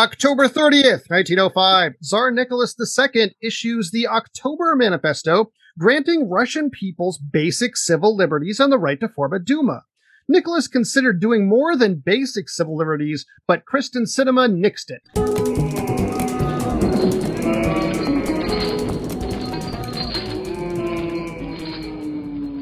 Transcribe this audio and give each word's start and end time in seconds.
October 0.00 0.48
30th, 0.48 1.10
1905, 1.10 1.92
Tsar 2.00 2.30
Nicholas 2.30 2.74
II 2.80 3.34
issues 3.42 3.90
the 3.90 4.08
October 4.08 4.74
Manifesto, 4.74 5.52
granting 5.78 6.26
Russian 6.26 6.70
peoples 6.70 7.18
basic 7.18 7.76
civil 7.76 8.16
liberties 8.16 8.58
and 8.60 8.72
the 8.72 8.78
right 8.78 8.98
to 9.00 9.10
form 9.10 9.34
a 9.34 9.38
Duma. 9.38 9.82
Nicholas 10.26 10.68
considered 10.68 11.20
doing 11.20 11.46
more 11.46 11.76
than 11.76 11.96
basic 11.96 12.48
civil 12.48 12.78
liberties, 12.78 13.26
but 13.46 13.66
Kyrsten 13.66 14.06
Sinema 14.06 14.48
nixed 14.50 14.88
it. 14.88 15.02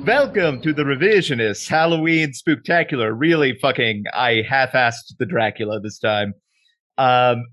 Welcome 0.05 0.61
to 0.63 0.73
the 0.73 0.83
Revisionists 0.83 1.69
Halloween 1.69 2.33
Spooktacular. 2.33 3.15
Really 3.17 3.57
fucking, 3.63 4.07
I 4.13 4.43
half-assed 4.49 5.19
the 5.21 5.27
Dracula 5.27 5.79
this 5.79 6.01
time. 6.01 6.35
Um, 6.99 7.45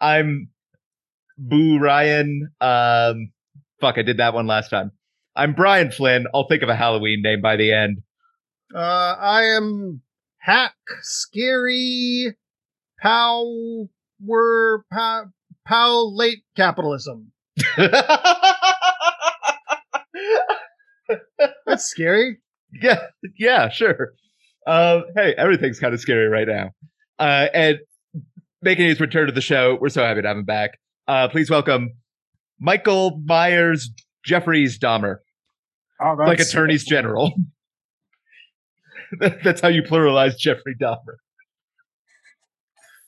I'm 0.00 0.48
Boo 1.36 1.78
Ryan. 1.78 2.48
Um, 2.60 3.30
fuck, 3.80 3.98
I 3.98 4.02
did 4.02 4.16
that 4.16 4.32
one 4.34 4.46
last 4.46 4.70
time. 4.70 4.90
I'm 5.36 5.52
Brian 5.52 5.90
Flynn. 5.90 6.26
I'll 6.34 6.48
think 6.48 6.62
of 6.62 6.70
a 6.70 6.74
Halloween 6.74 7.20
name 7.22 7.42
by 7.42 7.56
the 7.56 7.72
end. 7.72 7.98
Uh, 8.74 8.78
I 9.20 9.42
am 9.56 10.00
Hack 10.38 10.74
Scary 11.02 12.34
Pow 13.00 13.86
Were 14.24 14.84
Pow 14.90 15.26
Pow 15.66 16.10
Late 16.14 16.42
Capitalism. 16.56 17.32
That's 21.66 21.84
scary. 21.84 22.38
yeah, 22.72 23.00
yeah, 23.38 23.68
sure. 23.68 24.14
Uh, 24.66 25.02
hey, 25.14 25.34
everything's 25.36 25.78
kind 25.78 25.92
of 25.92 26.00
scary 26.00 26.28
right 26.28 26.48
now. 26.48 26.70
Uh, 27.18 27.48
and 27.52 27.78
making 28.62 28.86
his 28.86 29.00
return 29.00 29.26
to 29.26 29.32
the 29.32 29.40
show, 29.40 29.76
we're 29.80 29.88
so 29.88 30.02
happy 30.02 30.22
to 30.22 30.28
have 30.28 30.36
him 30.36 30.44
back. 30.44 30.78
Uh, 31.08 31.28
please 31.28 31.50
welcome 31.50 31.90
Michael 32.58 33.20
Myers 33.24 33.90
Jeffries 34.24 34.78
Dahmer, 34.78 35.18
Oh, 36.00 36.14
like 36.18 36.38
that's- 36.38 36.50
attorneys 36.50 36.84
general. 36.84 37.32
That's 39.20 39.60
how 39.60 39.68
you 39.68 39.82
pluralize 39.84 40.36
Jeffrey 40.36 40.74
Dahmer. 40.82 41.14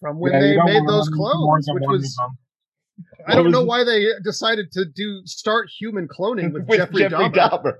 From 0.00 0.20
when 0.20 0.32
Yeah, 0.32 0.40
they 0.40 0.56
made 0.62 0.86
those 0.86 1.06
them 1.06 1.14
clones, 1.16 1.66
which 1.72 1.82
was 1.88 2.14
them. 2.14 2.38
I 3.26 3.34
don't 3.34 3.50
know 3.50 3.64
why 3.64 3.84
they 3.84 4.06
decided 4.24 4.72
to 4.72 4.84
do 4.84 5.20
start 5.24 5.68
human 5.78 6.08
cloning 6.08 6.52
with, 6.52 6.64
With 6.68 6.78
Jeffrey, 6.78 7.02
Dahmer. 7.02 7.74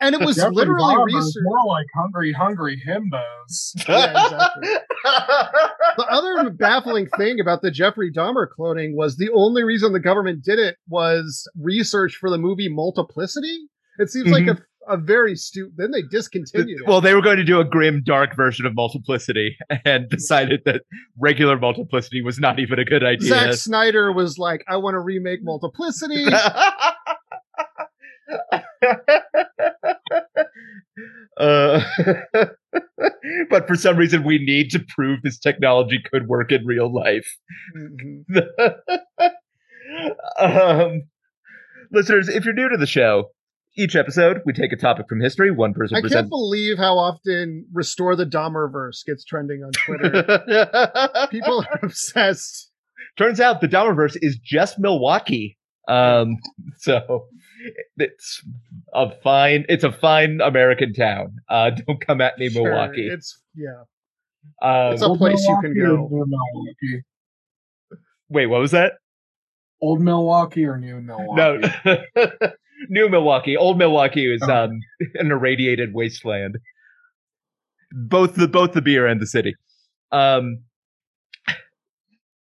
and 0.00 0.14
it 0.14 0.20
was 0.24 0.36
Jeffrey 0.36 0.54
literally 0.54 0.94
Dahmer 0.94 1.06
research. 1.06 1.42
more 1.44 1.66
like 1.66 1.86
hungry, 1.94 2.32
hungry 2.32 2.82
himbos. 2.86 3.22
Yeah, 3.88 4.10
exactly. 4.10 4.68
The 5.96 6.06
other 6.08 6.50
baffling 6.50 7.08
thing 7.18 7.40
about 7.40 7.62
the 7.62 7.70
Jeffrey 7.70 8.10
Dahmer 8.12 8.46
cloning 8.58 8.94
was 8.94 9.16
the 9.16 9.30
only 9.34 9.62
reason 9.62 9.92
the 9.92 10.00
government 10.00 10.42
did 10.44 10.58
it 10.58 10.76
was 10.88 11.48
research 11.60 12.16
for 12.16 12.30
the 12.30 12.38
movie 12.38 12.68
Multiplicity. 12.68 13.68
It 13.98 14.10
seems 14.10 14.30
like 14.30 14.44
mm-hmm. 14.44 14.62
a, 14.62 14.66
a 14.88 14.96
very 14.96 15.36
stupid. 15.36 15.74
Then 15.76 15.90
they 15.90 16.02
discontinued 16.02 16.80
it. 16.80 16.86
well, 16.86 17.00
they 17.00 17.14
were 17.14 17.22
going 17.22 17.36
to 17.36 17.44
do 17.44 17.60
a 17.60 17.64
grim, 17.64 18.02
dark 18.04 18.36
version 18.36 18.66
of 18.66 18.74
Multiplicity 18.74 19.56
and 19.84 20.08
decided 20.08 20.62
that 20.64 20.82
regular 21.18 21.58
Multiplicity 21.58 22.22
was 22.22 22.38
not 22.38 22.58
even 22.58 22.78
a 22.78 22.84
good 22.84 23.04
idea. 23.04 23.28
Zack 23.28 23.54
Snyder 23.54 24.12
was 24.12 24.38
like, 24.38 24.64
"I 24.68 24.76
want 24.76 24.94
to 24.94 25.00
remake 25.00 25.40
Multiplicity." 25.42 26.26
uh, 31.38 31.80
but 33.50 33.66
for 33.66 33.76
some 33.76 33.96
reason, 33.96 34.24
we 34.24 34.38
need 34.38 34.70
to 34.70 34.80
prove 34.94 35.20
this 35.22 35.38
technology 35.38 36.00
could 36.10 36.28
work 36.28 36.52
in 36.52 36.64
real 36.66 36.92
life. 36.92 37.36
Mhm. 37.76 38.24
um, 40.38 41.02
listeners, 41.90 42.28
if 42.28 42.44
you're 42.44 42.54
new 42.54 42.68
to 42.68 42.76
the 42.76 42.86
show, 42.86 43.30
each 43.76 43.96
episode 43.96 44.42
we 44.44 44.52
take 44.52 44.72
a 44.72 44.76
topic 44.76 45.06
from 45.08 45.20
history. 45.20 45.50
One 45.50 45.74
person 45.74 45.96
I 45.96 46.08
can't 46.08 46.28
believe 46.28 46.78
how 46.78 46.98
often 46.98 47.66
"Restore 47.72 48.16
the 48.16 48.26
Dahmerverse" 48.26 49.04
gets 49.06 49.24
trending 49.24 49.62
on 49.62 49.72
Twitter. 49.72 50.22
People 51.30 51.60
are 51.60 51.80
obsessed. 51.82 52.70
Turns 53.16 53.40
out 53.40 53.60
the 53.60 53.68
Dahmerverse 53.68 54.16
is 54.20 54.38
just 54.38 54.78
Milwaukee. 54.78 55.58
Um, 55.88 56.38
so 56.78 57.26
it's 57.96 58.42
a 58.94 59.10
fine, 59.22 59.66
it's 59.68 59.84
a 59.84 59.92
fine 59.92 60.40
American 60.42 60.92
town. 60.92 61.36
Uh, 61.48 61.70
don't 61.70 62.04
come 62.04 62.20
at 62.20 62.38
me, 62.38 62.48
Sure, 62.48 62.64
Milwaukee. 62.64 63.08
It's 63.08 63.40
yeah. 63.54 63.82
Um, 64.60 64.94
It's 64.94 65.02
a 65.02 65.06
Old 65.06 65.18
place 65.18 65.44
you 65.46 65.58
can 65.62 65.74
go. 65.78 66.08
Wait, 68.28 68.46
what 68.46 68.60
was 68.60 68.70
that? 68.70 68.94
Old 69.80 70.00
Milwaukee 70.00 70.64
or 70.64 70.78
New 70.78 71.00
Milwaukee? 71.00 71.68
No, 71.84 71.96
New 72.88 73.08
Milwaukee. 73.08 73.56
Old 73.56 73.78
Milwaukee 73.78 74.32
is 74.32 74.42
Oh. 74.42 74.64
um 74.64 74.80
an 75.14 75.30
irradiated 75.30 75.94
wasteland. 75.94 76.58
Both 77.92 78.34
the 78.36 78.48
both 78.48 78.72
the 78.72 78.82
beer 78.82 79.06
and 79.06 79.20
the 79.20 79.26
city. 79.26 79.54
Um, 80.10 80.62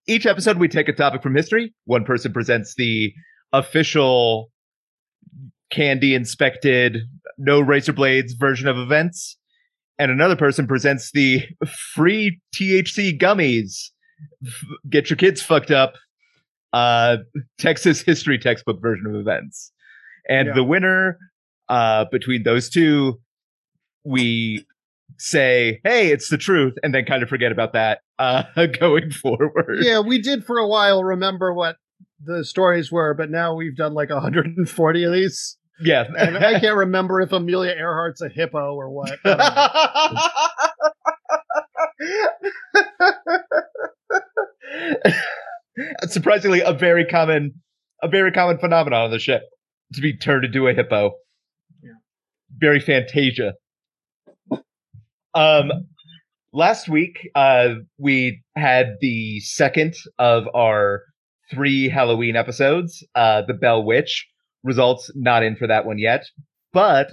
each 0.07 0.25
episode 0.25 0.57
we 0.57 0.67
take 0.67 0.87
a 0.89 0.93
topic 0.93 1.21
from 1.23 1.35
history. 1.35 1.73
One 1.85 2.03
person 2.05 2.33
presents 2.33 2.75
the 2.75 3.13
official 3.53 4.51
candy 5.71 6.13
inspected, 6.15 6.97
no 7.37 7.59
razor 7.61 7.93
blades 7.93 8.33
version 8.33 8.67
of 8.67 8.77
events, 8.77 9.37
and 9.99 10.11
another 10.11 10.35
person 10.35 10.67
presents 10.67 11.11
the 11.11 11.43
free 11.93 12.39
THC 12.55 13.17
gummies. 13.17 13.89
F- 14.45 14.63
Get 14.89 15.09
your 15.09 15.17
kids 15.17 15.41
fucked 15.41 15.71
up. 15.71 15.93
Uh, 16.73 17.17
Texas 17.59 18.01
history 18.01 18.37
textbook 18.37 18.81
version 18.81 19.05
of 19.07 19.15
events. 19.15 19.71
And 20.27 20.47
Yeah. 20.49 20.53
the 20.53 20.63
winner 20.63 21.17
uh, 21.69 22.05
between 22.11 22.43
those 22.43 22.69
two, 22.69 23.19
we 24.03 24.65
say, 25.17 25.79
hey, 25.83 26.11
it's 26.11 26.29
the 26.29 26.37
truth, 26.37 26.73
and 26.83 26.93
then 26.95 27.05
kind 27.05 27.21
of 27.23 27.29
forget 27.29 27.51
about 27.51 27.73
that 27.73 27.99
uh, 28.19 28.43
going 28.79 29.11
forward. 29.11 29.79
Yeah, 29.81 29.99
we 29.99 30.21
did 30.21 30.45
for 30.45 30.57
a 30.57 30.67
while 30.67 31.03
remember 31.03 31.53
what 31.53 31.77
the 32.23 32.43
stories 32.43 32.91
were, 32.91 33.13
but 33.13 33.29
now 33.29 33.53
we've 33.55 33.75
done 33.75 33.93
like 33.93 34.09
140 34.09 35.03
of 35.03 35.13
these. 35.13 35.57
Yeah. 35.83 36.05
And 36.17 36.37
I 36.37 36.59
can't 36.59 36.77
remember 36.77 37.21
if 37.21 37.31
Amelia 37.31 37.73
Earhart's 37.75 38.21
a 38.21 38.29
hippo 38.29 38.75
or 38.75 38.89
what. 38.91 39.17
Surprisingly, 46.09 46.61
a 46.61 46.73
very 46.73 47.05
common, 47.05 47.61
a 48.01 48.07
very 48.07 48.31
common 48.31 48.57
phenomenon 48.57 49.05
on 49.05 49.11
the 49.11 49.19
ship 49.19 49.43
to 49.93 50.01
be 50.01 50.15
turned 50.15 50.45
into 50.45 50.67
a 50.67 50.73
hippo. 50.73 51.13
Yeah. 51.83 51.91
Very 52.57 52.79
Fantasia. 52.79 53.53
Um, 55.33 55.71
last 56.53 56.89
week, 56.89 57.29
uh, 57.35 57.75
we 57.97 58.43
had 58.55 58.97
the 58.99 59.39
second 59.41 59.95
of 60.19 60.43
our 60.53 61.03
three 61.49 61.89
Halloween 61.89 62.35
episodes. 62.35 63.05
Uh, 63.15 63.41
the 63.47 63.53
Bell 63.53 63.83
Witch 63.83 64.27
results 64.63 65.11
not 65.15 65.43
in 65.43 65.55
for 65.55 65.67
that 65.67 65.85
one 65.85 65.97
yet, 65.97 66.25
but 66.73 67.11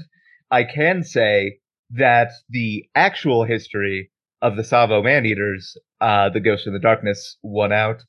I 0.51 0.65
can 0.65 1.03
say 1.03 1.59
that 1.91 2.31
the 2.49 2.85
actual 2.95 3.45
history 3.45 4.11
of 4.43 4.57
the 4.57 4.63
Tsavo 4.63 5.03
Maneaters, 5.03 5.77
uh, 6.01 6.29
the 6.29 6.41
Ghost 6.41 6.67
in 6.67 6.73
the 6.73 6.79
Darkness, 6.79 7.39
won 7.43 7.73
out. 7.73 8.03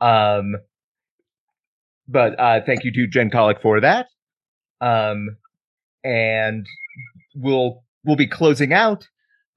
Um, 0.00 0.56
but 2.08 2.38
uh, 2.38 2.60
thank 2.64 2.84
you 2.84 2.92
to 2.92 3.06
Jen 3.06 3.30
Colick 3.30 3.60
for 3.60 3.80
that. 3.80 4.06
Um, 4.80 5.36
and 6.04 6.66
we'll 7.34 7.82
we'll 8.04 8.16
be 8.16 8.28
closing 8.28 8.72
out 8.72 9.08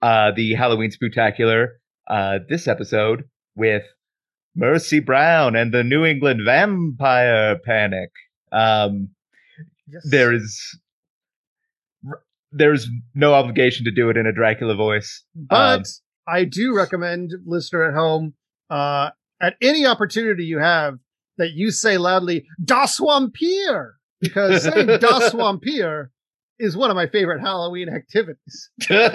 uh, 0.02 0.32
the 0.36 0.56
Halloween 0.56 0.92
Spectacular 0.92 1.80
uh, 2.08 2.40
this 2.48 2.68
episode 2.68 3.26
with 3.56 3.84
Mercy 4.56 5.00
Brown 5.00 5.56
and 5.56 5.74
the 5.74 5.84
New 5.84 6.06
England 6.06 6.42
Vampire 6.46 7.58
Panic. 7.64 8.10
Um, 8.52 9.10
yes. 9.88 10.08
there 10.10 10.34
is 10.34 10.80
there's 12.52 12.90
no 13.14 13.34
obligation 13.34 13.86
to 13.86 13.92
do 13.92 14.10
it 14.10 14.18
in 14.18 14.26
a 14.26 14.34
Dracula 14.34 14.76
voice. 14.76 15.24
But 15.36 15.80
Um, 15.80 15.84
I 16.28 16.46
do 16.46 16.76
recommend, 16.76 17.32
listener 17.46 17.84
at 17.84 17.94
home, 17.94 18.34
uh, 18.70 19.12
at 19.42 19.56
any 19.62 19.86
opportunity 19.86 20.46
you 20.46 20.60
have, 20.60 20.98
that 21.40 21.54
you 21.54 21.72
say 21.72 21.98
loudly, 21.98 22.46
Das 22.64 23.00
Vampir! 23.00 23.94
Because 24.22 24.64
saying 24.64 24.88
Das 25.00 25.34
Vampir 25.34 26.12
is 26.60 26.78
one 26.78 26.92
of 26.92 26.96
my 26.96 27.08
favorite 27.08 27.42
Halloween 27.42 27.90
activities. 27.90 28.70
it, 28.80 29.14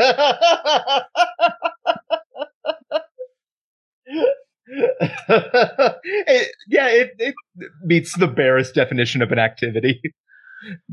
yeah, 6.69 6.89
it, 6.89 7.13
it 7.19 7.35
meets 7.83 8.17
the 8.19 8.27
barest 8.27 8.75
definition 8.75 9.23
of 9.23 9.31
an 9.31 9.39
activity. 9.39 10.01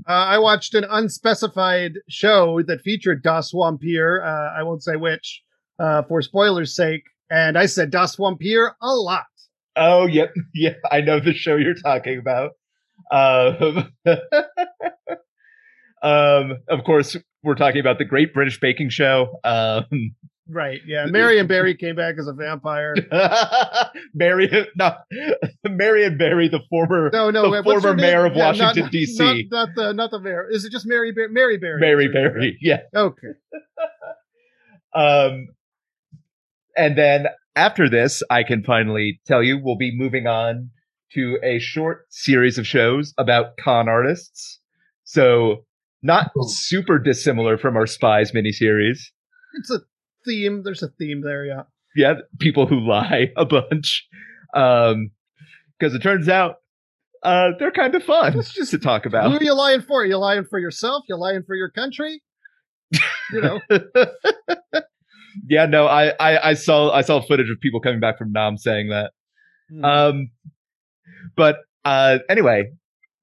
Uh, 0.07 0.11
I 0.11 0.37
watched 0.39 0.73
an 0.73 0.83
unspecified 0.83 1.93
show 2.09 2.61
that 2.63 2.81
featured 2.81 3.23
Das 3.23 3.53
Vampir. 3.53 4.21
Uh, 4.21 4.59
I 4.59 4.63
won't 4.63 4.83
say 4.83 4.97
which, 4.97 5.41
uh, 5.79 6.03
for 6.03 6.21
spoilers' 6.21 6.75
sake. 6.75 7.03
And 7.29 7.57
I 7.57 7.65
said 7.65 7.91
Das 7.91 8.17
Vampir 8.17 8.71
a 8.81 8.93
lot. 8.93 9.23
Oh, 9.75 10.05
yep, 10.05 10.33
yeah, 10.53 10.73
I 10.91 11.01
know 11.01 11.19
the 11.19 11.33
show 11.33 11.55
you're 11.55 11.73
talking 11.75 12.17
about. 12.19 12.51
Um, 13.11 13.91
um, 16.03 16.57
of 16.67 16.83
course, 16.85 17.15
we're 17.43 17.55
talking 17.55 17.79
about 17.81 17.97
the 17.97 18.05
Great 18.05 18.33
British 18.33 18.59
Baking 18.59 18.89
Show. 18.89 19.39
Um, 19.43 20.15
Right. 20.53 20.81
Yeah. 20.85 21.05
Marion 21.09 21.47
Barry 21.47 21.75
came 21.75 21.95
back 21.95 22.15
as 22.19 22.27
a 22.27 22.33
vampire. 22.33 22.93
Mary, 24.13 24.49
not 24.75 25.03
Marion 25.65 26.17
Barry, 26.17 26.49
the 26.49 26.59
former, 26.69 27.09
No, 27.13 27.29
no. 27.29 27.49
the 27.55 27.63
former 27.63 27.95
name? 27.95 28.05
mayor 28.05 28.25
of 28.25 28.35
Yeah, 28.35 28.47
Washington 28.47 28.83
not- 28.83 28.91
D.C. 28.91 29.47
Not, 29.49 29.67
not 29.67 29.75
the 29.75 29.93
not 29.93 30.11
the 30.11 30.19
mayor. 30.19 30.49
Is 30.49 30.65
it 30.65 30.71
just 30.73 30.85
Mary 30.85 31.13
Bar- 31.13 31.29
Mary 31.29 31.57
Berry? 31.57 31.79
Mary 31.79 32.07
Berry, 32.09 32.57
yeah. 32.59 32.79
Okay. 32.93 33.29
Um, 34.93 35.47
and 36.75 36.97
then 36.97 37.27
after 37.55 37.89
this, 37.89 38.23
I 38.29 38.43
can 38.43 38.63
finally 38.63 39.19
tell 39.25 39.43
you 39.43 39.59
we'll 39.61 39.77
be 39.77 39.91
moving 39.95 40.27
on 40.27 40.69
to 41.13 41.37
a 41.43 41.59
short 41.59 42.05
series 42.09 42.57
of 42.57 42.65
shows 42.65 43.13
about 43.17 43.57
con 43.57 43.89
artists. 43.89 44.59
So 45.03 45.65
not 46.01 46.31
Ooh. 46.37 46.47
super 46.47 46.97
dissimilar 46.99 47.57
from 47.57 47.75
our 47.75 47.85
spies 47.87 48.31
miniseries. 48.31 48.99
It's 49.55 49.69
a 49.69 49.79
theme. 50.25 50.63
There's 50.63 50.81
a 50.83 50.87
theme 50.97 51.21
there. 51.21 51.45
Yeah. 51.45 51.63
Yeah, 51.95 52.13
people 52.39 52.67
who 52.67 52.79
lie 52.79 53.31
a 53.35 53.45
bunch. 53.45 54.07
Um, 54.53 55.11
because 55.79 55.93
it 55.95 56.01
turns 56.01 56.29
out 56.29 56.55
uh 57.23 57.49
they're 57.59 57.71
kind 57.71 57.93
of 57.95 58.03
fun 58.03 58.37
It's 58.39 58.53
just- 58.53 58.71
to 58.71 58.79
talk 58.79 59.05
about. 59.05 59.29
Who 59.31 59.37
are 59.37 59.43
you 59.43 59.53
lying 59.55 59.81
for? 59.81 60.05
you 60.05 60.17
lying 60.17 60.45
for 60.49 60.57
yourself? 60.59 61.03
You 61.09 61.17
lying 61.17 61.43
for 61.45 61.55
your 61.55 61.69
country? 61.69 62.21
You 63.31 63.41
know. 63.41 63.61
yeah, 65.49 65.65
no, 65.65 65.87
I, 65.87 66.09
I 66.19 66.49
I 66.49 66.53
saw 66.53 66.91
I 66.91 67.01
saw 67.01 67.21
footage 67.21 67.49
of 67.49 67.59
people 67.59 67.79
coming 67.79 67.99
back 67.99 68.17
from 68.17 68.31
Nam 68.31 68.57
saying 68.57 68.89
that. 68.89 69.11
Hmm. 69.69 69.85
Um, 69.85 70.31
but 71.35 71.57
uh, 71.85 72.19
anyway, 72.29 72.71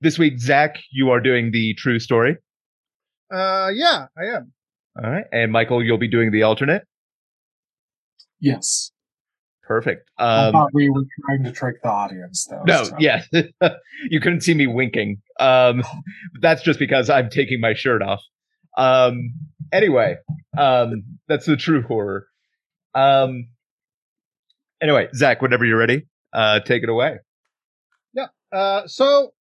this 0.00 0.18
week, 0.18 0.38
Zach, 0.38 0.78
you 0.92 1.10
are 1.10 1.20
doing 1.20 1.50
the 1.52 1.74
true 1.74 1.98
story. 1.98 2.36
Uh, 3.32 3.70
yeah, 3.74 4.06
I 4.16 4.36
am. 4.36 4.52
All 5.02 5.10
right, 5.10 5.24
and 5.32 5.52
Michael, 5.52 5.82
you'll 5.84 5.98
be 5.98 6.08
doing 6.08 6.30
the 6.32 6.42
alternate. 6.42 6.82
Yes. 8.40 8.90
Perfect. 9.62 10.08
I 10.16 10.46
Um, 10.46 10.52
thought 10.52 10.70
we 10.72 10.88
were 10.88 11.04
trying 11.26 11.44
to 11.44 11.52
trick 11.52 11.76
the 11.82 11.90
audience, 11.90 12.46
though. 12.50 12.62
no, 12.66 12.84
so- 12.84 12.96
yeah, 12.98 13.22
you 14.08 14.20
couldn't 14.20 14.40
see 14.40 14.54
me 14.54 14.66
winking. 14.66 15.20
Um, 15.38 15.82
that's 16.40 16.62
just 16.62 16.78
because 16.78 17.10
I'm 17.10 17.28
taking 17.28 17.60
my 17.60 17.74
shirt 17.74 18.00
off. 18.02 18.22
Um, 18.78 19.34
anyway, 19.72 20.16
um, 20.56 21.17
that's 21.28 21.46
the 21.46 21.56
true 21.56 21.82
horror. 21.82 22.26
Um, 22.94 23.48
anyway, 24.80 25.08
Zach, 25.14 25.42
whenever 25.42 25.64
you're 25.64 25.78
ready, 25.78 26.06
uh, 26.32 26.60
take 26.60 26.82
it 26.82 26.88
away. 26.88 27.18
Yeah. 28.14 28.26
Uh, 28.52 28.86
so, 28.86 29.32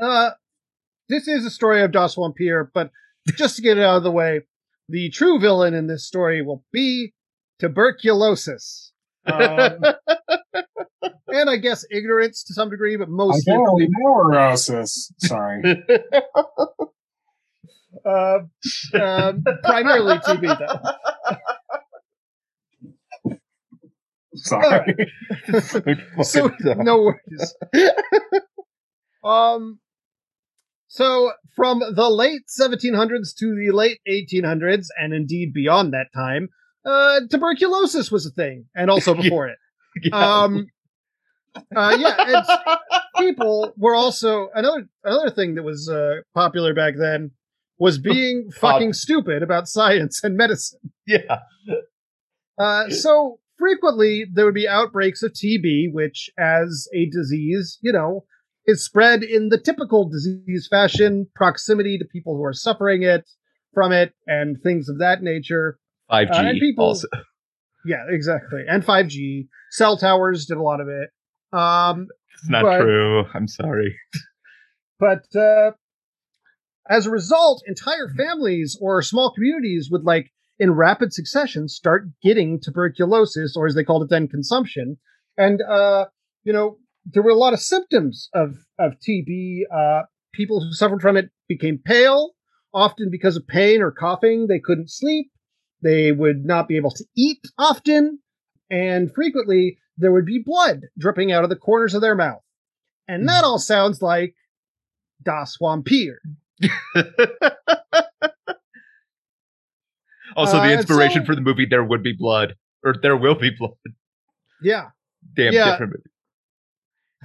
uh, 0.00 0.30
this 1.08 1.28
is 1.28 1.44
a 1.44 1.50
story 1.50 1.82
of 1.82 1.92
Das 1.92 2.14
Vampire, 2.14 2.70
but 2.72 2.90
just 3.36 3.56
to 3.56 3.62
get 3.62 3.78
it 3.78 3.84
out 3.84 3.96
of 3.96 4.02
the 4.02 4.10
way, 4.10 4.42
the 4.88 5.10
true 5.10 5.38
villain 5.40 5.74
in 5.74 5.86
this 5.86 6.06
story 6.06 6.42
will 6.42 6.64
be 6.72 7.12
tuberculosis. 7.58 8.92
Um, 9.24 9.78
and 11.28 11.48
I 11.48 11.56
guess 11.56 11.84
ignorance 11.90 12.42
to 12.44 12.54
some 12.54 12.70
degree, 12.70 12.96
but 12.96 13.08
mostly. 13.08 13.52
barely 13.52 13.88
know 13.88 14.28
neurosis. 14.28 15.12
Sorry. 15.18 15.62
Uh, 18.04 18.38
um, 19.00 19.44
primarily 19.62 20.18
TB, 20.18 20.58
though. 20.58 20.90
Sorry. 24.34 25.12
so 26.22 26.50
no 26.76 27.02
worries. 27.02 27.54
um, 29.24 29.78
so 30.88 31.32
from 31.54 31.80
the 31.94 32.08
late 32.08 32.42
1700s 32.48 33.34
to 33.38 33.54
the 33.54 33.70
late 33.72 33.98
1800s, 34.08 34.86
and 34.98 35.12
indeed 35.12 35.52
beyond 35.52 35.92
that 35.92 36.08
time, 36.14 36.48
uh, 36.84 37.20
tuberculosis 37.30 38.10
was 38.10 38.26
a 38.26 38.30
thing, 38.30 38.66
and 38.74 38.90
also 38.90 39.14
before 39.14 39.48
it. 39.48 39.58
Yeah. 40.02 40.42
Um, 40.42 40.66
uh, 41.76 41.96
yeah, 41.98 42.14
and 42.18 42.88
people 43.18 43.74
were 43.76 43.94
also 43.94 44.48
another 44.54 44.88
another 45.04 45.30
thing 45.30 45.54
that 45.56 45.62
was 45.62 45.88
uh, 45.88 46.20
popular 46.34 46.72
back 46.74 46.94
then 46.96 47.30
was 47.82 47.98
being 47.98 48.50
fucking 48.60 48.92
stupid 48.92 49.42
about 49.42 49.66
science 49.68 50.22
and 50.24 50.36
medicine. 50.36 50.78
yeah. 51.06 51.38
Uh, 52.58 52.88
so 52.90 53.38
frequently 53.58 54.24
there 54.32 54.44
would 54.44 54.54
be 54.54 54.68
outbreaks 54.68 55.22
of 55.22 55.32
TB, 55.32 55.92
which, 55.92 56.30
as 56.38 56.86
a 56.94 57.06
disease, 57.10 57.78
you 57.82 57.92
know, 57.92 58.24
is 58.66 58.84
spread 58.84 59.22
in 59.22 59.48
the 59.48 59.58
typical 59.58 60.08
disease 60.08 60.68
fashion, 60.70 61.26
proximity 61.34 61.98
to 61.98 62.04
people 62.04 62.36
who 62.36 62.44
are 62.44 62.52
suffering 62.52 63.02
it 63.02 63.28
from 63.74 63.90
it, 63.90 64.12
and 64.26 64.60
things 64.62 64.88
of 64.88 64.98
that 64.98 65.22
nature. 65.22 65.78
5G 66.10 66.30
Uh, 66.30 66.42
and 66.48 66.60
people- 66.60 66.84
also. 66.84 67.08
Yeah, 67.84 68.04
exactly. 68.08 68.62
And 68.68 68.84
5G, 68.84 69.48
cell 69.72 69.96
towers 69.96 70.46
did 70.46 70.56
a 70.56 70.62
lot 70.62 70.80
of 70.80 70.86
it. 70.88 71.10
Um, 71.58 72.06
It's 72.34 72.48
not 72.48 72.62
but- 72.62 72.80
true. 72.80 73.24
I'm 73.34 73.48
sorry. 73.48 73.96
but 75.00 75.24
uh, 75.34 75.72
as 76.88 77.06
a 77.06 77.10
result, 77.10 77.62
entire 77.66 78.08
families 78.08 78.76
or 78.80 79.02
small 79.02 79.32
communities 79.32 79.88
would 79.90 80.04
like 80.04 80.32
in 80.58 80.72
rapid 80.72 81.12
succession 81.12 81.68
start 81.68 82.08
getting 82.22 82.60
tuberculosis, 82.60 83.56
or 83.56 83.66
as 83.66 83.74
they 83.74 83.84
called 83.84 84.02
it 84.02 84.10
then, 84.10 84.28
consumption. 84.28 84.98
And 85.36 85.60
uh, 85.62 86.06
you 86.44 86.52
know, 86.52 86.78
there 87.04 87.22
were 87.22 87.30
a 87.30 87.36
lot 87.36 87.52
of 87.52 87.60
symptoms 87.60 88.28
of 88.34 88.56
of 88.78 88.94
TB. 89.06 89.62
Uh, 89.72 90.02
people 90.32 90.60
who 90.60 90.72
suffered 90.72 91.02
from 91.02 91.16
it 91.16 91.30
became 91.48 91.78
pale, 91.84 92.32
often 92.74 93.10
because 93.10 93.36
of 93.36 93.46
pain 93.46 93.82
or 93.82 93.90
coughing. 93.90 94.46
They 94.46 94.60
couldn't 94.60 94.90
sleep. 94.90 95.30
They 95.82 96.12
would 96.12 96.44
not 96.44 96.68
be 96.68 96.76
able 96.76 96.92
to 96.92 97.04
eat 97.16 97.40
often, 97.58 98.20
and 98.70 99.12
frequently 99.12 99.78
there 99.96 100.12
would 100.12 100.26
be 100.26 100.42
blood 100.44 100.82
dripping 100.98 101.32
out 101.32 101.44
of 101.44 101.50
the 101.50 101.56
corners 101.56 101.94
of 101.94 102.00
their 102.00 102.14
mouth. 102.14 102.42
And 103.08 103.28
that 103.28 103.44
all 103.44 103.58
sounds 103.58 104.00
like 104.00 104.34
Das 105.22 105.56
Vampir. 105.60 106.16
also, 110.36 110.58
Uh, 110.58 110.66
the 110.66 110.72
inspiration 110.72 111.22
so- 111.22 111.26
for 111.26 111.34
the 111.34 111.40
movie 111.40 111.66
There 111.66 111.84
Would 111.84 112.02
Be 112.02 112.14
Blood, 112.16 112.54
or 112.84 112.94
There 113.00 113.16
Will 113.16 113.34
Be 113.34 113.50
Blood. 113.56 113.72
Yeah, 114.62 114.90
Damn 115.34 115.52
Yeah. 115.52 115.70
different 115.72 115.92
movie. 115.94 116.08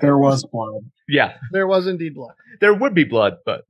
there 0.02 0.18
was 0.18 0.46
blood. 0.46 0.84
Yeah, 1.08 1.38
there 1.52 1.66
was 1.68 1.88
indeed 1.88 2.14
blood. 2.16 2.36
there 2.62 2.74
would 2.74 2.94
be 2.94 3.04
blood, 3.04 3.38
but 3.46 3.66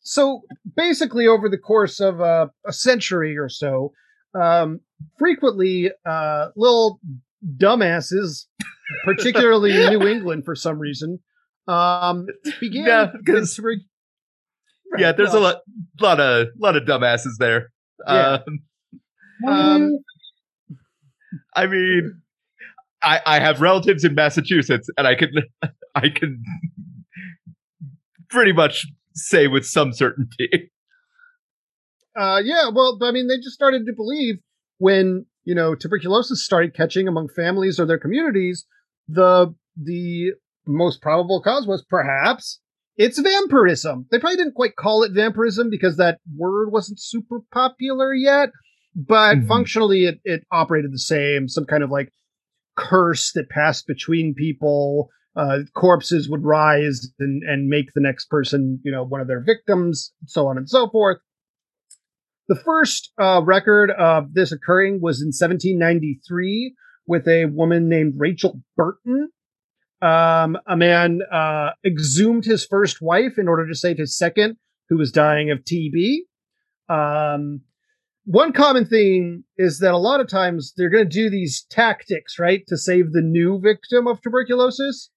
So 0.00 0.42
basically, 0.74 1.26
over 1.26 1.48
the 1.50 1.58
course 1.58 2.00
of 2.00 2.20
uh, 2.22 2.46
a 2.66 2.72
century 2.72 3.36
or 3.36 3.48
so, 3.50 3.92
um, 4.34 4.80
frequently 5.18 5.90
uh, 6.06 6.48
little 6.56 6.98
dumbasses, 7.58 8.46
particularly 9.04 9.72
in 9.82 9.90
New 9.98 10.06
England 10.14 10.44
for 10.46 10.54
some 10.54 10.78
reason, 10.78 11.18
um, 11.68 12.26
began. 12.60 12.84
Yeah, 12.86 13.06
'cause- 13.26 13.54
to 13.56 13.62
re- 13.62 13.84
yeah, 14.98 15.12
there's 15.12 15.32
well, 15.32 15.42
a 15.42 15.44
lot, 15.44 15.56
lot 16.00 16.18
of, 16.20 16.48
lot 16.58 16.76
of 16.76 16.84
dumbasses 16.84 17.36
there. 17.38 17.70
Yeah. 18.06 18.38
Um, 18.46 19.48
Um, 19.48 19.98
I 21.54 21.66
mean, 21.66 22.20
I, 23.02 23.20
I 23.26 23.38
have 23.38 23.60
relatives 23.60 24.02
in 24.04 24.14
Massachusetts, 24.14 24.88
and 24.96 25.06
I 25.06 25.14
can, 25.14 25.30
I 25.94 26.08
can 26.08 26.42
pretty 28.30 28.52
much 28.52 28.86
say 29.14 29.46
with 29.46 29.64
some 29.66 29.92
certainty. 29.92 30.70
Uh, 32.18 32.40
yeah, 32.42 32.68
well, 32.74 32.98
I 33.02 33.12
mean, 33.12 33.28
they 33.28 33.36
just 33.36 33.52
started 33.52 33.86
to 33.86 33.92
believe 33.92 34.36
when 34.78 35.26
you 35.44 35.54
know 35.54 35.74
tuberculosis 35.74 36.44
started 36.44 36.74
catching 36.74 37.06
among 37.06 37.28
families 37.28 37.78
or 37.78 37.86
their 37.86 37.98
communities, 37.98 38.64
the 39.06 39.54
the 39.76 40.32
most 40.68 41.00
probable 41.02 41.40
cause 41.42 41.66
was 41.66 41.84
perhaps 41.88 42.60
it's 42.96 43.18
vampirism. 43.18 44.06
They 44.10 44.18
probably 44.18 44.36
didn't 44.36 44.54
quite 44.54 44.76
call 44.76 45.02
it 45.04 45.12
vampirism 45.12 45.70
because 45.70 45.96
that 45.96 46.18
word 46.36 46.70
wasn't 46.72 47.00
super 47.00 47.40
popular 47.52 48.12
yet, 48.12 48.50
but 48.94 49.36
Mhm. 49.38 49.46
functionally 49.48 50.04
it 50.04 50.20
it 50.24 50.44
operated 50.52 50.92
the 50.92 50.98
same. 50.98 51.48
Some 51.48 51.64
kind 51.64 51.82
of 51.82 51.90
like 51.90 52.12
curse 52.76 53.32
that 53.32 53.48
passed 53.48 53.86
between 53.86 54.34
people. 54.34 55.10
Uh, 55.36 55.60
corpses 55.74 56.28
would 56.28 56.42
rise 56.42 57.12
and, 57.20 57.44
and 57.44 57.68
make 57.68 57.92
the 57.94 58.00
next 58.00 58.24
person, 58.28 58.80
you 58.84 58.90
know, 58.90 59.04
one 59.04 59.20
of 59.20 59.28
their 59.28 59.40
victims, 59.40 60.12
so 60.26 60.48
on 60.48 60.56
and 60.58 60.68
so 60.68 60.88
forth. 60.88 61.18
The 62.48 62.56
first 62.56 63.12
uh, 63.20 63.42
record 63.44 63.90
of 63.92 64.34
this 64.34 64.50
occurring 64.50 65.00
was 65.00 65.20
in 65.20 65.28
1793 65.28 66.74
with 67.06 67.28
a 67.28 67.44
woman 67.44 67.88
named 67.88 68.14
Rachel 68.16 68.60
Burton. 68.76 69.28
Um, 70.00 70.56
a 70.66 70.76
man 70.76 71.20
uh, 71.32 71.70
exhumed 71.84 72.44
his 72.44 72.64
first 72.64 73.02
wife 73.02 73.38
in 73.38 73.48
order 73.48 73.66
to 73.66 73.74
save 73.74 73.98
his 73.98 74.16
second, 74.16 74.56
who 74.88 74.96
was 74.96 75.10
dying 75.10 75.50
of 75.50 75.58
TB. 75.64 76.18
Um, 76.88 77.62
one 78.24 78.52
common 78.52 78.84
thing 78.86 79.44
is 79.56 79.78
that 79.80 79.92
a 79.94 79.98
lot 79.98 80.20
of 80.20 80.28
times 80.28 80.72
they're 80.76 80.90
going 80.90 81.08
to 81.08 81.10
do 81.10 81.30
these 81.30 81.66
tactics, 81.70 82.38
right, 82.38 82.62
to 82.68 82.76
save 82.76 83.12
the 83.12 83.22
new 83.22 83.58
victim 83.60 84.06
of 84.06 84.20
tuberculosis. 84.22 85.10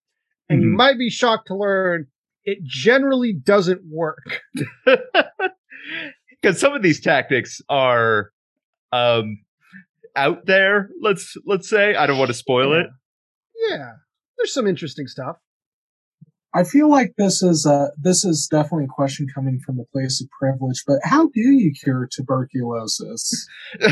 And 0.49 0.61
you 0.61 0.69
Mhm. 0.69 0.75
might 0.77 0.97
be 0.97 1.09
shocked 1.09 1.47
to 1.47 1.55
learn 1.55 2.07
it 2.43 2.63
generally 2.63 3.33
doesn't 3.33 3.81
work. 3.87 4.41
because 6.41 6.59
some 6.59 6.73
of 6.73 6.81
these 6.81 6.99
tactics 6.99 7.61
are 7.69 8.31
um 8.91 9.37
out 10.15 10.45
there 10.45 10.89
let's 11.01 11.35
let's 11.45 11.69
say 11.69 11.95
i 11.95 12.05
don't 12.05 12.17
want 12.17 12.27
to 12.29 12.33
spoil 12.33 12.73
it 12.73 12.87
Yeah, 13.69 13.91
there's 14.41 14.53
some 14.53 14.67
interesting 14.67 15.07
stuff. 15.07 15.37
I 16.53 16.63
feel 16.65 16.89
like 16.89 17.13
this 17.17 17.41
is 17.41 17.65
a 17.65 17.91
this 18.01 18.25
is 18.25 18.47
definitely 18.51 18.85
a 18.85 18.87
question 18.95 19.25
coming 19.33 19.59
from 19.65 19.79
a 19.79 19.85
place 19.93 20.21
of 20.21 20.27
privilege. 20.37 20.83
But 20.85 20.99
how 21.03 21.27
do 21.33 21.39
you 21.39 21.71
cure 21.73 22.07
tuberculosis? 22.11 23.47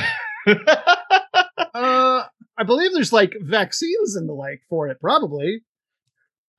Uh, 1.73 2.23
I 2.57 2.63
believe 2.65 2.91
there's 2.93 3.13
like 3.13 3.35
vaccines 3.41 4.15
and 4.15 4.27
the 4.27 4.33
like 4.33 4.61
for 4.69 4.87
it, 4.87 4.99
probably. 4.99 5.61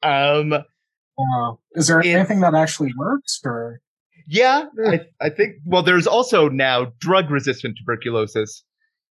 um 0.03 0.53
Uh, 0.53 1.53
is 1.75 1.89
there 1.89 2.01
It's- 2.01 2.15
anything 2.15 2.41
that 2.41 2.55
actually 2.55 2.93
works, 2.97 3.41
or 3.45 3.81
yeah 4.27 4.67
I, 4.87 5.01
I 5.21 5.31
think 5.31 5.57
well 5.65 5.83
there's 5.83 6.07
also 6.07 6.49
now 6.49 6.93
drug 7.01 7.31
resistant 7.31 7.77
tuberculosis 7.79 8.63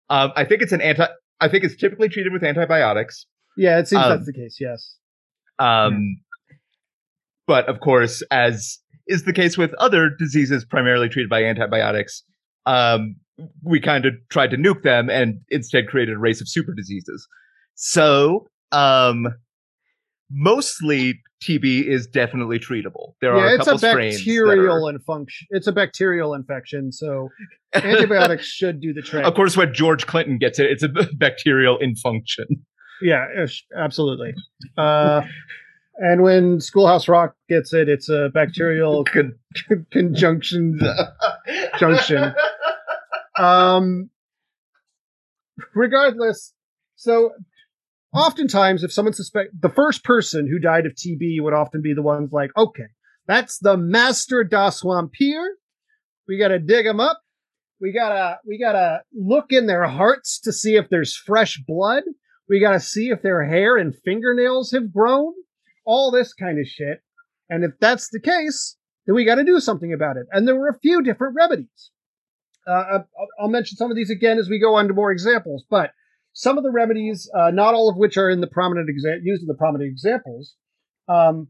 um 0.09 0.31
i 0.36 0.45
think 0.45 0.62
it's 0.62 0.71
an 0.71 0.79
anti 0.81 1.05
i 1.41 1.48
think 1.50 1.63
it's 1.65 1.75
typically 1.75 2.07
treated 2.09 2.31
with 2.31 2.43
antibiotics 2.43 3.25
Yeah, 3.60 3.80
it 3.80 3.88
seems 3.89 4.01
Um, 4.04 4.10
that's 4.10 4.25
the 4.25 4.34
case. 4.34 4.58
Yes. 4.60 4.96
Um, 5.60 6.22
but 7.46 7.68
of 7.68 7.82
course, 7.82 8.24
as 8.32 8.80
is 9.08 9.24
the 9.25 9.34
case 9.34 9.58
with 9.58 9.74
other 9.75 10.10
diseases 10.18 10.63
primarily 10.63 11.10
treated 11.10 11.30
by 11.30 11.44
antibiotics, 11.44 12.24
um, 12.66 13.18
we 13.63 13.82
kind 13.82 14.06
of 14.06 14.13
tried 14.30 14.51
to 14.51 14.58
nuke 14.58 14.84
them 14.84 15.10
and 15.10 15.42
instead 15.50 15.88
created 15.88 16.16
a 16.16 16.20
race 16.20 16.39
of 16.39 16.48
super 16.48 16.74
diseases. 16.74 17.28
So, 17.75 18.48
um, 18.72 19.28
mostly 20.32 21.20
TB 21.44 21.86
is 21.88 22.08
definitely 22.08 22.60
treatable. 22.60 23.13
There 23.22 23.34
are 23.34 23.48
a 23.48 23.56
it's 23.56 23.62
a 23.68 23.72
couple 23.72 23.80
strains 23.80 24.18
that 24.18 24.25
bacterial 24.25 24.86
are- 24.88 24.89
and 24.92 25.04
function. 25.04 25.48
It's 25.51 25.68
a 25.68 25.72
bacterial 25.72 26.34
infection, 26.34 26.92
so 26.92 27.30
antibiotics 27.74 28.46
should 28.46 28.80
do 28.82 28.94
the 28.94 29.01
trick. 29.01 29.25
of 29.25 29.34
course, 29.34 29.58
when 29.58 29.74
George 29.74 30.06
Clinton 30.06 30.38
gets 30.38 30.60
it, 30.60 30.70
it's 30.70 30.84
a 30.84 30.89
bacterial 31.18 31.80
infunction. 31.80 32.46
Yeah, 33.01 33.27
absolutely. 33.75 34.34
Uh, 34.77 35.22
and 35.98 36.22
when 36.22 36.62
Schoolhouse 36.62 37.08
Rock 37.08 37.36
gets 37.50 37.74
it, 37.74 37.89
it's 37.89 38.10
a 38.10 38.29
bacterial 38.34 39.03
con- 39.13 39.38
conjunction. 39.91 40.79
Junction. 41.79 42.34
Um, 43.38 44.10
regardless, 45.74 46.53
so 46.96 47.32
oftentimes, 48.13 48.84
if 48.84 48.91
someone 48.91 49.13
suspect 49.13 49.50
the 49.60 49.70
first 49.70 50.03
person 50.03 50.48
who 50.48 50.60
died 50.60 50.86
of 50.86 50.94
TB 50.94 51.41
would 51.41 51.53
often 51.53 51.82
be 51.82 51.94
the 51.94 52.01
ones 52.01 52.32
like, 52.32 52.51
okay, 52.58 52.88
that's 53.27 53.60
the 53.60 53.77
master 53.77 54.44
das 54.44 54.82
vampire. 54.82 55.56
We 56.27 56.38
gotta 56.38 56.60
dig 56.60 56.86
them 56.86 57.00
up. 57.00 57.22
We 57.82 57.91
gotta 57.91 58.39
we 58.46 58.60
gotta 58.60 59.01
look 59.13 59.48
in 59.51 59.68
their 59.68 59.86
hearts 59.88 60.39
to 60.41 60.53
see 60.53 60.75
if 60.75 60.89
there's 60.89 61.15
fresh 61.15 61.62
blood. 61.68 62.03
We 62.50 62.60
gotta 62.60 62.79
see 62.79 63.10
if 63.10 63.22
their 63.22 63.44
hair 63.46 63.77
and 63.77 63.96
fingernails 64.03 64.72
have 64.72 64.94
grown. 64.94 65.34
All 65.86 66.12
this 66.12 66.34
kind 66.34 66.60
of 66.60 66.68
shit. 66.68 67.01
And 67.50 67.63
if 67.63 67.72
that's 67.79 68.10
the 68.10 68.20
case, 68.20 68.75
then 69.06 69.15
we 69.15 69.25
got 69.25 69.36
to 69.36 69.44
do 69.44 69.60
something 69.60 69.91
about 69.91 70.18
it. 70.18 70.27
And 70.32 70.48
there 70.48 70.56
were 70.56 70.70
a 70.70 70.79
few 70.79 71.01
different 71.01 71.36
remedies. 71.36 71.91
Uh, 72.68 72.72
I'll, 72.72 73.08
I'll 73.39 73.50
mention 73.50 73.75
some 73.75 73.89
of 73.89 73.98
these 73.98 74.12
again 74.12 74.38
as 74.38 74.50
we 74.50 74.60
go 74.60 74.75
on 74.75 74.88
to 74.88 74.94
more 74.94 75.12
examples, 75.12 75.63
but 75.68 75.91
some 76.34 76.58
of 76.58 76.63
the 76.63 76.72
remedies, 76.72 77.29
uh, 77.36 77.50
not 77.51 77.74
all 77.74 77.89
of 77.89 77.98
which 77.98 78.18
are 78.18 78.29
in 78.29 78.41
the 78.41 78.48
prominent 78.48 78.88
exa- 78.88 79.20
used 79.24 79.41
in 79.41 79.48
the 79.48 79.56
prominent 79.56 79.89
examples, 79.89 80.53
um, 81.08 81.48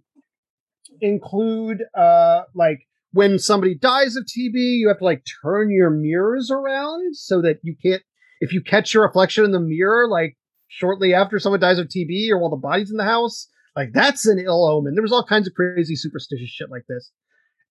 include 1.01 1.83
uh, 1.97 2.43
like 2.55 2.87
when 3.11 3.39
somebody 3.39 3.75
dies 3.75 4.15
of 4.15 4.23
TB, 4.23 4.53
you 4.53 4.87
have 4.87 4.99
to 4.99 5.03
like 5.03 5.23
turn 5.43 5.69
your 5.69 5.89
mirrors 5.89 6.49
around 6.49 7.15
so 7.15 7.41
that 7.41 7.59
you 7.63 7.75
can't. 7.83 8.01
If 8.41 8.53
you 8.53 8.61
catch 8.61 8.93
your 8.93 9.03
reflection 9.03 9.43
in 9.43 9.51
the 9.51 9.59
mirror, 9.59 10.07
like 10.07 10.37
shortly 10.69 11.13
after 11.13 11.39
someone 11.39 11.59
dies 11.59 11.79
of 11.79 11.87
TB 11.87 12.29
or 12.29 12.39
while 12.39 12.49
the 12.49 12.55
body's 12.55 12.91
in 12.91 12.97
the 12.97 13.03
house, 13.03 13.49
like 13.75 13.89
that's 13.93 14.25
an 14.25 14.39
ill 14.39 14.65
omen. 14.65 14.93
There 14.95 15.01
was 15.01 15.11
all 15.11 15.25
kinds 15.25 15.47
of 15.47 15.53
crazy 15.53 15.95
superstitious 15.95 16.49
shit 16.49 16.71
like 16.71 16.85
this. 16.87 17.11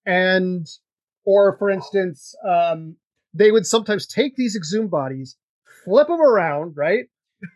And 0.04 0.66
or 1.24 1.56
for 1.58 1.70
instance, 1.70 2.34
um, 2.46 2.96
they 3.32 3.50
would 3.50 3.66
sometimes 3.66 4.06
take 4.06 4.36
these 4.36 4.56
exhumed 4.56 4.90
bodies, 4.90 5.36
flip 5.84 6.08
them 6.08 6.20
around, 6.20 6.76
right? 6.76 7.06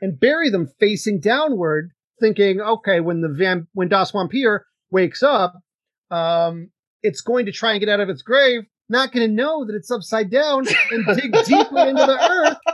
And 0.01 0.19
bury 0.19 0.49
them 0.49 0.71
facing 0.79 1.21
downward, 1.21 1.91
thinking, 2.21 2.61
okay, 2.61 3.01
when 3.01 3.21
the 3.21 3.29
van 3.29 3.67
when 3.73 3.89
Das 3.89 4.13
wakes 4.91 5.23
up, 5.23 5.55
um, 6.11 6.71
it's 7.03 7.21
going 7.21 7.47
to 7.47 7.53
try 7.53 7.73
and 7.73 7.81
get 7.81 7.89
out 7.89 8.01
of 8.01 8.09
its 8.09 8.23
grave, 8.23 8.63
not 8.89 9.11
gonna 9.11 9.29
know 9.29 9.65
that 9.65 9.75
it's 9.75 9.91
upside 9.91 10.31
down 10.31 10.67
and 10.91 11.07
dig 11.17 11.33
deeply 11.45 11.89
into 11.89 12.07
the 12.07 12.19
earth. 12.31 12.72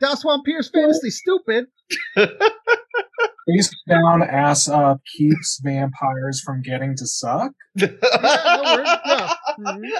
Das 0.00 0.22
Vampire's 0.22 0.70
famously 0.72 1.10
stupid. 1.10 1.66
face 2.16 3.70
down, 3.88 4.22
ass 4.22 4.68
up 4.68 5.00
keeps 5.16 5.60
vampires 5.62 6.40
from 6.44 6.60
getting 6.62 6.96
to 6.96 7.06
suck? 7.06 7.52
Yeah, 7.76 7.88
that 8.00 8.62
works. 8.76 8.90
Yeah. 9.06 9.34
Mhm. 9.58 9.90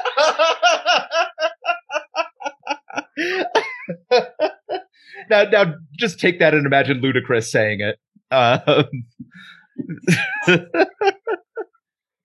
now, 5.31 5.45
now, 5.45 5.75
just 5.99 6.19
take 6.21 6.39
that 6.41 6.55
and 6.55 6.67
imagine 6.67 7.01
Ludacris 7.01 7.45
saying 7.45 7.81
it. 7.81 7.99
Um, 8.31 8.89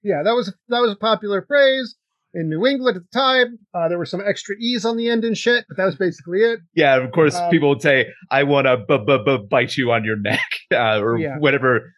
Yeah, 0.03 0.23
that 0.23 0.31
was 0.31 0.51
that 0.69 0.79
was 0.79 0.91
a 0.93 0.95
popular 0.95 1.43
phrase 1.47 1.95
in 2.33 2.49
New 2.49 2.65
England 2.65 2.97
at 2.97 3.03
the 3.03 3.09
time. 3.19 3.59
Uh, 3.73 3.87
there 3.89 3.97
were 3.97 4.05
some 4.05 4.21
extra 4.25 4.55
e's 4.59 4.85
on 4.85 4.97
the 4.97 5.09
end 5.09 5.23
and 5.25 5.37
shit, 5.37 5.65
but 5.67 5.77
that 5.77 5.85
was 5.85 5.95
basically 5.95 6.39
it. 6.41 6.59
yeah, 6.75 6.95
of 6.95 7.11
course, 7.11 7.35
Um, 7.35 7.49
people 7.49 7.69
would 7.69 7.81
say, 7.81 8.07
"I 8.29 8.43
want 8.43 8.67
to 8.67 8.77
b- 8.77 9.03
b- 9.05 9.19
b- 9.25 9.47
bite 9.49 9.75
you 9.77 9.91
on 9.91 10.03
your 10.03 10.17
neck," 10.17 10.45
uh, 10.73 10.99
or 11.01 11.17
Yeah. 11.17 11.37
whatever. 11.39 11.93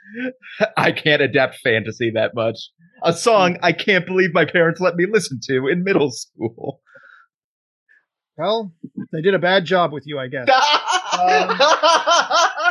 I 0.77 0.91
can't 0.91 1.21
adapt 1.21 1.57
fantasy 1.63 2.11
that 2.15 2.33
much. 2.35 2.57
A 3.03 3.13
song 3.13 3.57
I 3.61 3.73
can't 3.73 4.05
believe 4.05 4.33
my 4.33 4.45
parents 4.45 4.79
let 4.79 4.95
me 4.95 5.05
listen 5.11 5.39
to 5.49 5.67
in 5.67 5.83
middle 5.83 6.11
school. 6.11 6.81
Well, 8.37 8.73
they 9.11 9.21
did 9.21 9.33
a 9.35 9.39
bad 9.39 9.65
job 9.65 9.91
with 9.93 10.03
you, 10.07 10.17
I 10.19 10.27
guess. 10.27 10.47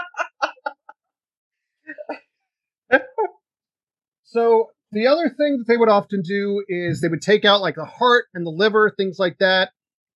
So 4.24 4.70
the 4.92 5.06
other 5.06 5.30
thing 5.30 5.58
that 5.58 5.64
they 5.66 5.76
would 5.76 5.88
often 5.88 6.22
do 6.22 6.62
is 6.68 7.00
they 7.00 7.08
would 7.08 7.22
take 7.22 7.44
out 7.44 7.62
like 7.62 7.76
the 7.76 7.84
heart 7.84 8.26
and 8.34 8.46
the 8.46 8.50
liver, 8.50 8.90
things 8.94 9.18
like 9.18 9.38
that, 9.38 9.70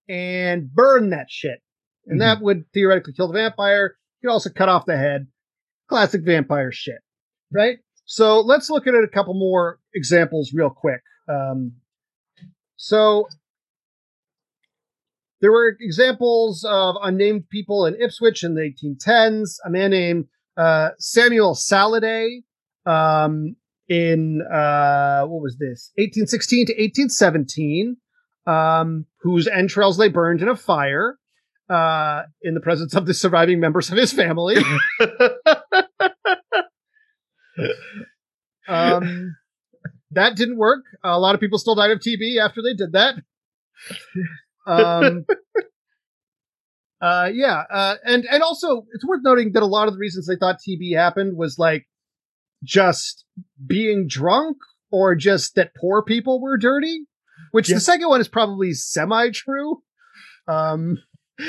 and 0.08 0.72
burn 0.72 1.10
that 1.10 1.30
shit. 1.30 1.62
And 2.06 2.20
that 2.20 2.40
would 2.40 2.70
theoretically 2.72 3.14
kill 3.14 3.26
the 3.26 3.34
vampire. 3.34 3.96
You 4.20 4.28
could 4.28 4.32
also 4.32 4.50
cut 4.50 4.68
off 4.68 4.86
the 4.86 4.96
head. 4.96 5.26
Classic 5.88 6.22
vampire 6.22 6.70
shit, 6.70 6.98
right? 7.52 7.78
So 8.04 8.40
let's 8.40 8.70
look 8.70 8.86
at 8.86 8.94
a 8.94 9.08
couple 9.08 9.34
more 9.34 9.80
examples 9.94 10.52
real 10.54 10.70
quick. 10.70 11.00
Um, 11.28 11.72
so 12.76 13.26
there 15.40 15.50
were 15.50 15.76
examples 15.80 16.64
of 16.68 16.96
unnamed 17.02 17.48
people 17.50 17.86
in 17.86 18.00
Ipswich 18.00 18.44
in 18.44 18.54
the 18.54 18.60
1810s. 18.60 19.56
A 19.64 19.70
man 19.70 19.90
named 19.90 20.26
uh, 20.56 20.90
Samuel 20.98 21.54
Saladay 21.54 22.42
um, 22.84 23.56
in 23.88 24.42
uh, 24.42 25.22
what 25.26 25.42
was 25.42 25.56
this? 25.58 25.92
1816 25.96 26.66
to 26.66 26.72
1817 26.72 27.96
um, 28.46 29.06
whose 29.20 29.46
entrails 29.46 29.96
they 29.96 30.08
burned 30.08 30.42
in 30.42 30.48
a 30.48 30.56
fire 30.56 31.18
uh, 31.68 32.22
in 32.42 32.54
the 32.54 32.60
presence 32.60 32.94
of 32.94 33.06
the 33.06 33.14
surviving 33.14 33.60
members 33.60 33.90
of 33.90 33.96
his 33.96 34.12
family. 34.12 34.56
Um, 38.68 39.36
that 40.10 40.36
didn't 40.36 40.56
work. 40.56 40.84
A 41.04 41.18
lot 41.18 41.34
of 41.34 41.40
people 41.40 41.58
still 41.58 41.74
died 41.74 41.90
of 41.90 42.00
tb 42.00 42.38
after 42.38 42.62
they 42.62 42.74
did 42.74 42.92
that. 42.92 43.14
Um, 44.66 45.24
uh, 47.00 47.30
yeah 47.32 47.62
uh, 47.70 47.96
and 48.04 48.24
and 48.24 48.42
also 48.42 48.86
it's 48.92 49.06
worth 49.06 49.20
noting 49.22 49.52
that 49.52 49.62
a 49.62 49.66
lot 49.66 49.86
of 49.88 49.94
the 49.94 50.00
reasons 50.00 50.26
they 50.26 50.36
thought 50.36 50.56
tb 50.66 50.96
happened 50.96 51.36
was 51.36 51.58
like 51.58 51.86
just 52.64 53.24
being 53.66 54.06
drunk 54.08 54.56
or 54.90 55.14
just 55.14 55.54
that 55.56 55.72
poor 55.80 56.02
people 56.02 56.40
were 56.40 56.56
dirty 56.56 57.06
which 57.52 57.68
Yeah. 57.68 57.76
the 57.76 57.80
second 57.80 58.08
one 58.08 58.20
is 58.20 58.28
probably 58.28 58.72
semi 58.72 59.30
true 59.30 59.82
um 60.48 60.98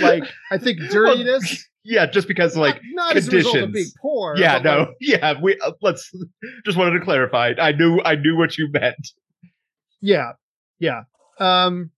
like 0.01 0.23
i 0.51 0.57
think 0.57 0.79
dirtiness 0.91 1.67
yeah, 1.83 2.05
just 2.05 2.27
because 2.27 2.57
like 2.57 2.81
not, 2.91 3.07
not 3.13 3.15
as 3.17 3.27
a 3.29 3.31
result 3.31 3.55
of 3.55 3.61
conditions. 3.63 3.73
being 3.73 3.93
poor 4.01 4.35
yeah, 4.37 4.57
no, 4.59 4.77
like, 4.79 4.87
yeah. 4.99 5.33
We 5.41 5.57
uh, 5.61 5.71
let's 5.81 6.11
just 6.65 6.77
wanted 6.77 6.99
to 6.99 7.05
clarify. 7.05 7.53
I 7.57 7.71
knew 7.71 8.01
I 8.03 8.15
knew 8.15 8.35
what 8.37 8.57
you 8.57 8.67
meant. 8.73 9.07
yeah 10.01 10.31
yeah 10.79 11.03
um 11.39 11.91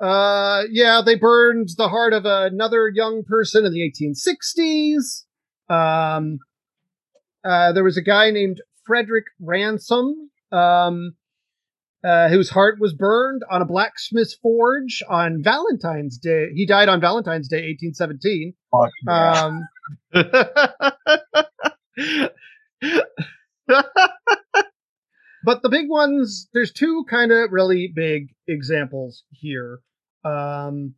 Uh, 0.00 0.62
yeah, 0.70 1.02
they 1.04 1.14
burned 1.16 1.68
the 1.76 1.88
heart 1.88 2.12
of 2.12 2.24
another 2.24 2.88
young 2.88 3.22
person 3.24 3.64
in 3.64 3.72
the 3.72 3.80
1860s. 3.80 5.24
Um, 5.68 6.38
uh, 7.48 7.72
there 7.72 7.84
was 7.84 7.96
a 7.96 8.02
guy 8.02 8.30
named 8.30 8.60
Frederick 8.86 9.24
Ransom, 9.40 10.30
um, 10.52 11.14
uh, 12.04 12.28
whose 12.28 12.50
heart 12.50 12.78
was 12.78 12.94
burned 12.94 13.42
on 13.50 13.62
a 13.62 13.64
blacksmith's 13.64 14.34
forge 14.34 15.02
on 15.08 15.42
Valentine's 15.42 16.18
Day. 16.18 16.48
He 16.54 16.66
died 16.66 16.88
on 16.88 17.00
Valentine's 17.00 17.48
Day, 17.48 17.74
1817. 17.80 18.54
Fuck. 18.70 18.90
Um, 19.08 19.66
but 25.44 25.62
the 25.62 25.68
big 25.70 25.88
ones, 25.88 26.48
there's 26.52 26.72
two 26.72 27.04
kind 27.08 27.32
of 27.32 27.50
really 27.50 27.90
big 27.94 28.28
examples 28.46 29.24
here. 29.30 29.80
Um, 30.24 30.94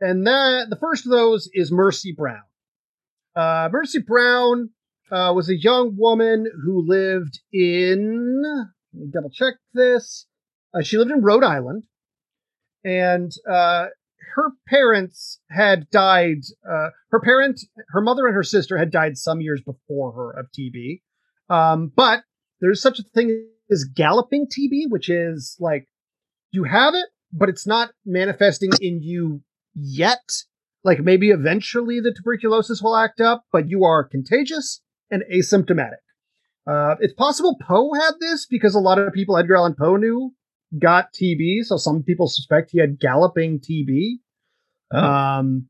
and 0.00 0.26
that 0.26 0.66
the 0.68 0.76
first 0.76 1.06
of 1.06 1.10
those 1.10 1.48
is 1.54 1.72
Mercy 1.72 2.14
Brown. 2.16 2.42
Uh, 3.34 3.68
Mercy 3.72 4.00
Brown 4.00 4.70
uh, 5.10 5.32
was 5.34 5.48
a 5.48 5.56
young 5.56 5.96
woman 5.96 6.46
who 6.64 6.86
lived 6.86 7.40
in. 7.52 8.42
Let 8.92 9.00
me 9.00 9.10
double 9.12 9.30
check 9.30 9.54
this. 9.72 10.26
Uh, 10.72 10.82
she 10.82 10.98
lived 10.98 11.10
in 11.10 11.22
Rhode 11.22 11.44
Island, 11.44 11.84
and 12.84 13.30
uh, 13.48 13.86
her 14.34 14.50
parents 14.66 15.40
had 15.50 15.88
died. 15.90 16.38
Uh, 16.68 16.88
her 17.10 17.20
parent, 17.20 17.60
her 17.88 18.00
mother, 18.00 18.26
and 18.26 18.34
her 18.34 18.42
sister 18.42 18.78
had 18.78 18.90
died 18.90 19.16
some 19.16 19.40
years 19.40 19.60
before 19.60 20.12
her 20.12 20.30
of 20.32 20.46
TB. 20.52 21.02
Um, 21.48 21.92
but 21.94 22.22
there's 22.60 22.82
such 22.82 22.98
a 22.98 23.04
thing 23.14 23.46
as 23.70 23.84
galloping 23.84 24.46
TB, 24.46 24.90
which 24.90 25.08
is 25.08 25.56
like 25.60 25.86
you 26.50 26.64
have 26.64 26.94
it, 26.94 27.06
but 27.32 27.48
it's 27.48 27.66
not 27.66 27.90
manifesting 28.04 28.70
in 28.80 29.02
you 29.02 29.42
yet. 29.74 30.22
Like 30.82 31.00
maybe 31.00 31.30
eventually 31.30 32.00
the 32.00 32.12
tuberculosis 32.12 32.82
will 32.82 32.96
act 32.96 33.20
up, 33.20 33.44
but 33.52 33.68
you 33.68 33.84
are 33.84 34.04
contagious 34.04 34.80
and 35.10 35.22
asymptomatic. 35.32 36.02
Uh, 36.66 36.96
it's 37.00 37.14
possible 37.14 37.56
Poe 37.60 37.92
had 37.92 38.12
this 38.20 38.46
because 38.46 38.74
a 38.74 38.80
lot 38.80 38.98
of 38.98 39.12
people 39.12 39.36
Edgar 39.36 39.56
Allan 39.56 39.74
Poe 39.78 39.96
knew 39.96 40.32
got 40.78 41.12
TB, 41.12 41.64
so 41.64 41.76
some 41.76 42.02
people 42.02 42.26
suspect 42.26 42.70
he 42.70 42.80
had 42.80 42.98
galloping 42.98 43.60
TB. 43.60 44.14
Oh. 44.92 44.98
Um, 44.98 45.68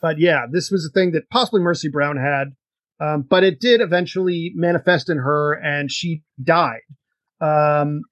but 0.00 0.18
yeah, 0.18 0.46
this 0.50 0.70
was 0.70 0.86
a 0.86 0.92
thing 0.92 1.12
that 1.12 1.28
possibly 1.30 1.60
Mercy 1.60 1.88
Brown 1.88 2.16
had, 2.16 2.54
um, 3.00 3.22
but 3.28 3.44
it 3.44 3.60
did 3.60 3.80
eventually 3.80 4.52
manifest 4.54 5.10
in 5.10 5.18
her, 5.18 5.54
and 5.54 5.90
she 5.90 6.22
died 6.42 6.82
um, 7.40 8.02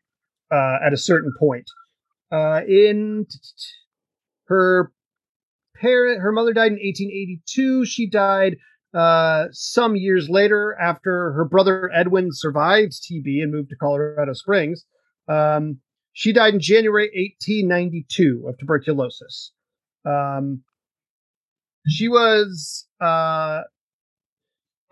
uh, 0.50 0.78
at 0.84 0.92
a 0.92 0.98
certain 0.98 1.32
point. 1.38 1.66
Uh, 2.32 2.62
in 2.66 3.26
her 4.46 4.92
parent, 5.76 6.20
her 6.20 6.32
mother 6.32 6.52
died 6.52 6.72
in 6.72 6.78
1882. 6.78 7.86
She 7.86 8.08
died 8.08 8.56
uh, 8.94 9.46
some 9.52 9.96
years 9.96 10.28
later 10.28 10.76
after 10.80 11.32
her 11.32 11.44
brother 11.44 11.90
Edwin 11.94 12.28
survived 12.30 12.92
TB 12.92 13.42
and 13.42 13.52
moved 13.52 13.70
to 13.70 13.76
Colorado 13.76 14.32
Springs. 14.32 14.84
Um, 15.28 15.80
she 16.12 16.32
died 16.32 16.54
in 16.54 16.60
January 16.60 17.10
1892 17.14 18.46
of 18.48 18.58
tuberculosis. 18.58 19.52
Um, 20.06 20.62
she 21.88 22.08
was 22.08 22.86
uh, 23.00 23.62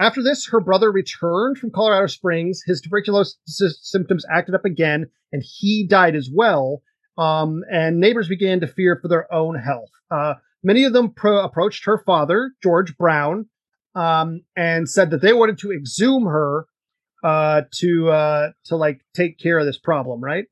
after 0.02 0.20
this, 0.20 0.48
her 0.48 0.60
brother 0.60 0.90
returned 0.90 1.58
from 1.58 1.70
Colorado 1.70 2.08
Springs. 2.08 2.62
His 2.66 2.80
tuberculosis 2.80 3.78
symptoms 3.82 4.26
acted 4.28 4.54
up 4.54 4.64
again, 4.64 5.06
and 5.30 5.44
he 5.46 5.86
died 5.86 6.16
as 6.16 6.28
well. 6.32 6.82
Um, 7.16 7.62
and 7.70 8.00
neighbors 8.00 8.28
began 8.28 8.58
to 8.60 8.66
fear 8.66 8.98
for 9.00 9.06
their 9.06 9.32
own 9.32 9.54
health. 9.54 9.90
Uh, 10.10 10.34
many 10.64 10.82
of 10.82 10.92
them 10.92 11.12
pro- 11.12 11.44
approached 11.44 11.84
her 11.84 12.02
father, 12.04 12.52
George 12.62 12.96
Brown, 12.96 13.46
um, 13.94 14.42
and 14.56 14.88
said 14.88 15.10
that 15.10 15.20
they 15.20 15.32
wanted 15.32 15.58
to 15.58 15.72
exhume 15.72 16.24
her 16.24 16.66
uh, 17.22 17.62
to 17.72 18.10
uh, 18.10 18.48
to 18.64 18.76
like 18.76 19.00
take 19.14 19.38
care 19.38 19.58
of 19.58 19.66
this 19.66 19.78
problem, 19.78 20.20
right? 20.20 20.46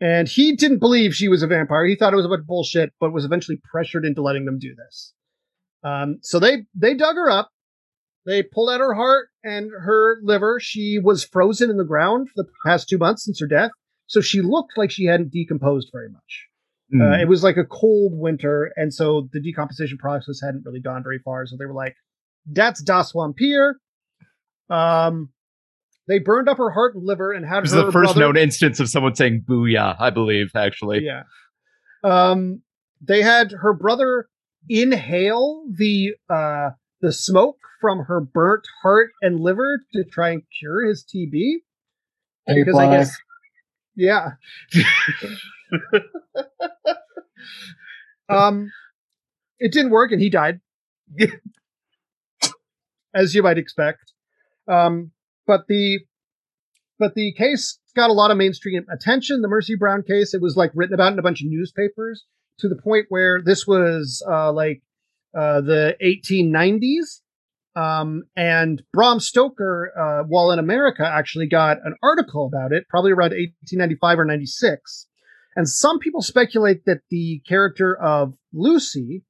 And 0.00 0.28
he 0.28 0.54
didn't 0.54 0.78
believe 0.78 1.14
she 1.14 1.28
was 1.28 1.42
a 1.42 1.46
vampire. 1.46 1.86
He 1.86 1.96
thought 1.96 2.12
it 2.12 2.16
was 2.16 2.26
a 2.26 2.28
bunch 2.28 2.40
of 2.40 2.46
bullshit, 2.46 2.92
but 3.00 3.12
was 3.12 3.24
eventually 3.24 3.58
pressured 3.70 4.04
into 4.04 4.22
letting 4.22 4.44
them 4.44 4.58
do 4.58 4.74
this. 4.74 5.14
Um, 5.82 6.18
so 6.22 6.38
they 6.38 6.64
they 6.74 6.94
dug 6.94 7.16
her 7.16 7.30
up. 7.30 7.50
They 8.26 8.42
pulled 8.42 8.70
out 8.70 8.80
her 8.80 8.94
heart 8.94 9.28
and 9.44 9.70
her 9.70 10.18
liver. 10.22 10.58
She 10.60 10.98
was 10.98 11.24
frozen 11.24 11.70
in 11.70 11.76
the 11.76 11.84
ground 11.84 12.28
for 12.28 12.42
the 12.42 12.50
past 12.66 12.88
two 12.88 12.98
months 12.98 13.24
since 13.24 13.38
her 13.40 13.46
death, 13.46 13.70
so 14.06 14.20
she 14.20 14.42
looked 14.42 14.76
like 14.76 14.90
she 14.90 15.04
hadn't 15.06 15.30
decomposed 15.30 15.90
very 15.92 16.08
much. 16.08 16.46
Uh, 16.94 17.20
it 17.20 17.28
was 17.28 17.42
like 17.42 17.56
a 17.56 17.64
cold 17.64 18.12
winter, 18.14 18.72
and 18.76 18.94
so 18.94 19.28
the 19.32 19.40
decomposition 19.40 19.98
process 19.98 20.40
hadn't 20.40 20.64
really 20.64 20.80
gone 20.80 21.02
very 21.02 21.18
far. 21.18 21.44
So 21.46 21.56
they 21.58 21.66
were 21.66 21.74
like, 21.74 21.96
"That's 22.50 22.82
Das 22.82 23.12
Vampir." 23.12 23.74
Um, 24.70 25.30
they 26.08 26.18
burned 26.18 26.48
up 26.48 26.58
her 26.58 26.70
heart 26.70 26.94
and 26.94 27.04
liver 27.04 27.32
and 27.32 27.44
had 27.44 27.64
This 27.64 27.72
her 27.72 27.80
is 27.80 27.84
the 27.86 27.92
first 27.92 28.14
brother- 28.14 28.20
known 28.20 28.36
instance 28.36 28.80
of 28.80 28.88
someone 28.88 29.14
saying 29.14 29.44
"booyah," 29.48 29.96
I 29.98 30.10
believe, 30.10 30.50
actually. 30.54 31.04
Yeah. 31.04 31.22
Um, 32.04 32.62
they 33.00 33.22
had 33.22 33.52
her 33.52 33.72
brother 33.74 34.28
inhale 34.68 35.64
the 35.70 36.14
uh 36.28 36.70
the 37.00 37.12
smoke 37.12 37.58
from 37.80 38.00
her 38.06 38.20
burnt 38.20 38.66
heart 38.82 39.10
and 39.22 39.38
liver 39.40 39.80
to 39.92 40.02
try 40.04 40.30
and 40.30 40.42
cure 40.58 40.86
his 40.86 41.04
TB. 41.04 41.56
Hey, 42.46 42.62
Because 42.64 42.78
I 42.78 42.90
guess, 42.90 43.16
yeah. 43.94 44.30
um, 48.28 48.70
it 49.58 49.72
didn't 49.72 49.90
work, 49.90 50.12
and 50.12 50.20
he 50.20 50.30
died, 50.30 50.60
as 53.16 53.34
you 53.34 53.42
might 53.42 53.58
expect. 53.58 54.12
Um, 54.68 55.12
but 55.46 55.62
the 55.68 56.00
but 56.98 57.14
the 57.14 57.32
case 57.34 57.78
got 57.94 58.10
a 58.10 58.14
lot 58.14 58.30
of 58.30 58.36
mainstream 58.36 58.84
attention. 58.92 59.42
The 59.42 59.48
Mercy 59.48 59.74
Brown 59.76 60.02
case, 60.02 60.34
it 60.34 60.42
was 60.42 60.56
like 60.56 60.70
written 60.74 60.94
about 60.94 61.12
in 61.12 61.18
a 61.18 61.22
bunch 61.22 61.42
of 61.42 61.48
newspapers 61.48 62.24
to 62.58 62.68
the 62.68 62.76
point 62.76 63.06
where 63.08 63.42
this 63.42 63.66
was 63.66 64.24
uh, 64.28 64.52
like 64.52 64.82
uh, 65.36 65.60
the 65.60 65.96
1890s. 66.02 67.20
Um, 67.78 68.22
and 68.34 68.82
Bram 68.94 69.20
Stoker, 69.20 69.92
uh, 69.98 70.24
while 70.26 70.50
in 70.50 70.58
America, 70.58 71.06
actually 71.06 71.46
got 71.46 71.76
an 71.84 71.94
article 72.02 72.46
about 72.46 72.72
it, 72.72 72.88
probably 72.88 73.12
around 73.12 73.32
1895 73.32 74.18
or 74.20 74.24
96. 74.24 75.06
And 75.56 75.68
some 75.68 75.98
people 75.98 76.22
speculate 76.22 76.86
that 76.86 77.00
the 77.10 77.42
character 77.46 77.94
of 77.94 78.34
Lucy 78.54 79.24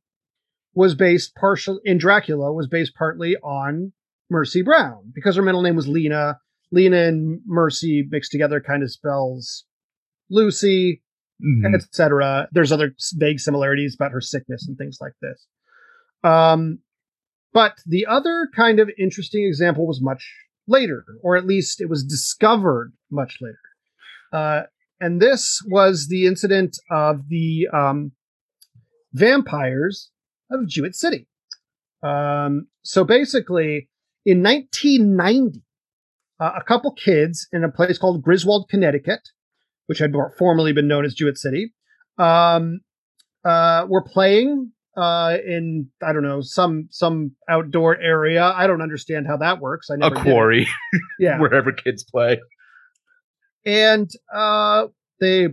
was 0.77 0.95
based 0.95 1.35
partial 1.35 1.81
in 1.85 1.99
Dracula 1.99 2.53
was 2.53 2.69
based 2.69 2.95
partly 2.95 3.35
on 3.39 3.93
Mercy 4.31 4.63
Brown 4.63 5.11
because 5.15 5.35
her 5.35 5.43
middle 5.43 5.63
name 5.63 5.75
was 5.75 5.89
Lena. 5.89 6.39
Lena 6.71 6.99
and 6.99 7.41
Mercy 7.47 8.07
mixed 8.11 8.31
together 8.31 8.61
kind 8.61 8.83
of 8.83 8.93
spells 8.93 9.65
Lucy, 10.31 11.03
Mhm. 11.43 11.75
etc. 11.75 12.49
There's 12.53 12.73
other 12.73 12.95
vague 13.15 13.41
similarities 13.41 13.95
about 13.95 14.13
her 14.13 14.21
sickness 14.21 14.67
and 14.69 14.77
things 14.77 14.99
like 15.01 15.13
this. 15.23 15.47
Um, 16.23 16.81
but 17.53 17.79
the 17.87 18.07
other 18.07 18.49
kind 18.55 18.79
of 18.81 18.91
interesting 18.99 19.45
example 19.45 19.87
was 19.87 20.01
much 20.03 20.35
later, 20.67 21.05
or 21.23 21.37
at 21.37 21.47
least 21.47 21.81
it 21.81 21.89
was 21.89 22.05
discovered 22.05 22.93
much 23.11 23.39
later. 23.41 23.59
Uh, 24.33 24.63
and 25.01 25.23
this 25.23 25.63
was 25.67 26.09
the 26.09 26.27
incident 26.27 26.79
of 26.91 27.29
the 27.29 27.69
um, 27.73 28.13
vampires 29.13 30.11
of 30.51 30.67
Jewett 30.67 30.95
City. 30.95 31.27
Um, 32.03 32.69
so 32.83 33.05
basically, 33.05 33.89
in 34.25 34.43
1990, 34.43 35.63
uh, 36.39 36.53
a 36.57 36.63
couple 36.65 36.93
kids 36.93 37.49
in 37.53 37.65
a 37.65 37.71
place 37.71 37.99
called 37.99 38.23
Griswold, 38.23 38.69
Connecticut, 38.69 39.21
which 39.87 39.99
had 39.99 40.13
more- 40.13 40.35
formerly 40.39 40.73
been 40.73 40.89
known 40.89 41.05
as 41.05 41.15
Jewett 41.15 41.39
City, 41.39 41.73
um, 42.19 42.81
uh, 43.45 43.87
were 43.89 44.03
playing 44.03 44.73
uh, 44.97 45.37
in 45.47 45.89
I 46.03 46.13
don't 46.15 46.23
know 46.23 46.41
some 46.41 46.89
some 46.91 47.33
outdoor 47.49 47.99
area. 48.01 48.43
I 48.45 48.67
don't 48.67 48.81
understand 48.81 49.27
how 49.27 49.37
that 49.39 49.61
works. 49.61 49.89
I 49.91 49.97
never 49.97 50.17
it. 50.17 50.23
quarry 50.23 50.67
Yeah, 51.19 51.39
wherever 51.41 51.71
kids 51.73 52.03
play. 52.03 52.41
and 53.65 54.11
uh, 54.35 54.87
they 55.21 55.49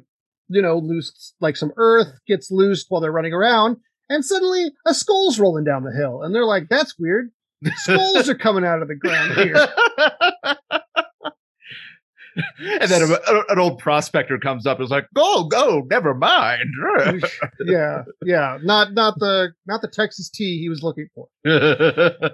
you 0.48 0.62
know 0.62 0.78
loose 0.78 1.34
like 1.42 1.58
some 1.58 1.72
earth 1.78 2.08
gets 2.28 2.52
loosed 2.52 2.86
while 2.90 3.02
they're 3.02 3.12
running 3.12 3.34
around, 3.34 3.78
and 4.10 4.26
suddenly 4.26 4.72
a 4.86 4.94
skull's 4.94 5.40
rolling 5.40 5.64
down 5.64 5.84
the 5.84 5.92
hill, 5.92 6.22
and 6.22 6.34
they're 6.34 6.46
like, 6.46 6.70
"That's 6.70 6.98
weird." 6.98 7.32
Skulls 7.78 8.28
are 8.30 8.36
coming 8.36 8.66
out 8.66 8.82
of 8.82 8.88
the 8.90 8.96
ground 8.96 9.34
here. 9.34 9.56
and 12.60 12.90
then 12.90 13.02
a, 13.04 13.44
an 13.50 13.60
old 13.60 13.80
prospector 13.80 14.38
comes 14.38 14.66
up 14.66 14.80
and 14.80 14.86
is 14.86 14.92
like, 14.92 15.08
"Go, 15.16 15.48
go, 15.48 15.84
never 15.90 16.14
mind." 16.14 16.74
yeah, 17.66 18.04
yeah, 18.26 18.58
not 18.64 18.94
not 18.94 19.20
the 19.20 19.54
not 19.66 19.82
the 19.82 19.88
Texas 19.88 20.30
tea 20.30 20.60
he 20.60 20.70
was 20.70 20.84
looking 20.84 21.08
for. 21.14 21.28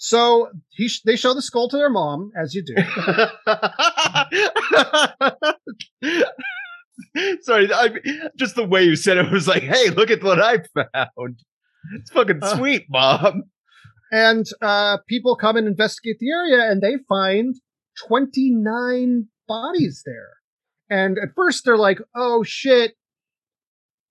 So 0.00 0.50
he 0.70 0.88
sh- 0.88 1.02
they 1.04 1.16
show 1.16 1.34
the 1.34 1.42
skull 1.42 1.68
to 1.68 1.76
their 1.76 1.90
mom, 1.90 2.30
as 2.40 2.54
you 2.54 2.62
do. 2.62 2.74
Sorry, 7.42 7.72
I, 7.72 7.90
just 8.36 8.54
the 8.56 8.64
way 8.64 8.84
you 8.84 8.96
said 8.96 9.16
it 9.18 9.30
was 9.30 9.46
like, 9.48 9.62
"Hey, 9.62 9.90
look 9.90 10.10
at 10.10 10.22
what 10.22 10.40
I 10.40 10.58
found." 10.74 11.38
It's 11.94 12.10
fucking 12.10 12.40
Uh. 12.42 12.56
sweet, 12.56 12.86
mom. 12.88 13.44
And 14.10 14.46
uh, 14.62 14.98
people 15.06 15.36
come 15.36 15.56
and 15.56 15.66
investigate 15.68 16.16
the 16.18 16.30
area 16.30 16.70
and 16.70 16.80
they 16.80 16.96
find 17.08 17.54
29 18.06 19.28
bodies 19.46 20.02
there. 20.06 20.28
And 20.90 21.18
at 21.18 21.34
first 21.36 21.64
they're 21.64 21.76
like, 21.76 21.98
oh 22.14 22.42
shit, 22.42 22.92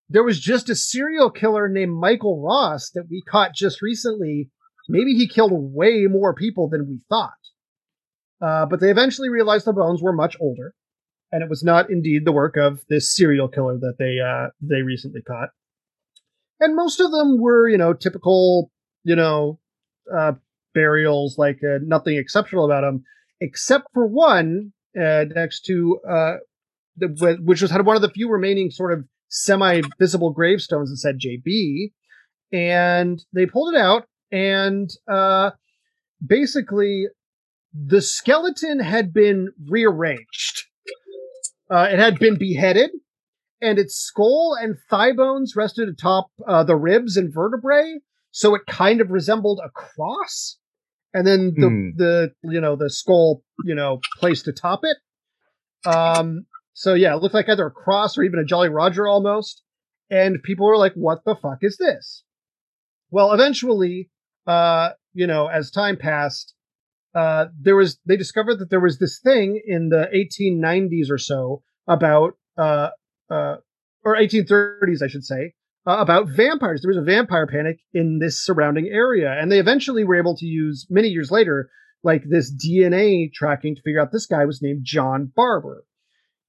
there 0.10 0.24
was 0.24 0.40
just 0.40 0.70
a 0.70 0.76
serial 0.76 1.30
killer 1.32 1.68
named 1.68 1.94
Michael 2.00 2.42
Ross 2.42 2.92
that 2.94 3.08
we 3.10 3.24
caught 3.30 3.56
just 3.56 3.82
recently. 3.82 4.50
Maybe 4.88 5.14
he 5.16 5.28
killed 5.28 5.52
way 5.54 6.06
more 6.08 6.34
people 6.34 6.70
than 6.70 6.88
we 6.88 7.00
thought. 7.10 7.32
Uh, 8.40 8.66
but 8.68 8.80
they 8.80 8.92
eventually 8.92 9.30
realized 9.30 9.66
the 9.66 9.74
bones 9.74 10.02
were 10.02 10.14
much 10.14 10.38
older, 10.40 10.74
and 11.32 11.44
it 11.44 11.50
was 11.50 11.64
not 11.64 11.90
indeed 11.90 12.26
the 12.26 12.32
work 12.32 12.58
of 12.58 12.82
this 12.90 13.16
serial 13.16 13.48
killer 13.48 13.78
that 13.78 13.96
they 14.00 14.20
uh, 14.20 14.50
they 14.62 14.82
recently 14.82 15.22
caught. 15.22 15.50
And 16.60 16.76
most 16.76 17.00
of 17.00 17.12
them 17.12 17.40
were, 17.40 17.70
you 17.70 17.78
know, 17.78 17.94
typical, 17.94 18.72
you 19.04 19.16
know, 19.16 19.60
uh, 20.14 20.34
burials, 20.74 21.38
like 21.38 21.60
uh, 21.64 21.80
nothing 21.84 22.18
exceptional 22.18 22.66
about 22.66 22.82
them, 22.82 23.04
except 23.42 23.88
for 23.94 24.08
one 24.08 24.74
uh, 25.00 25.26
next 25.36 25.66
to 25.66 26.00
uh, 26.10 26.34
the, 26.98 27.38
which 27.44 27.62
was 27.62 27.72
had 27.72 27.86
one 27.86 27.96
of 27.96 28.02
the 28.02 28.10
few 28.10 28.30
remaining 28.30 28.72
sort 28.72 28.94
of 28.94 29.06
semi-visible 29.30 30.32
gravestones 30.32 30.90
that 30.90 30.98
said 30.98 31.20
JB, 31.20 31.92
and 32.52 33.24
they 33.34 33.46
pulled 33.46 33.74
it 33.74 33.80
out, 33.80 34.08
and 34.32 34.90
uh, 35.12 35.52
basically 36.26 37.08
the 37.74 38.02
skeleton 38.02 38.80
had 38.80 39.14
been 39.14 39.50
rearranged. 39.68 40.67
Uh, 41.70 41.88
it 41.92 42.00
had 42.00 42.18
been 42.20 42.38
beheaded, 42.38 42.92
and 43.62 43.78
its 43.80 43.96
skull 43.96 44.56
and 44.60 44.76
thigh 44.90 45.14
bones 45.14 45.56
rested 45.56 45.90
atop 45.90 46.28
uh, 46.48 46.64
the 46.64 46.76
ribs 46.76 47.18
and 47.18 47.34
vertebrae, 47.34 48.00
so 48.32 48.56
it 48.56 48.62
kind 48.68 49.02
of 49.02 49.12
resembled 49.12 49.60
a 49.64 49.70
cross. 49.70 50.58
And 51.14 51.26
then 51.26 51.54
the 51.56 51.70
Hmm. 51.70 51.90
the 51.96 52.32
you 52.44 52.62
know 52.62 52.76
the 52.76 52.90
skull 52.90 53.44
you 53.64 53.74
know 53.76 54.00
placed 54.20 54.48
atop 54.48 54.82
it. 54.84 54.98
Um. 55.90 56.46
So 56.74 56.94
yeah, 56.94 57.16
it 57.16 57.22
looked 57.22 57.34
like 57.34 57.50
either 57.50 57.66
a 57.68 57.72
cross 57.72 58.18
or 58.18 58.24
even 58.24 58.40
a 58.40 58.46
Jolly 58.46 58.70
Roger 58.70 59.08
almost. 59.08 59.64
And 60.10 60.42
people 60.44 60.68
were 60.68 60.78
like, 60.78 60.94
"What 60.94 61.24
the 61.26 61.36
fuck 61.36 61.60
is 61.62 61.78
this?" 61.78 62.24
Well, 63.10 63.34
eventually, 63.34 64.10
uh, 64.46 64.92
you 65.14 65.28
know, 65.28 65.48
as 65.48 65.72
time 65.72 65.98
passed, 65.98 66.54
uh, 67.18 67.48
there 67.60 67.76
was 67.76 67.98
they 68.06 68.16
discovered 68.16 68.60
that 68.60 68.70
there 68.70 68.80
was 68.80 69.00
this 69.00 69.20
thing 69.20 69.60
in 69.66 69.90
the 69.90 70.08
1890s 70.14 71.10
or 71.10 71.18
so 71.18 71.64
about 71.88 72.38
uh, 72.60 72.90
uh, 73.32 73.56
or 74.06 74.16
1830s, 74.16 75.02
I 75.02 75.08
should 75.08 75.26
say, 75.26 75.54
uh, 75.88 75.98
about 75.98 76.28
vampires. 76.28 76.82
There 76.82 76.90
was 76.90 76.98
a 76.98 77.02
vampire 77.02 77.48
panic 77.48 77.80
in 77.92 78.20
this 78.20 78.46
surrounding 78.46 78.88
area, 78.88 79.32
and 79.32 79.52
they 79.52 79.60
eventually 79.60 80.04
were 80.04 80.16
able 80.16 80.38
to 80.38 80.46
use 80.46 80.86
many 80.92 81.08
years 81.08 81.32
later, 81.32 81.72
like 82.04 82.22
this 82.24 82.54
DNA 82.54 83.34
tracking 83.34 83.76
to 83.76 83.82
figure 83.82 84.00
out 84.00 84.12
this 84.12 84.28
guy 84.28 84.46
was 84.46 84.62
named 84.62 84.82
John 84.84 85.32
Barber. 85.36 85.86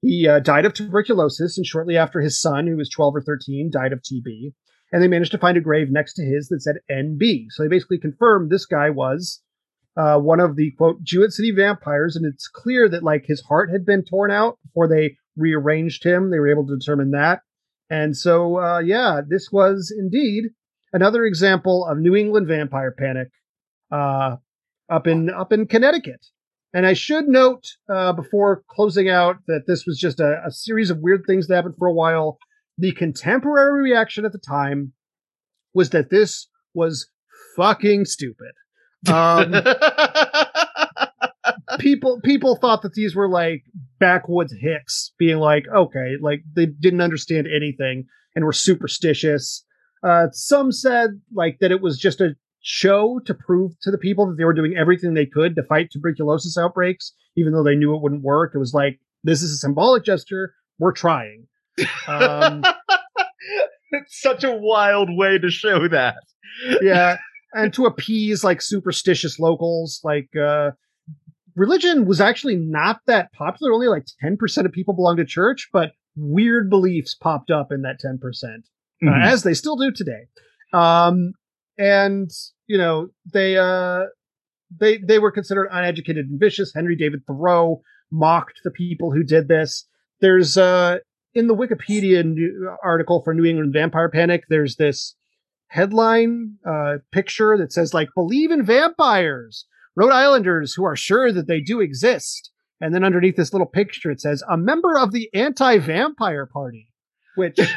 He 0.02 0.28
uh, 0.28 0.40
died 0.40 0.66
of 0.66 0.74
tuberculosis, 0.74 1.57
and 1.57 1.66
shortly 1.66 1.96
after, 1.96 2.20
his 2.20 2.38
son, 2.38 2.66
who 2.66 2.76
was 2.76 2.90
12 2.90 3.16
or 3.16 3.22
13, 3.22 3.70
died 3.72 3.94
of 3.94 4.02
TB. 4.02 4.52
And 4.92 5.02
they 5.02 5.09
managed 5.09 5.33
to 5.33 5.38
find 5.38 5.57
a 5.57 5.62
grave 5.62 5.88
next 5.90 6.14
to 6.14 6.22
his 6.22 6.48
that 6.48 6.61
said 6.61 6.76
NB. 6.90 7.46
So 7.50 7.62
they 7.62 7.68
basically 7.68 7.98
confirmed 7.98 8.50
this 8.50 8.66
guy 8.66 8.90
was 8.90 9.42
uh, 9.98 10.18
one 10.18 10.38
of 10.38 10.56
the 10.56 10.70
quote 10.78 11.02
Jewett 11.02 11.32
City 11.32 11.50
vampires, 11.50 12.14
and 12.14 12.24
it's 12.24 12.46
clear 12.46 12.88
that 12.88 13.02
like 13.02 13.26
his 13.26 13.42
heart 13.42 13.70
had 13.70 13.84
been 13.84 14.04
torn 14.04 14.30
out 14.30 14.58
before 14.64 14.88
they 14.88 15.16
rearranged 15.37 16.04
him. 16.04 16.30
They 16.30 16.38
were 16.38 16.50
able 16.50 16.66
to 16.68 16.78
determine 16.78 17.11
that, 17.11 17.40
and 17.90 18.16
so 18.16 18.58
uh, 18.61 18.78
yeah, 18.78 19.20
this 19.26 19.48
was 19.50 19.92
indeed 19.96 20.50
another 20.92 21.24
example 21.24 21.84
of 21.84 21.98
New 21.98 22.14
England 22.14 22.46
vampire 22.46 22.94
panic 22.96 23.28
uh, 23.90 24.37
up 24.88 25.06
in 25.06 25.30
up 25.30 25.52
in 25.52 25.66
Connecticut. 25.66 26.24
And 26.72 26.87
I 26.87 26.92
should 26.92 27.26
note 27.26 27.64
uh, 27.88 28.12
before 28.12 28.62
closing 28.68 29.08
out 29.08 29.37
that 29.46 29.64
this 29.66 29.87
was 29.87 29.98
just 29.98 30.20
a, 30.20 30.42
a 30.46 30.50
series 30.50 30.90
of 30.90 30.98
weird 30.98 31.22
things 31.26 31.46
that 31.46 31.56
happened 31.56 31.76
for 31.78 31.88
a 31.88 31.94
while. 31.94 32.38
The 32.76 32.92
contemporary 32.92 33.82
reaction 33.82 34.26
at 34.26 34.32
the 34.32 34.38
time 34.38 34.92
was 35.72 35.90
that 35.90 36.11
this 36.11 36.48
was 36.74 37.08
fucking 37.56 38.04
stupid. 38.04 38.52
Um, 39.06 39.54
people 41.78 42.20
people 42.22 42.56
thought 42.56 42.82
that 42.82 42.94
these 42.94 43.14
were 43.14 43.28
like 43.28 43.64
backwoods 43.98 44.54
hicks 44.58 45.12
being 45.18 45.38
like 45.38 45.64
okay 45.74 46.14
like 46.20 46.42
they 46.54 46.66
didn't 46.66 47.00
understand 47.00 47.46
anything 47.46 48.06
and 48.34 48.44
were 48.44 48.52
superstitious. 48.52 49.64
Uh 50.02 50.26
some 50.32 50.72
said 50.72 51.20
like 51.34 51.58
that 51.61 51.70
it 51.70 51.80
was 51.80 51.98
just 51.98 52.20
a 52.20 52.34
show 52.61 53.20
to 53.24 53.34
prove 53.34 53.72
to 53.80 53.90
the 53.90 53.98
people 53.98 54.26
that 54.26 54.37
they 54.37 54.44
were 54.44 54.54
doing 54.54 54.74
everything 54.76 55.14
they 55.14 55.26
could 55.26 55.54
to 55.54 55.62
fight 55.62 55.90
tuberculosis 55.90 56.58
outbreaks 56.58 57.12
even 57.37 57.52
though 57.52 57.62
they 57.62 57.76
knew 57.76 57.94
it 57.94 58.02
wouldn't 58.02 58.22
work. 58.22 58.52
It 58.54 58.58
was 58.58 58.74
like 58.74 58.98
this 59.24 59.42
is 59.42 59.52
a 59.52 59.56
symbolic 59.56 60.04
gesture. 60.04 60.54
We're 60.78 60.92
trying. 60.92 61.46
Um 62.06 62.64
it's 63.92 64.20
such 64.20 64.44
a 64.44 64.52
wild 64.52 65.08
way 65.11 65.38
to 65.38 65.50
show 65.50 65.88
that. 65.88 66.16
yeah 66.82 67.16
and 67.54 67.72
to 67.74 67.87
appease 67.87 68.44
like 68.44 68.61
superstitious 68.62 69.38
locals 69.38 70.00
like 70.04 70.28
uh 70.37 70.70
religion 71.56 72.06
was 72.06 72.20
actually 72.20 72.56
not 72.56 73.00
that 73.06 73.32
popular. 73.32 73.72
Only 73.72 73.88
like 73.88 74.04
10% 74.24 74.64
of 74.64 74.72
people 74.72 74.94
belonged 74.94 75.18
to 75.18 75.24
church 75.24 75.68
but 75.72 75.92
weird 76.16 76.68
beliefs 76.70 77.14
popped 77.14 77.50
up 77.50 77.70
in 77.72 77.82
that 77.82 77.98
10% 78.04 78.18
uh, 78.22 78.58
Mhm. 79.02 79.24
as 79.24 79.42
they 79.44 79.54
still 79.54 79.76
do 79.76 79.90
today. 79.90 80.26
Um 80.72 81.32
and 81.78 82.30
you 82.66 82.76
know 82.78 83.08
they 83.32 83.56
uh 83.56 84.04
they 84.78 84.98
they 84.98 85.18
were 85.18 85.30
considered 85.32 85.68
uneducated 85.72 86.26
and 86.26 86.38
vicious. 86.40 86.72
Henry 86.74 86.96
david 86.96 87.22
thoreau 87.26 87.80
mocked 88.11 88.61
the 88.64 88.70
people 88.70 89.12
who 89.12 89.22
did 89.22 89.48
this. 89.48 89.87
There's 90.20 90.56
uh 90.58 90.98
in 91.34 91.46
the 91.46 91.54
wikipedia 91.54 92.24
new- 92.24 92.76
article 92.82 93.22
for 93.22 93.32
new 93.34 93.44
england 93.44 93.72
vampire 93.72 94.08
panic 94.08 94.44
there's 94.48 94.76
this 94.76 95.14
headline 95.68 96.57
uh, 96.66 96.96
picture 97.12 97.57
that 97.59 97.72
says 97.72 97.94
like 97.94 98.09
believe 98.14 98.50
in 98.50 98.64
vampires 98.64 99.66
rhode 99.94 100.12
islanders 100.12 100.74
who 100.74 100.85
are 100.85 100.96
sure 100.96 101.33
that 101.33 101.46
they 101.46 101.61
do 101.61 101.81
exist. 101.81 102.50
And 102.81 102.94
then 102.94 103.02
underneath 103.02 103.37
this 103.37 103.52
little 103.52 103.66
picture 103.66 104.11
it 104.11 104.20
says 104.20 104.42
a 104.48 104.57
member 104.57 104.98
of 104.98 105.12
the 105.12 105.28
anti-vampire 105.35 106.46
party 106.46 106.88
which 107.35 107.59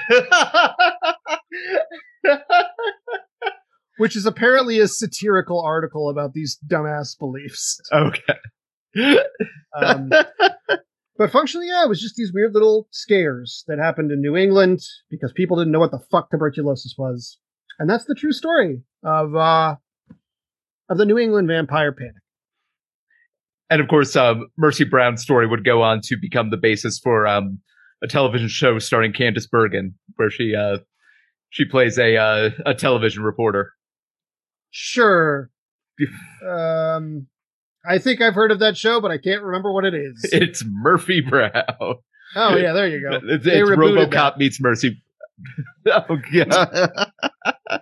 which 3.97 4.15
is 4.15 4.25
apparently 4.25 4.79
a 4.79 4.87
satirical 4.87 5.61
article 5.61 6.09
about 6.09 6.33
these 6.33 6.57
dumbass 6.67 7.17
beliefs. 7.17 7.79
Okay. 7.91 8.37
um, 9.75 10.09
but 11.17 11.31
functionally 11.31 11.67
yeah 11.67 11.83
it 11.83 11.89
was 11.89 12.01
just 12.01 12.15
these 12.15 12.33
weird 12.33 12.53
little 12.53 12.87
scares 12.91 13.63
that 13.67 13.79
happened 13.79 14.11
in 14.11 14.19
new 14.19 14.35
england 14.35 14.81
because 15.09 15.31
people 15.31 15.55
didn't 15.55 15.71
know 15.71 15.79
what 15.79 15.91
the 15.91 16.03
fuck 16.11 16.29
tuberculosis 16.29 16.95
was 16.97 17.37
and 17.79 17.89
that's 17.89 18.05
the 18.05 18.15
true 18.15 18.31
story 18.31 18.81
of 19.03 19.35
uh 19.35 19.75
of 20.89 20.97
the 20.97 21.05
new 21.05 21.17
england 21.17 21.47
vampire 21.47 21.91
panic 21.91 22.13
and 23.69 23.79
of 23.79 23.87
course, 23.87 24.17
um, 24.17 24.47
Mercy 24.57 24.83
Brown's 24.83 25.21
story 25.21 25.47
would 25.47 25.63
go 25.63 25.81
on 25.81 26.01
to 26.03 26.17
become 26.21 26.49
the 26.49 26.57
basis 26.57 26.99
for 26.99 27.25
um, 27.25 27.59
a 28.03 28.07
television 28.07 28.49
show 28.49 28.79
starring 28.79 29.13
Candice 29.13 29.49
Bergen, 29.49 29.95
where 30.17 30.29
she 30.29 30.53
uh, 30.53 30.79
she 31.51 31.63
plays 31.63 31.97
a 31.97 32.17
uh, 32.17 32.49
a 32.65 32.73
television 32.73 33.23
reporter. 33.23 33.71
sure 34.71 35.49
um 36.49 37.27
i 37.85 37.97
think 37.99 38.21
i've 38.21 38.33
heard 38.33 38.51
of 38.51 38.59
that 38.59 38.75
show 38.75 38.99
but 38.99 39.11
i 39.11 39.17
can't 39.17 39.43
remember 39.43 39.71
what 39.71 39.85
it 39.85 39.93
is 39.93 40.29
It's 40.33 40.63
Murphy 40.67 41.21
Brown. 41.21 41.51
oh 42.35 42.55
yeah 42.57 42.73
there 42.73 42.87
you 42.87 43.01
go 43.07 43.19
It's, 43.23 43.45
it's 43.45 43.69
RoboCop 43.69 44.11
that. 44.11 44.37
meets 44.37 44.59
Mercy. 44.59 45.01
oh 45.87 46.17
god. 46.33 46.51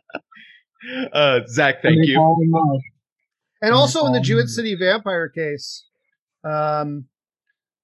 uh, 1.14 1.40
Zach, 1.48 1.82
thank 1.82 2.06
you. 2.06 2.16
call 2.16 2.42
him, 2.42 2.56
uh, 2.56 2.80
And 3.62 3.74
also 3.74 4.06
in 4.06 4.14
the 4.14 4.20
Jewett 4.22 4.50
City 4.50 4.76
vampire 4.76 5.30
case, 5.30 5.86
um, 6.44 7.06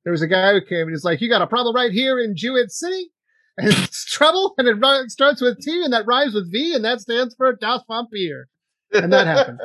there 0.04 0.12
was 0.12 0.22
a 0.22 0.28
guy 0.28 0.54
who 0.54 0.62
came 0.62 0.82
and 0.84 0.92
he's 0.92 1.04
like, 1.04 1.22
"You 1.22 1.30
got 1.30 1.42
a 1.42 1.48
problem 1.48 1.76
right 1.76 1.92
here 1.92 2.20
in 2.20 2.36
Jewett 2.36 2.72
City, 2.72 3.12
and 3.58 3.70
it's 3.70 4.06
trouble, 4.06 4.54
and 4.58 4.68
it 4.68 4.74
ri- 4.74 5.10
starts 5.10 5.42
with 5.42 5.62
T, 5.62 5.84
and 5.84 5.94
that 5.94 6.06
rhymes 6.06 6.34
with 6.34 6.52
V, 6.52 6.74
and 6.74 6.86
that 6.86 7.02
stands 7.02 7.36
for 7.36 7.54
Das 7.54 7.82
Vampire." 7.88 8.48
And 8.94 9.12
that 9.12 9.28
happened. 9.28 9.60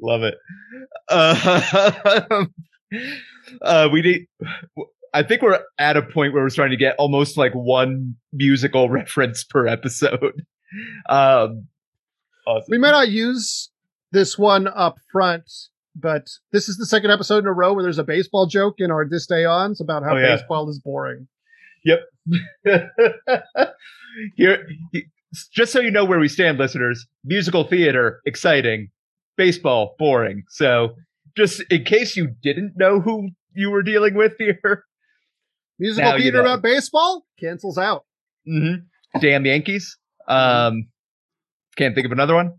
Love 0.00 0.22
it. 0.22 0.34
Uh, 1.08 2.44
uh, 3.62 3.88
we 3.92 4.02
need. 4.02 4.26
I 5.14 5.22
think 5.22 5.42
we're 5.42 5.60
at 5.78 5.96
a 5.96 6.02
point 6.02 6.32
where 6.34 6.42
we're 6.42 6.50
starting 6.50 6.76
to 6.76 6.82
get 6.82 6.96
almost 6.98 7.36
like 7.36 7.52
one 7.52 8.16
musical 8.32 8.88
reference 8.90 9.44
per 9.44 9.66
episode. 9.66 10.44
Um, 11.08 11.68
awesome. 12.46 12.66
We 12.68 12.78
may 12.78 12.90
not 12.90 13.08
use 13.08 13.70
this 14.12 14.38
one 14.38 14.66
up 14.68 14.96
front 15.12 15.50
but 15.98 16.26
this 16.52 16.68
is 16.68 16.76
the 16.76 16.84
second 16.84 17.10
episode 17.10 17.38
in 17.38 17.46
a 17.46 17.52
row 17.52 17.72
where 17.72 17.82
there's 17.82 17.98
a 17.98 18.04
baseball 18.04 18.46
joke 18.46 18.74
in 18.78 18.90
our 18.90 19.08
This 19.08 19.26
Day 19.26 19.46
Ons 19.46 19.80
about 19.80 20.02
how 20.02 20.14
Oh, 20.14 20.18
yeah. 20.18 20.36
baseball 20.36 20.68
is 20.68 20.78
boring. 20.78 21.26
Yep. 21.86 22.00
Here, 24.36 24.66
just 25.52 25.72
so 25.72 25.80
you 25.80 25.90
know 25.90 26.04
where 26.04 26.18
we 26.18 26.28
stand, 26.28 26.58
listeners. 26.58 27.06
Musical 27.24 27.64
theater, 27.64 28.20
exciting. 28.26 28.90
Baseball, 29.36 29.94
boring. 29.98 30.44
So, 30.48 30.94
just 31.36 31.62
in 31.70 31.84
case 31.84 32.16
you 32.16 32.28
didn't 32.42 32.74
know 32.76 33.00
who 33.00 33.30
you 33.54 33.70
were 33.70 33.82
dealing 33.82 34.14
with 34.14 34.32
here, 34.38 34.84
Musical 35.78 36.10
Now 36.10 36.16
you 36.16 36.22
theater 36.24 36.38
know. 36.38 36.52
about 36.52 36.62
baseball 36.62 37.26
cancels 37.38 37.78
out. 37.78 38.04
hmm 38.46 38.74
damn 39.20 39.44
Yankees. 39.46 39.96
Um, 40.28 40.88
can't 41.76 41.94
think 41.94 42.06
of 42.06 42.12
another 42.12 42.34
one. 42.34 42.54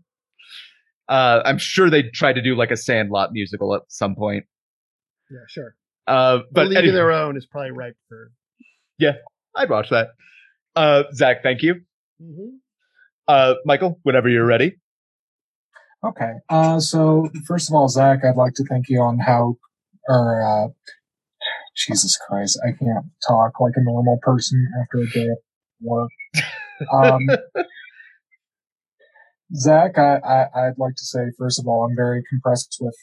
Uh, 1.08 1.40
I'm 1.44 1.58
sure 1.58 1.88
they 1.90 2.02
tried 2.02 2.34
to 2.34 2.42
do 2.42 2.54
like 2.56 2.70
a 2.70 2.76
Sandlot 2.76 3.30
musical 3.32 3.74
at 3.74 3.82
some 3.88 4.14
point. 4.14 4.44
Yeah, 5.30 5.38
sure. 5.48 5.74
Uh, 6.06 6.38
But 6.38 6.46
but 6.52 6.66
League 6.68 6.78
anyway, 6.78 6.88
of 6.90 6.94
Their 6.94 7.12
Own 7.12 7.36
is 7.36 7.46
probably 7.46 7.70
ripe 7.72 7.96
for. 8.08 8.30
Yeah, 8.98 9.12
I'd 9.54 9.70
watch 9.70 9.90
that. 9.90 10.08
Uh, 10.74 11.04
Zach, 11.14 11.42
thank 11.42 11.62
you. 11.62 11.82
Mhm. 12.22 12.58
Uh, 13.26 13.54
Michael, 13.64 14.00
whenever 14.02 14.28
you're 14.28 14.46
ready. 14.46 14.78
Okay. 16.04 16.32
Uh, 16.48 16.80
so 16.80 17.28
first 17.46 17.68
of 17.68 17.74
all, 17.74 17.88
Zach, 17.88 18.20
I'd 18.24 18.36
like 18.36 18.54
to 18.54 18.64
thank 18.64 18.88
you 18.88 19.00
on 19.00 19.18
how, 19.18 19.58
or 20.08 20.42
uh, 20.42 20.68
Jesus 21.86 22.18
Christ, 22.28 22.58
I 22.66 22.72
can't 22.72 23.06
talk 23.26 23.60
like 23.60 23.74
a 23.76 23.82
normal 23.82 24.18
person 24.22 24.66
after 24.82 24.98
a 24.98 25.06
day 25.10 25.26
of 25.28 25.38
work. 25.80 26.10
Um, 26.92 27.26
Zach, 29.54 29.96
I, 29.96 30.16
I 30.16 30.66
I'd 30.66 30.78
like 30.78 30.94
to 30.96 31.04
say 31.04 31.20
first 31.38 31.58
of 31.58 31.66
all, 31.66 31.84
I'm 31.88 31.96
very 31.96 32.22
compressed 32.28 32.76
with. 32.80 32.94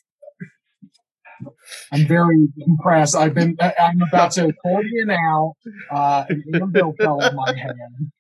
I'm 1.92 2.06
very 2.08 2.48
compressed. 2.64 3.16
I've 3.16 3.34
been. 3.34 3.56
I- 3.60 3.74
I'm 3.82 4.02
about 4.02 4.32
to 4.34 4.48
accordion 4.48 5.10
out. 5.10 5.54
Uh, 5.92 6.26
an 6.30 6.44
anvil 6.54 6.94
fell 7.00 7.20
in 7.22 7.36
my 7.36 7.54
hand. 7.56 7.76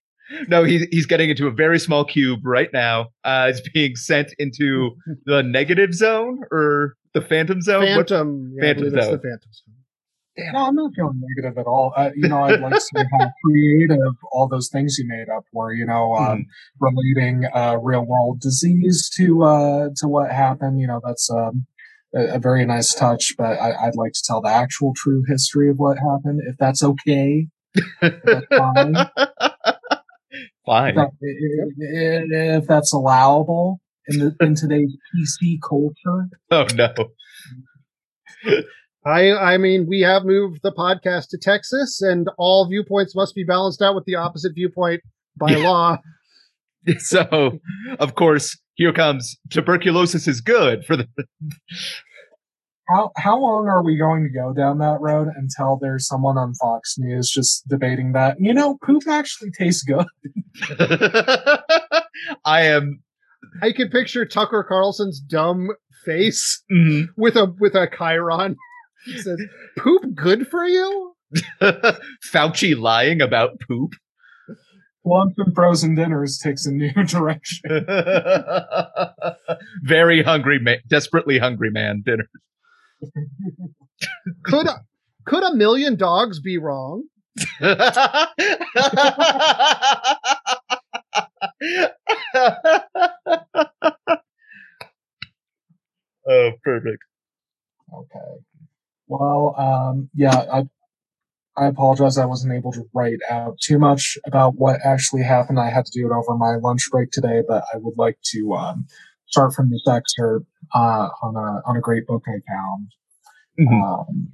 No, 0.47 0.63
he's 0.63 0.81
he's 0.89 1.05
getting 1.05 1.29
into 1.29 1.45
a 1.45 1.51
very 1.51 1.77
small 1.77 2.03
cube 2.03 2.39
right 2.43 2.69
now. 2.73 3.09
Uh, 3.23 3.45
it's 3.47 3.61
being 3.69 3.95
sent 3.95 4.33
into 4.39 4.95
the 5.27 5.43
negative 5.43 5.93
zone 5.93 6.39
or 6.51 6.95
the 7.13 7.21
phantom 7.21 7.61
zone. 7.61 7.81
What- 7.95 8.09
Phantom. 8.09 8.51
Yeah, 8.55 8.61
Phantom 8.63 8.83
believe 8.85 8.97
it's 8.97 9.05
the 9.05 9.17
Phantom 9.19 9.51
Zone. 9.53 9.74
No, 10.37 10.59
I'm 10.67 10.75
not 10.75 10.91
feeling 10.95 11.21
negative 11.35 11.57
at 11.57 11.65
all. 11.65 11.93
Uh, 11.95 12.09
you 12.15 12.27
know, 12.27 12.43
I'd 12.43 12.59
like 12.59 12.73
to 12.73 12.81
see 12.81 13.03
how 13.19 13.31
creative 13.43 14.15
all 14.31 14.47
those 14.49 14.69
things 14.69 14.97
you 14.97 15.07
made 15.07 15.29
up 15.29 15.45
were. 15.53 15.73
You 15.73 15.85
know, 15.85 16.13
um, 16.15 16.45
relating 16.79 17.45
uh, 17.53 17.77
real 17.81 18.05
world 18.05 18.41
disease 18.41 19.09
to 19.15 19.43
uh, 19.43 19.89
to 19.97 20.07
what 20.07 20.31
happened. 20.31 20.79
You 20.79 20.87
know, 20.87 20.99
that's 21.05 21.29
um, 21.29 21.65
a, 22.13 22.35
a 22.35 22.39
very 22.39 22.65
nice 22.65 22.93
touch. 22.93 23.33
But 23.37 23.59
I, 23.61 23.87
I'd 23.87 23.95
like 23.95 24.11
to 24.13 24.23
tell 24.25 24.41
the 24.41 24.49
actual 24.49 24.93
true 24.95 25.23
history 25.27 25.69
of 25.69 25.77
what 25.77 25.97
happened, 25.97 26.41
if 26.47 26.57
that's 26.57 26.83
okay. 26.83 27.47
That's 28.01 28.45
fine. 28.57 28.95
Fine. 30.65 30.89
If, 30.89 30.95
that- 30.95 31.11
i- 31.21 32.35
i- 32.55 32.57
if 32.57 32.67
that's 32.67 32.91
allowable 32.93 33.79
in 34.07 34.19
the 34.19 34.35
in 34.41 34.55
today's 34.55 34.95
PC 35.15 35.59
culture. 35.61 36.27
Oh 36.51 36.65
no. 36.75 36.93
I 39.05 39.31
I 39.31 39.57
mean, 39.57 39.85
we 39.87 40.01
have 40.01 40.25
moved 40.25 40.61
the 40.63 40.71
podcast 40.71 41.29
to 41.29 41.37
Texas, 41.37 42.01
and 42.01 42.27
all 42.37 42.67
viewpoints 42.67 43.15
must 43.15 43.35
be 43.35 43.43
balanced 43.43 43.81
out 43.81 43.95
with 43.95 44.05
the 44.05 44.15
opposite 44.15 44.53
viewpoint 44.55 45.01
by 45.37 45.51
Yeah. 45.51 45.67
law. 45.69 45.97
So, 46.99 47.57
of 47.97 48.13
course, 48.13 48.55
here 48.75 48.93
comes 48.93 49.37
tuberculosis 49.49 50.27
is 50.27 50.39
good 50.39 50.85
for 50.85 50.95
the. 50.95 51.07
How 52.87 53.09
how 53.17 53.39
long 53.39 53.67
are 53.67 53.83
we 53.83 53.97
going 53.97 54.21
to 54.21 54.29
go 54.29 54.53
down 54.53 54.77
that 54.77 55.01
road 55.01 55.29
until 55.35 55.79
there's 55.81 56.05
someone 56.07 56.37
on 56.37 56.53
Fox 56.53 56.99
News 56.99 57.31
just 57.31 57.67
debating 57.67 58.11
that? 58.11 58.37
You 58.39 58.53
know, 58.53 58.77
poop 58.85 59.07
actually 59.09 59.49
tastes 59.49 59.81
good. 59.83 60.05
I 62.45 62.61
am. 62.61 63.01
I 63.63 63.71
can 63.71 63.89
picture 63.89 64.23
Tucker 64.23 64.63
Carlson's 64.63 65.19
dumb 65.19 65.69
face 66.05 66.63
mhm. 66.71 67.07
with 67.17 67.35
a 67.35 67.51
with 67.59 67.73
a 67.73 67.87
chyron. 67.87 68.55
It 69.07 69.23
says, 69.23 69.41
"Poop 69.77 70.15
good 70.15 70.47
for 70.47 70.65
you." 70.65 71.15
Fauci 72.33 72.77
lying 72.77 73.21
about 73.21 73.59
poop. 73.67 73.93
Lunch 75.05 75.35
and 75.37 75.53
frozen 75.53 75.93
dinners 75.93 76.39
takes 76.39 76.65
a 76.65 76.71
new 76.71 76.91
direction. 77.05 77.85
Very 79.83 80.23
hungry 80.23 80.59
man, 80.59 80.79
desperately 80.87 81.37
hungry 81.37 81.69
man 81.69 82.01
dinner. 82.03 82.27
Could 84.43 84.67
a, 84.67 84.81
could 85.25 85.43
a 85.43 85.53
million 85.53 85.95
dogs 85.95 86.39
be 86.39 86.57
wrong? 86.57 87.03
oh, 96.27 96.51
perfect. 96.63 97.03
Okay. 97.93 98.39
Well, 99.07 99.55
um, 99.57 100.09
yeah, 100.13 100.45
I 100.51 100.63
I 101.57 101.67
apologize. 101.67 102.17
I 102.17 102.25
wasn't 102.25 102.53
able 102.53 102.71
to 102.73 102.83
write 102.93 103.19
out 103.29 103.57
too 103.61 103.79
much 103.79 104.17
about 104.25 104.55
what 104.55 104.79
actually 104.83 105.23
happened. 105.23 105.59
I 105.59 105.69
had 105.69 105.85
to 105.85 105.91
do 105.99 106.05
it 106.07 106.11
over 106.13 106.37
my 106.37 106.55
lunch 106.55 106.89
break 106.91 107.11
today, 107.11 107.41
but 107.47 107.63
I 107.73 107.77
would 107.77 107.97
like 107.97 108.17
to 108.33 108.53
um, 108.53 108.87
start 109.27 109.53
from 109.53 109.69
this 109.69 109.87
excerpt 109.87 110.47
uh, 110.73 111.09
on 111.21 111.35
a 111.35 111.61
on 111.69 111.77
a 111.77 111.81
great 111.81 112.05
book 112.07 112.23
I 112.27 112.39
found 112.51 112.87
Mhm. 113.59 113.83
um, 113.83 114.33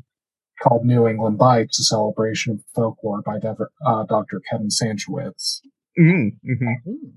called 0.64 0.86
New 0.86 1.08
England 1.08 1.38
Bikes: 1.38 1.80
A 1.80 1.84
Celebration 1.84 2.54
of 2.54 2.64
Folklore 2.76 3.22
by 3.24 3.40
Dev- 3.40 3.58
uh, 3.86 4.04
Dr. 4.06 4.42
Kevin 4.50 4.70
Sanchowitz. 4.70 5.62
Mhm, 6.00 6.38
mhm. 6.44 6.76
Hmm. 6.86 7.10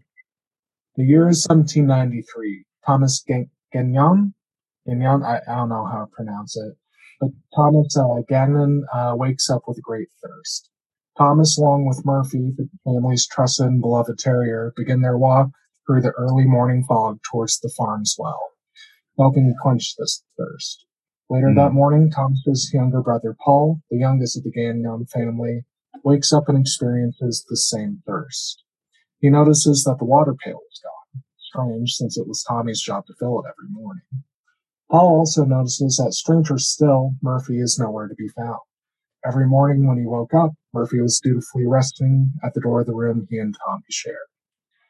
The 0.96 1.04
year 1.04 1.28
is 1.28 1.44
1793. 1.44 2.64
Thomas 2.86 3.22
Ga- 3.26 3.48
Gagnon, 3.72 4.34
Gagnon, 4.86 5.22
I, 5.22 5.40
I 5.48 5.56
don't 5.56 5.68
know 5.70 5.86
how 5.86 6.00
to 6.04 6.10
pronounce 6.10 6.56
it, 6.56 6.76
but 7.20 7.30
Thomas 7.54 7.96
uh, 7.96 8.22
Gagnon 8.28 8.84
uh, 8.92 9.14
wakes 9.16 9.48
up 9.50 9.62
with 9.66 9.78
a 9.78 9.82
great 9.82 10.08
thirst. 10.22 10.70
Thomas, 11.16 11.56
along 11.56 11.86
with 11.86 12.04
Murphy, 12.04 12.52
the 12.56 12.68
family's 12.84 13.26
trusted 13.26 13.66
and 13.66 13.80
beloved 13.80 14.18
terrier, 14.18 14.72
begin 14.76 15.00
their 15.02 15.16
walk 15.16 15.50
through 15.86 16.02
the 16.02 16.10
early 16.12 16.44
morning 16.44 16.84
fog 16.88 17.20
towards 17.30 17.60
the 17.60 17.72
farm's 17.76 18.16
well, 18.18 18.40
hoping 19.16 19.46
to 19.46 19.54
quench 19.62 19.94
this 19.96 20.24
thirst. 20.36 20.86
Later 21.30 21.50
Hmm. 21.50 21.56
that 21.56 21.72
morning, 21.72 22.10
Thomas's 22.10 22.70
younger 22.74 23.00
brother 23.00 23.36
Paul, 23.44 23.80
the 23.90 23.98
youngest 23.98 24.36
of 24.36 24.42
the 24.44 24.50
Gagnon 24.50 25.06
family, 25.06 25.64
wakes 26.02 26.32
up 26.32 26.48
and 26.48 26.58
experiences 26.58 27.44
the 27.48 27.56
same 27.56 28.02
thirst. 28.06 28.62
He 29.20 29.30
notices 29.30 29.84
that 29.84 29.98
the 29.98 30.04
water 30.04 30.34
pail 30.34 30.60
is 30.70 30.80
gone. 30.82 31.22
Strange, 31.38 31.92
since 31.94 32.18
it 32.18 32.26
was 32.26 32.42
Tommy's 32.42 32.82
job 32.82 33.06
to 33.06 33.14
fill 33.14 33.40
it 33.40 33.48
every 33.48 33.70
morning. 33.70 34.02
Paul 34.90 35.18
also 35.18 35.44
notices 35.44 35.96
that 35.96 36.12
stranger 36.12 36.58
still, 36.58 37.14
Murphy 37.22 37.60
is 37.60 37.78
nowhere 37.78 38.08
to 38.08 38.14
be 38.14 38.28
found. 38.28 38.60
Every 39.26 39.46
morning 39.46 39.86
when 39.86 39.98
he 39.98 40.06
woke 40.06 40.34
up, 40.34 40.52
Murphy 40.72 41.00
was 41.00 41.20
dutifully 41.20 41.66
resting 41.66 42.30
at 42.44 42.52
the 42.52 42.60
door 42.60 42.80
of 42.80 42.86
the 42.86 42.94
room 42.94 43.26
he 43.30 43.38
and 43.38 43.56
Tommy 43.64 43.84
shared. 43.90 44.16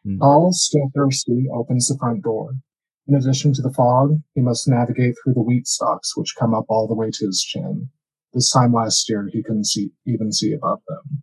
Hmm. 0.05 0.19
Paul, 0.19 0.53
still 0.53 0.91
thirsty, 0.95 1.47
opens 1.53 1.89
the 1.89 1.97
front 1.97 2.23
door. 2.23 2.55
In 3.07 3.15
addition 3.15 3.53
to 3.53 3.63
the 3.63 3.73
fog, 3.73 4.21
he 4.35 4.41
must 4.41 4.67
navigate 4.67 5.15
through 5.23 5.35
the 5.35 5.43
wheat 5.43 5.67
stalks, 5.67 6.17
which 6.17 6.35
come 6.39 6.55
up 6.55 6.65
all 6.69 6.89
the 6.89 6.95
way 6.95 7.11
to 7.11 7.27
his 7.27 7.43
chin. 7.43 7.91
This 8.33 8.51
time 8.51 8.73
last 8.73 9.09
year, 9.09 9.29
he 9.33 9.43
couldn't 9.43 9.67
see, 9.67 9.93
even 10.07 10.33
see 10.33 10.53
above 10.53 10.81
them. 10.89 11.23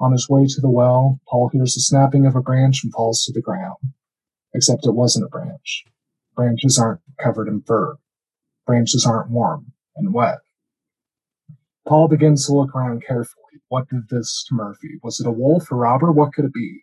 On 0.00 0.12
his 0.12 0.28
way 0.28 0.46
to 0.46 0.60
the 0.60 0.70
well, 0.70 1.20
Paul 1.28 1.50
hears 1.52 1.74
the 1.74 1.80
snapping 1.80 2.26
of 2.26 2.34
a 2.34 2.42
branch 2.42 2.80
and 2.82 2.92
falls 2.92 3.22
to 3.24 3.32
the 3.32 3.42
ground. 3.42 3.76
Except 4.54 4.86
it 4.86 4.94
wasn't 4.94 5.26
a 5.26 5.28
branch. 5.28 5.84
Branches 6.34 6.78
aren't 6.78 7.00
covered 7.22 7.48
in 7.48 7.62
fur. 7.62 7.96
Branches 8.66 9.06
aren't 9.06 9.30
warm 9.30 9.72
and 9.96 10.14
wet. 10.14 10.38
Paul 11.86 12.08
begins 12.08 12.46
to 12.46 12.54
look 12.54 12.74
around 12.74 13.04
carefully. 13.06 13.40
What 13.68 13.88
did 13.88 14.08
this 14.10 14.44
to 14.48 14.54
Murphy? 14.54 14.98
Was 15.02 15.20
it 15.20 15.26
a 15.26 15.32
wolf, 15.32 15.70
a 15.70 15.74
robber? 15.74 16.12
What 16.12 16.32
could 16.32 16.44
it 16.44 16.54
be? 16.54 16.82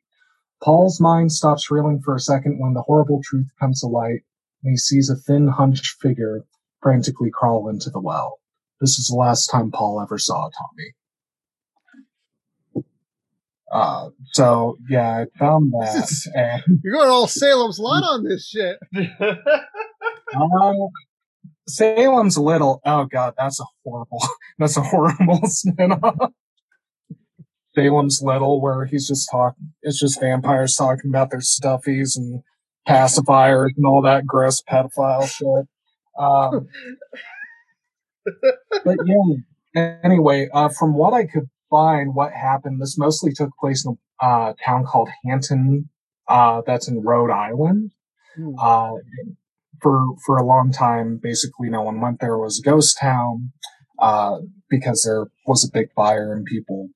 Paul's 0.62 1.00
mind 1.00 1.32
stops 1.32 1.70
reeling 1.70 2.02
for 2.02 2.16
a 2.16 2.20
second 2.20 2.60
when 2.60 2.74
the 2.74 2.82
horrible 2.82 3.22
truth 3.24 3.48
comes 3.60 3.82
to 3.82 3.88
light 3.88 4.22
and 4.64 4.72
he 4.72 4.78
sees 4.78 5.10
a 5.10 5.16
thin, 5.16 5.48
hunched 5.48 6.02
figure 6.02 6.44
frantically 6.82 7.30
crawl 7.32 7.70
into 7.70 7.90
the 7.90 8.00
well. 8.00 8.40
This 8.82 8.98
is 9.00 9.08
the 9.08 9.16
last 9.16 9.48
time 9.48 9.72
Paul 9.72 10.02
ever 10.02 10.18
saw 10.18 10.50
Tommy. 10.50 10.94
Uh, 13.72 14.10
so 14.32 14.78
yeah, 14.90 15.24
I 15.24 15.38
found 15.38 15.72
that. 15.74 16.10
And, 16.36 16.80
You're 16.84 16.94
going 16.94 17.10
all 17.10 17.28
Salem's 17.28 17.80
Lot 17.80 18.04
on 18.04 18.24
this 18.24 18.48
shit. 18.48 18.78
um, 20.36 20.90
Salem's 21.68 22.38
Little. 22.38 22.82
Oh 22.86 23.06
god, 23.06 23.34
that's 23.38 23.60
a 23.60 23.66
horrible. 23.84 24.22
That's 24.60 24.76
a 24.76 24.82
horrible 24.82 25.42
spin-off. 25.44 26.32
Salem's 27.76 28.24
Little, 28.24 28.60
where 28.60 28.86
he's 28.86 29.08
just 29.08 29.30
talking. 29.30 29.72
It's 29.84 30.00
just 30.00 30.20
vampires 30.20 30.74
talking 30.74 31.12
about 31.12 31.30
their 31.30 31.42
stuffies 31.42 32.18
and 32.18 32.42
pacifiers 32.90 33.70
and 33.78 33.86
all 33.86 34.02
that 34.02 34.26
gross 34.26 34.64
pedophile 34.64 35.30
shit. 35.30 35.68
Um, 36.18 36.68
but 38.84 38.98
yeah, 39.06 39.94
anyway, 40.04 40.50
uh, 40.52 40.70
from 40.70 40.96
what 40.96 41.14
I 41.14 41.26
could 41.26 41.50
find, 41.70 42.16
what 42.16 42.32
happened, 42.34 42.82
this 42.82 42.98
mostly 42.98 43.32
took 43.32 43.50
place 43.60 43.86
in 43.86 43.98
a 44.22 44.26
uh, 44.26 44.54
town 44.64 44.86
called 44.86 45.10
Hanton, 45.26 45.90
uh, 46.28 46.62
that's 46.66 46.88
in 46.88 47.04
Rhode 47.04 47.32
Island. 47.32 47.92
Hmm. 48.36 48.54
Uh, 48.60 48.92
for 49.82 50.04
for 50.26 50.38
a 50.38 50.46
long 50.46 50.72
time, 50.72 51.20
basically, 51.22 51.70
no 51.70 51.84
one 51.84 52.02
went 52.02 52.20
there. 52.20 52.34
It 52.34 52.42
was 52.42 52.60
a 52.60 52.68
ghost 52.68 52.98
town 53.00 53.52
uh, 54.00 54.38
because 54.70 55.04
there 55.04 55.28
was 55.46 55.64
a 55.64 55.72
big 55.72 55.92
fire 55.94 56.34
and 56.34 56.46
people, 56.46 56.90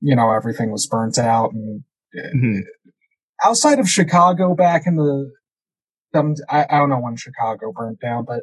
you 0.00 0.16
know, 0.16 0.32
everything 0.32 0.70
was 0.72 0.86
burnt 0.86 1.18
out. 1.18 1.52
And 1.52 1.84
Mhm. 2.14 2.62
outside 3.44 3.78
of 3.78 3.88
Chicago, 3.88 4.54
back 4.54 4.86
in 4.86 4.96
the, 4.96 5.30
I, 6.48 6.66
I 6.68 6.78
don't 6.78 6.90
know 6.90 7.00
when 7.00 7.16
Chicago 7.16 7.72
burnt 7.72 8.00
down, 8.00 8.24
but 8.24 8.42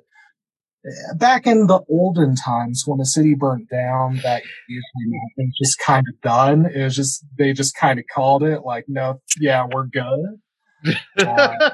back 1.16 1.46
in 1.46 1.68
the 1.68 1.82
olden 1.90 2.36
times 2.36 2.84
when 2.86 3.00
a 3.00 3.06
city 3.06 3.36
burnt 3.36 3.70
down, 3.70 4.20
that 4.24 4.44
usually 4.68 5.08
meant 5.08 5.32
it 5.38 5.44
was 5.48 5.58
just 5.62 5.80
kind 5.80 6.06
of 6.08 6.22
done. 6.22 6.66
It 6.66 6.84
was 6.84 6.96
just 6.96 7.26
they 7.38 7.54
just 7.54 7.76
kind 7.76 8.00
of 8.00 8.06
called 8.14 8.44
it 8.44 8.62
like, 8.64 8.86
no, 8.88 9.22
yeah, 9.40 9.66
we're 9.72 9.86
good. 9.88 10.40
Uh, 11.20 11.72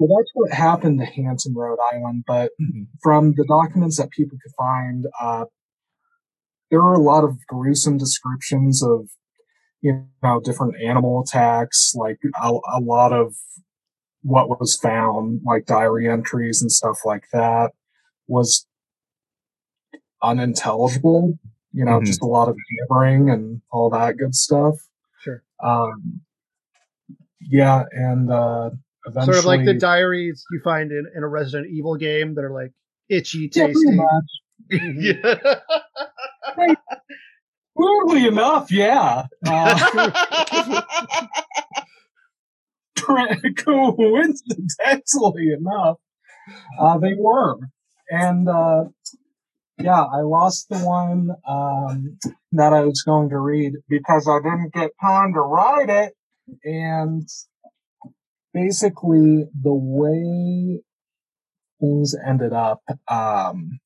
So 0.00 0.08
that's 0.08 0.30
what 0.34 0.52
happened 0.52 0.98
to 0.98 1.04
Hanson, 1.04 1.54
Rhode 1.54 1.78
Island. 1.92 2.24
But 2.26 2.50
Mhm. 2.60 2.86
from 3.02 3.34
the 3.36 3.44
documents 3.46 3.98
that 3.98 4.10
people 4.10 4.36
could 4.42 4.52
find, 4.58 5.06
uh, 5.20 5.44
there 6.70 6.80
are 6.80 6.94
a 6.94 6.98
lot 7.02 7.22
of 7.24 7.38
gruesome 7.46 7.98
descriptions 7.98 8.82
of, 8.82 9.08
you 9.80 10.04
know, 10.22 10.40
different 10.40 10.74
animal 10.82 11.22
attacks, 11.22 11.92
like 11.94 12.18
a, 12.42 12.52
a 12.72 12.80
lot 12.80 13.12
of 13.12 13.34
what 14.22 14.48
was 14.60 14.76
found, 14.76 15.40
like 15.44 15.66
diary 15.66 16.08
entries 16.08 16.62
and 16.62 16.70
stuff 16.72 16.98
like 17.04 17.24
that, 17.32 17.70
was 18.28 18.66
unintelligible. 20.22 21.38
You 21.72 21.84
know, 21.86 22.00
Mhm. 22.00 22.04
just 22.06 22.22
a 22.22 22.26
lot 22.26 22.48
of 22.48 22.56
gibbering 22.70 23.30
and 23.30 23.62
all 23.70 23.88
that 23.90 24.16
good 24.18 24.34
stuff. 24.34 24.76
Sure. 25.22 25.42
Um, 25.62 26.20
yeah, 27.40 27.84
and 27.92 28.30
uh, 28.30 28.70
eventually, 29.06 29.24
Sort 29.34 29.38
of 29.38 29.44
like 29.46 29.64
the 29.64 29.74
diaries 29.74 30.44
you 30.52 30.60
find 30.62 30.92
in, 30.92 31.06
in 31.16 31.22
a 31.22 31.28
Resident 31.28 31.70
Evil 31.72 31.96
game 31.96 32.34
that 32.34 32.44
are 32.44 32.52
like 32.52 32.72
itchy, 33.08 33.50
Yeah, 33.54 33.66
pretty 33.66 33.74
tasty. 33.74 33.96
much. 33.96 34.30
yeah. 36.58 36.76
Weirdly 37.74 38.26
enough, 38.26 38.70
yeah. 38.70 39.26
Uh, 39.46 40.10
coincidentally 43.56 45.52
enough, 45.52 45.98
uh, 46.78 46.98
they 46.98 47.14
were. 47.16 47.58
And 48.10 48.48
uh, 48.48 48.84
yeah, 49.78 50.02
I 50.02 50.20
lost 50.20 50.68
the 50.68 50.78
one 50.78 51.30
um, 51.46 52.18
that 52.52 52.72
I 52.72 52.82
was 52.82 53.02
going 53.02 53.30
to 53.30 53.38
read 53.38 53.74
because 53.88 54.28
I 54.28 54.38
didn't 54.38 54.74
get 54.74 54.90
time 55.00 55.34
to 55.34 55.40
write 55.40 55.88
it. 55.88 56.14
And 56.64 57.28
basically, 58.52 59.46
the 59.60 59.72
way 59.72 60.82
things 61.80 62.14
ended 62.26 62.52
up, 62.52 62.82
um, 63.08 63.80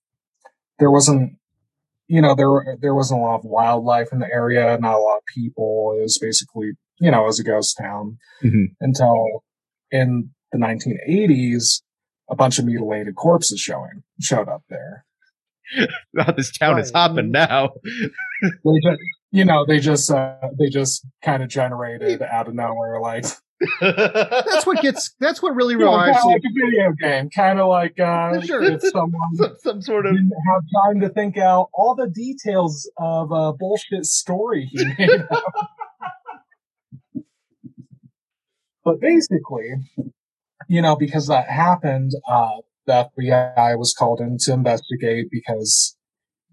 there 0.78 0.90
wasn't 0.90 1.38
you 2.08 2.22
know, 2.22 2.34
there 2.34 2.76
there 2.80 2.94
wasn't 2.94 3.20
a 3.20 3.22
lot 3.22 3.40
of 3.40 3.44
wildlife 3.44 4.08
in 4.12 4.20
the 4.20 4.32
area, 4.32 4.78
not 4.80 4.94
a 4.94 4.98
lot 4.98 5.18
of 5.18 5.24
people. 5.26 5.96
It 5.98 6.02
was 6.02 6.18
basically, 6.18 6.72
you 7.00 7.10
know, 7.10 7.26
as 7.26 7.38
a 7.38 7.44
ghost 7.44 7.76
town 7.80 8.18
Mhm. 8.42 8.66
until 8.80 9.42
in 9.90 10.30
the 10.52 10.58
1980s, 10.58 11.82
a 12.30 12.34
bunch 12.36 12.58
of 12.58 12.64
mutilated 12.64 13.14
corpses 13.16 13.60
showing 13.60 14.02
showed 14.20 14.48
up 14.48 14.62
there. 14.68 15.04
Wow, 16.14 16.32
this 16.36 16.56
town 16.56 16.78
is 16.78 16.92
Right. 16.94 17.00
hopping 17.00 17.30
now. 17.32 17.70
They 18.42 18.78
just, 18.84 19.00
you 19.32 19.44
know, 19.44 19.64
they 19.66 19.80
just 19.80 20.10
uh, 20.10 20.36
they 20.58 20.68
just 20.68 21.04
kind 21.24 21.42
of 21.42 21.48
generated 21.48 22.22
out 22.36 22.46
of 22.48 22.54
nowhere, 22.54 23.00
like 23.00 23.24
That's 23.80 24.66
what 24.66 24.80
gets. 24.82 25.14
That's 25.18 25.42
what 25.42 25.54
really 25.56 25.72
you 25.74 25.80
know, 25.80 25.90
reminds 25.92 26.24
me. 26.26 26.32
like 26.34 26.42
a 26.44 26.66
video 26.66 26.92
game, 27.00 27.30
kind 27.30 27.58
of 27.58 27.68
like 27.68 27.98
uh, 27.98 28.40
Sure. 28.42 28.62
if 28.62 28.82
someone 28.82 29.34
some, 29.34 29.56
some 29.62 29.82
sort 29.82 30.04
of 30.06 30.12
didn't 30.14 30.30
have 30.52 30.62
time 30.84 31.00
to 31.00 31.08
think 31.08 31.36
out 31.38 31.68
all 31.74 31.94
the 31.94 32.06
details 32.08 32.88
of 32.98 33.30
a 33.32 33.52
bullshit 33.54 34.04
story 34.04 34.66
he 34.70 34.84
made 34.98 35.10
up. 35.30 35.42
But 38.86 39.00
basically, 39.00 39.68
you 40.68 40.80
know, 40.80 40.94
because 40.96 41.26
that 41.26 41.50
happened, 41.50 42.12
uh, 42.30 42.48
the 42.86 43.08
FBI 43.18 43.76
was 43.76 43.92
called 43.92 44.20
in 44.20 44.38
to 44.42 44.52
investigate 44.52 45.26
because, 45.30 45.96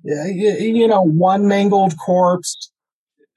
you, 0.04 0.56
you 0.60 0.88
know, 0.88 1.04
one 1.04 1.48
mangled 1.48 1.94
corpse, 2.04 2.72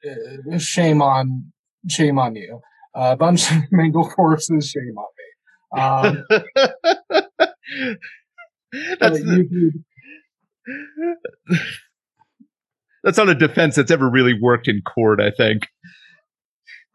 uh, 0.08 0.56
shame 0.58 1.02
on, 1.02 1.52
shame 1.88 2.18
on 2.18 2.34
you. 2.36 2.60
a 2.94 3.16
bunch 3.16 3.50
of 3.52 3.58
mangled 3.70 4.10
corpses, 4.12 4.70
shame 4.70 4.96
on 4.96 5.08
me. 5.18 5.82
Um, 5.82 6.24
that's 8.98 9.20
the- 9.20 9.72
that's 13.04 13.18
not 13.18 13.28
a 13.28 13.34
defense 13.34 13.76
that's 13.76 13.90
ever 13.90 14.08
really 14.10 14.34
worked 14.40 14.68
in 14.68 14.80
court. 14.82 15.20
I 15.20 15.30
think. 15.30 15.68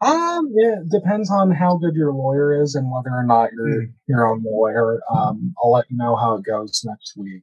Um, 0.02 0.50
it 0.54 0.88
depends 0.90 1.30
on 1.30 1.52
how 1.52 1.76
good 1.76 1.94
your 1.94 2.12
lawyer 2.12 2.60
is 2.60 2.74
and 2.74 2.90
whether 2.90 3.14
or 3.16 3.24
not 3.24 3.50
you're 3.52 3.86
your 4.08 4.28
own 4.28 4.42
lawyer. 4.44 5.00
Um, 5.10 5.54
I'll 5.62 5.72
let 5.72 5.84
you 5.90 5.96
know 5.96 6.16
how 6.16 6.34
it 6.34 6.44
goes 6.44 6.82
next 6.84 7.14
week. 7.16 7.42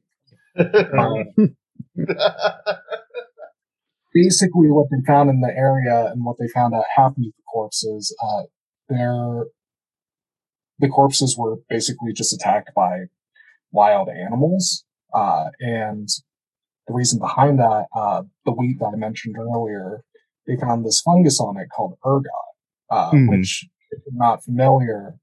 Um, 0.58 1.56
basically, 4.12 4.70
what 4.70 4.88
they 4.90 5.02
found 5.06 5.30
in 5.30 5.40
the 5.40 5.52
area 5.56 6.10
and 6.12 6.24
what 6.24 6.36
they 6.38 6.48
found 6.48 6.74
out 6.74 6.84
happened 6.94 7.24
to 7.24 7.32
the 7.36 7.42
corpses, 7.50 8.14
uh, 8.22 8.42
the 10.78 10.88
corpses 10.88 11.36
were 11.38 11.56
basically 11.68 12.12
just 12.12 12.34
attacked 12.34 12.70
by 12.74 13.04
wild 13.72 14.08
animals. 14.08 14.84
Uh, 15.14 15.46
and 15.60 16.08
the 16.86 16.94
reason 16.94 17.18
behind 17.18 17.58
that, 17.58 17.86
uh, 17.94 18.22
the 18.44 18.52
wheat 18.52 18.78
that 18.80 18.92
I 18.94 18.96
mentioned 18.96 19.36
earlier, 19.38 20.04
they 20.46 20.56
found 20.56 20.84
this 20.84 21.00
fungus 21.00 21.40
on 21.40 21.56
it 21.56 21.68
called 21.74 21.96
ergot, 22.04 22.30
uh, 22.90 23.10
Mhm. 23.12 23.28
which, 23.30 23.68
if 23.90 24.00
you're 24.06 24.18
not 24.18 24.42
familiar, 24.44 25.14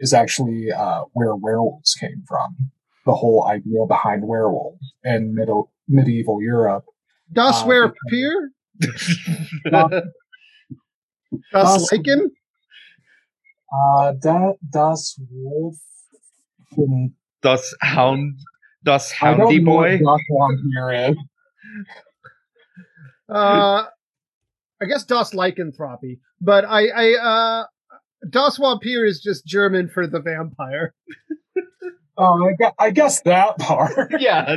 is 0.00 0.12
actually 0.12 0.70
uh, 0.72 1.02
where 1.12 1.34
werewolves 1.36 1.94
came 1.94 2.22
from. 2.26 2.70
The 3.06 3.14
whole 3.14 3.46
idea 3.48 3.86
behind 3.86 4.26
werewolves 4.26 4.94
in 5.04 5.34
middle 5.34 5.72
medieval 5.88 6.38
Europe. 6.42 6.84
Das 7.32 7.62
Uh, 7.62 7.66
where 7.66 7.88
because- 7.88 8.08
Pier? 8.10 8.52
Uh, 9.72 10.00
Das 11.52 11.74
Das- 11.74 11.92
Lycan? 11.92 12.30
Uh, 13.70 14.12
da, 14.22 14.54
das 14.62 15.18
Wolf. 15.30 15.76
in- 16.76 17.14
Das 17.42 17.74
Hound, 17.82 18.40
Das 18.82 19.12
I 19.12 19.14
don't 19.34 19.40
Houndy 19.40 19.58
know 19.60 19.72
Boy. 19.72 19.98
what 20.00 20.18
Das 20.18 20.26
Vampire 20.30 21.10
is. 21.10 21.16
Uh, 23.28 23.84
I 24.80 24.86
guess 24.86 25.04
Das 25.04 25.34
Lycanthropy, 25.34 26.20
but 26.40 26.64
I, 26.64 26.86
I, 26.88 27.14
uh, 27.14 27.64
Das 28.30 28.58
Vampir 28.58 29.04
is 29.06 29.20
just 29.20 29.46
German 29.46 29.88
for 29.88 30.06
the 30.06 30.20
vampire. 30.20 30.94
Oh, 32.20 32.48
I 32.48 32.52
guess, 32.58 32.72
I 32.80 32.90
guess 32.90 33.20
that 33.22 33.58
part. 33.58 34.12
Yeah. 34.20 34.56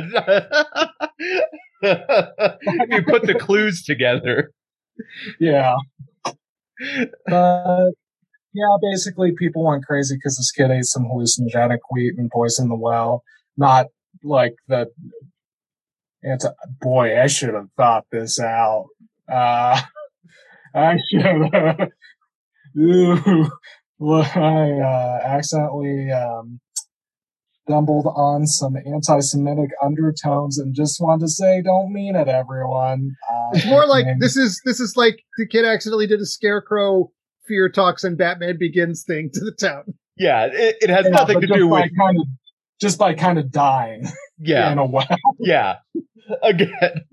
you 1.82 3.02
put 3.06 3.22
the 3.22 3.36
clues 3.38 3.84
together. 3.84 4.50
yeah. 5.38 5.76
But 6.24 7.90
yeah, 8.52 8.76
basically, 8.82 9.32
people 9.38 9.64
went 9.64 9.86
crazy 9.86 10.16
because 10.16 10.36
this 10.38 10.50
kid 10.50 10.72
ate 10.72 10.86
some 10.86 11.04
hallucinogenic 11.04 11.78
wheat 11.92 12.14
and 12.18 12.30
poisoned 12.32 12.68
the 12.68 12.74
well. 12.74 13.22
Not 13.56 13.86
like 14.24 14.56
the. 14.66 14.90
Anti- 16.24 16.48
boy, 16.80 17.20
I 17.20 17.28
should 17.28 17.54
have 17.54 17.68
thought 17.76 18.06
this 18.10 18.40
out. 18.40 18.86
Uh, 19.28 19.80
I 20.74 20.96
should 21.10 21.22
have. 21.54 21.88
Ooh, 22.78 23.50
well, 23.98 24.22
I 24.34 24.70
uh, 24.80 25.20
accidentally 25.36 26.10
um, 26.10 26.60
stumbled 27.66 28.06
on 28.16 28.46
some 28.46 28.74
anti-Semitic 28.76 29.70
undertones 29.82 30.58
and 30.58 30.74
just 30.74 30.98
wanted 31.00 31.22
to 31.26 31.28
say, 31.28 31.60
"Don't 31.62 31.92
mean 31.92 32.16
it, 32.16 32.28
everyone." 32.28 33.10
Uh, 33.30 33.50
It's 33.54 33.66
more 33.66 33.86
like 33.86 34.06
and- 34.06 34.20
this 34.20 34.36
is 34.36 34.60
this 34.64 34.80
is 34.80 34.94
like 34.96 35.22
the 35.38 35.46
kid 35.46 35.64
accidentally 35.64 36.06
did 36.06 36.20
a 36.20 36.26
scarecrow 36.26 37.10
fear 37.46 37.68
talks 37.68 38.04
and 38.04 38.16
Batman 38.16 38.56
Begins 38.58 39.04
thing 39.06 39.28
to 39.34 39.40
the 39.40 39.52
town. 39.52 39.84
Yeah, 40.16 40.46
it, 40.46 40.76
it 40.80 40.90
has 40.90 41.04
Yeah, 41.04 41.10
nothing 41.10 41.34
but 41.36 41.40
to 41.40 41.46
just 41.48 41.58
do 41.58 41.68
by 41.68 41.82
with 41.82 41.98
kind 41.98 42.16
of 42.18 42.26
just 42.80 42.98
by 42.98 43.14
kind 43.14 43.38
of 43.38 43.50
dying 43.50 44.04
yeah, 44.38 44.70
in 44.72 44.78
a 44.78 44.86
well. 44.86 45.06
yeah. 45.40 45.76
Again, 46.42 47.04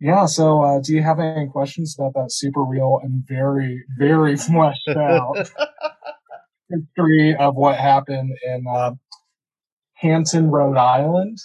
Yeah. 0.00 0.26
So, 0.26 0.62
uh, 0.62 0.80
do 0.80 0.94
you 0.94 1.02
have 1.02 1.20
any 1.20 1.46
questions 1.48 1.94
about 1.98 2.14
that 2.14 2.32
super 2.32 2.62
real 2.64 3.00
and 3.02 3.22
very 3.28 3.84
very 3.98 4.36
fleshed 4.46 4.88
out 4.96 5.36
history 6.70 7.34
of 7.36 7.54
what 7.56 7.76
happened 7.76 8.32
in 8.46 8.64
uh, 8.68 8.92
Hampton, 9.94 10.50
Rhode 10.50 10.76
Island. 10.78 11.38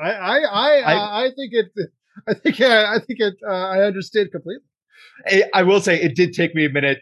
I 0.00 0.10
I 0.10 0.38
I, 0.38 0.70
I- 0.80 0.94
uh, 0.96 1.26
I 1.26 1.30
think 1.36 1.52
it. 1.52 1.66
I 2.28 2.34
think 2.34 2.60
uh, 2.60 2.86
I 2.94 2.98
think 2.98 3.20
it. 3.20 3.34
Uh, 3.46 3.52
I 3.52 3.82
understand 3.82 4.30
completely. 4.32 4.64
I, 5.26 5.44
I 5.54 5.62
will 5.62 5.80
say 5.80 6.00
it 6.00 6.14
did 6.16 6.32
take 6.34 6.54
me 6.54 6.64
a 6.66 6.70
minute 6.70 6.98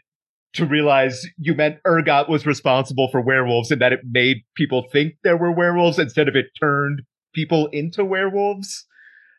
to 0.54 0.66
realize 0.66 1.22
you 1.38 1.54
meant 1.54 1.76
Ergot 1.86 2.28
was 2.28 2.44
responsible 2.46 3.08
for 3.12 3.20
werewolves 3.20 3.70
and 3.70 3.80
that 3.80 3.92
it 3.92 4.00
made 4.10 4.38
people 4.56 4.86
think 4.92 5.14
there 5.22 5.36
were 5.36 5.52
werewolves 5.52 5.98
instead 5.98 6.28
of 6.28 6.34
it 6.36 6.46
turned 6.60 7.02
people 7.34 7.68
into 7.72 8.04
werewolves. 8.04 8.86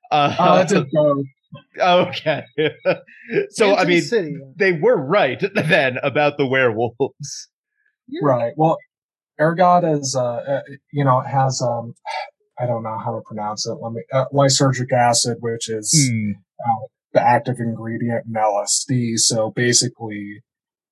Uh, 0.10 0.36
Oh, 0.40 0.56
that's 0.56 0.72
a 0.74 0.86
okay. 1.82 2.44
so, 3.50 3.76
I 3.76 3.86
mean, 3.86 4.02
City. 4.02 4.38
they 4.58 4.72
were 4.74 4.96
right 4.98 5.42
then 5.56 5.98
about 6.04 6.38
the 6.38 6.48
werewolves. 6.48 7.50
Yeah. 8.08 8.22
Right. 8.24 8.54
Well, 8.56 8.78
ergot 9.40 9.84
is, 9.84 10.16
uh, 10.18 10.24
uh, 10.24 10.62
you 10.94 11.04
know, 11.04 11.20
it 11.22 11.28
has, 11.28 11.62
um, 11.62 11.94
I 12.60 12.66
don't 12.66 12.84
know 12.84 12.98
how 13.04 13.14
to 13.16 13.22
pronounce 13.26 13.66
it. 13.66 13.74
Let 13.82 13.94
me, 13.94 14.02
uh, 14.14 14.26
lysergic 14.34 14.92
acid, 14.94 15.38
which 15.42 15.70
is 15.70 16.10
Hmm. 16.10 16.32
the 17.14 17.22
active 17.22 17.56
ingredient 17.60 18.26
in 18.28 18.34
LSD. 18.34 19.18
So 19.18 19.52
basically, 19.52 20.42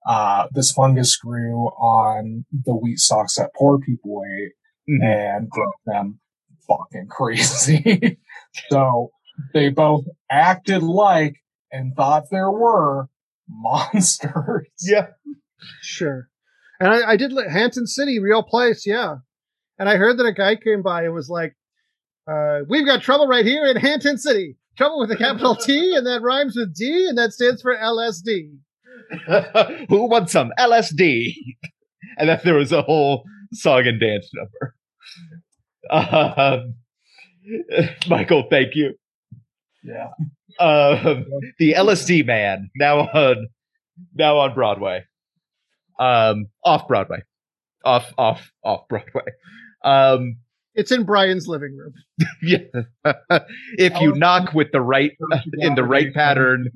uh, 0.10 0.48
this 0.52 0.72
fungus 0.72 1.16
grew 1.18 1.68
on 1.68 2.44
the 2.66 2.76
wheat 2.76 2.98
stalks 3.00 3.36
that 3.36 3.52
poor 3.56 3.78
people 3.80 4.22
ate 4.26 4.54
Mhm. 4.90 5.04
and 5.06 5.50
drove 5.52 5.74
them 5.86 6.20
fucking 6.68 7.08
crazy. 7.10 8.18
so 8.70 9.12
they 9.54 9.70
both 9.70 10.06
acted 10.32 10.82
like 10.82 11.36
and 11.72 11.96
thought 11.96 12.24
there 12.32 12.50
were 12.52 13.08
monsters. 13.48 14.68
Yeah. 14.82 15.08
Sure. 15.82 16.28
And 16.80 16.90
I, 16.90 17.12
I 17.12 17.18
did 17.18 17.32
li- 17.34 17.46
Hampton 17.50 17.86
City, 17.88 18.20
real 18.20 18.42
place, 18.44 18.88
yeah. 18.88 19.18
And 19.78 19.88
I 19.90 19.98
heard 19.98 20.18
that 20.18 20.26
a 20.26 20.34
guy 20.34 20.56
came 20.56 20.82
by 20.82 21.04
and 21.04 21.14
was 21.14 21.30
like, 21.30 21.56
uh, 22.28 22.62
"We've 22.68 22.86
got 22.86 23.02
trouble 23.02 23.28
right 23.28 23.46
here 23.46 23.66
in 23.66 23.76
Hampton 23.78 24.18
City. 24.18 24.58
Trouble 24.78 25.00
with 25.00 25.12
a 25.12 25.18
capital 25.18 25.56
T, 25.56 25.94
and 25.96 26.06
that 26.08 26.22
rhymes 26.22 26.56
with 26.56 26.74
D, 26.76 27.06
and 27.08 27.18
that 27.18 27.32
stands 27.34 27.62
for 27.62 27.76
LSD." 27.76 28.58
Who 29.90 30.10
wants 30.10 30.32
some 30.32 30.52
LSD? 30.60 31.34
And 32.18 32.30
then 32.30 32.40
there 32.44 32.56
was 32.56 32.72
a 32.72 32.82
whole 32.82 33.24
song 33.54 33.88
and 33.88 34.00
dance 34.00 34.30
number. 34.34 34.76
Um, 35.90 36.76
Michael, 38.10 38.46
thank 38.50 38.76
you. 38.76 38.94
Yeah. 39.84 40.10
Um, 40.60 41.26
the 41.60 41.74
LSD 41.74 42.26
man 42.26 42.70
now 42.76 43.00
on 43.00 43.48
now 44.14 44.38
on 44.38 44.54
Broadway, 44.54 45.04
um, 46.00 46.48
off 46.64 46.88
Broadway, 46.88 47.24
off 47.84 48.14
off 48.18 48.52
off 48.64 48.88
Broadway. 48.90 49.32
Um, 49.84 50.38
It's 50.76 50.92
in 50.92 51.04
Brian's 51.04 51.48
living 51.48 51.76
room. 51.78 51.94
yeah, 52.42 52.60
if 53.78 54.00
you 54.02 54.14
knock 54.16 54.54
with 54.54 54.72
the 54.72 54.82
right 54.82 55.12
in 55.54 55.76
the 55.76 55.84
right 55.84 56.14
pattern. 56.14 56.70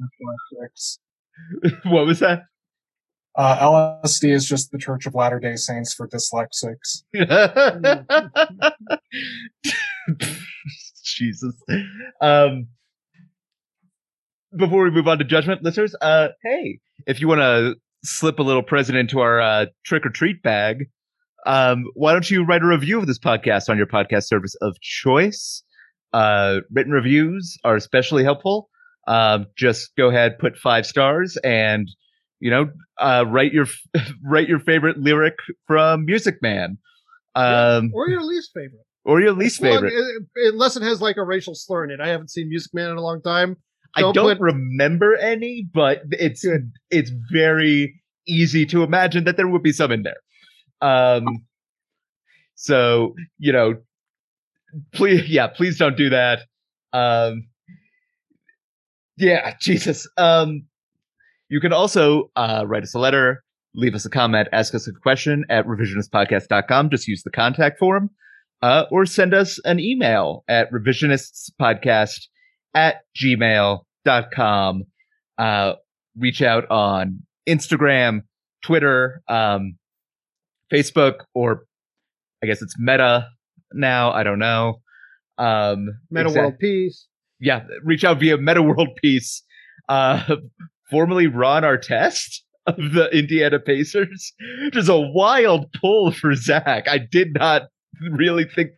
what 1.84 2.06
was 2.06 2.20
that? 2.20 2.44
Uh, 3.36 4.00
LSD 4.06 4.32
is 4.32 4.48
just 4.48 4.72
the 4.72 4.78
Church 4.78 5.08
of 5.08 5.16
Latter 5.16 5.40
Day 5.40 5.56
Saints 5.56 5.94
for 5.94 6.08
dyslexics. 6.08 7.04
Jesus. 11.04 11.56
Um, 12.22 12.68
before 14.56 14.84
we 14.84 14.92
move 14.92 15.08
on 15.08 15.18
to 15.18 15.24
judgment, 15.24 15.64
listeners, 15.64 15.96
uh, 16.02 16.30
hey, 16.44 16.80
if 17.08 17.20
you 17.20 17.28
want 17.28 17.42
to 17.42 17.76
slip 18.04 18.38
a 18.38 18.44
little 18.44 18.62
present 18.62 18.98
into 18.98 19.20
our 19.20 19.42
uh, 19.42 19.66
trick 19.84 20.06
or 20.06 20.10
treat 20.10 20.44
bag, 20.44 20.86
um, 21.46 21.86
why 21.96 22.14
don't 22.14 22.30
you 22.30 22.46
write 22.46 22.62
a 22.62 22.68
review 22.68 23.00
of 23.00 23.08
this 23.08 23.20
podcast 23.20 23.68
on 23.68 23.78
your 23.78 23.88
podcast 23.88 24.26
service 24.26 24.56
of 24.62 24.80
choice? 24.82 25.64
Uh, 26.14 26.60
written 26.72 26.94
reviews 26.94 27.58
are 27.64 27.76
especially 27.76 28.24
helpful. 28.24 28.70
Um, 29.08 29.48
just 29.58 29.96
go 29.98 30.10
ahead, 30.10 30.40
put 30.40 30.58
five 30.58 30.86
stars, 30.86 31.38
and 31.44 31.90
you 32.40 32.50
know, 32.52 32.70
uh, 33.00 33.26
write 33.28 33.54
your 33.54 33.68
write 34.24 34.48
your 34.48 34.60
favorite 34.60 34.98
lyric 34.98 35.36
from 35.68 36.06
Music 36.06 36.36
Man, 36.42 36.78
um, 37.36 37.92
Or 37.94 38.08
your 38.10 38.24
least 38.24 38.52
favorite. 38.54 38.86
or 39.06 39.20
your 39.22 39.34
least 39.34 39.62
Well, 39.62 39.74
favorite. 39.82 39.94
unless 40.36 40.76
it 40.78 40.84
has 40.84 41.02
like 41.02 41.18
a 41.18 41.24
racial 41.24 41.56
slur 41.56 41.84
in 41.86 41.92
it. 41.92 42.00
I 42.00 42.08
haven't 42.10 42.30
seen 42.32 42.48
Music 42.50 42.74
Man 42.74 42.90
in 42.92 42.98
a 42.98 43.02
long 43.02 43.22
time. 43.22 43.58
I 43.96 44.02
don't 44.02 44.16
don't 44.16 44.38
put- 44.38 44.42
remember 44.42 45.16
any, 45.16 45.68
but 45.74 46.02
it's 46.12 46.44
Good. 46.44 46.72
it's 46.90 47.12
very 47.32 48.02
easy 48.28 48.66
to 48.68 48.84
imagine 48.84 49.26
that 49.26 49.36
there 49.38 49.48
would 49.48 49.64
be 49.64 49.74
some 49.74 49.92
in 49.92 50.04
there. 50.04 50.18
Um, 50.82 51.46
so 52.56 53.16
you 53.38 53.52
know, 53.52 53.76
please, 54.94 55.28
yeah, 55.30 55.48
please 55.48 55.78
don't 55.78 55.98
do 55.98 56.10
that. 56.10 56.40
Um, 56.94 57.48
yeah, 59.18 59.54
Jesus. 59.62 60.08
Um, 60.18 60.64
you 61.50 61.60
can 61.60 61.74
also 61.74 62.32
uh, 62.36 62.64
write 62.68 62.84
us 62.84 62.94
a 62.94 63.00
letter, 63.00 63.44
leave 63.76 63.96
us 63.96 64.06
a 64.06 64.10
comment, 64.10 64.48
ask 64.52 64.74
us 64.74 64.88
a 64.88 64.92
question 64.92 65.46
at 65.50 65.66
revisionistpodcast.com. 65.66 66.90
Just 66.90 67.08
use 67.08 67.24
the 67.24 67.32
contact 67.32 67.80
form, 67.80 68.10
uh, 68.62 68.86
or 68.92 69.06
send 69.06 69.34
us 69.34 69.60
an 69.66 69.80
email 69.80 70.44
at 70.48 70.72
revisionistspodcast 70.72 72.28
at 72.74 73.02
gmail.com. 73.16 74.84
Uh, 75.38 75.74
reach 76.18 76.42
out 76.42 76.70
on 76.70 77.24
Instagram, 77.48 78.22
Twitter, 78.64 79.22
um, 79.28 79.78
Facebook, 80.72 81.26
or 81.34 81.66
I 82.42 82.48
guess 82.48 82.62
it's 82.62 82.76
Meta 82.80 83.28
now. 83.74 84.12
I 84.12 84.24
don't 84.24 84.40
know. 84.40 84.82
Um, 85.38 86.00
Meta 86.10 86.28
exact- 86.28 86.44
World 86.44 86.60
Peace. 86.60 87.08
Yeah, 87.44 87.64
reach 87.84 88.04
out 88.04 88.20
via 88.20 88.38
Meta 88.38 88.62
World 88.62 88.90
Peace, 89.02 89.44
uh, 89.90 90.36
formerly 90.90 91.28
Ron 91.28 91.64
Artest 91.64 92.40
of 92.66 92.78
the 92.94 93.10
Indiana 93.12 93.60
Pacers. 93.60 94.34
Which 94.66 94.78
is 94.78 94.90
a 94.90 95.00
wild 95.00 95.72
pull 95.80 96.12
for 96.12 96.34
Zach. 96.36 96.88
I 96.88 96.98
did 96.98 97.34
not 97.34 97.64
really 98.12 98.46
think 98.46 98.72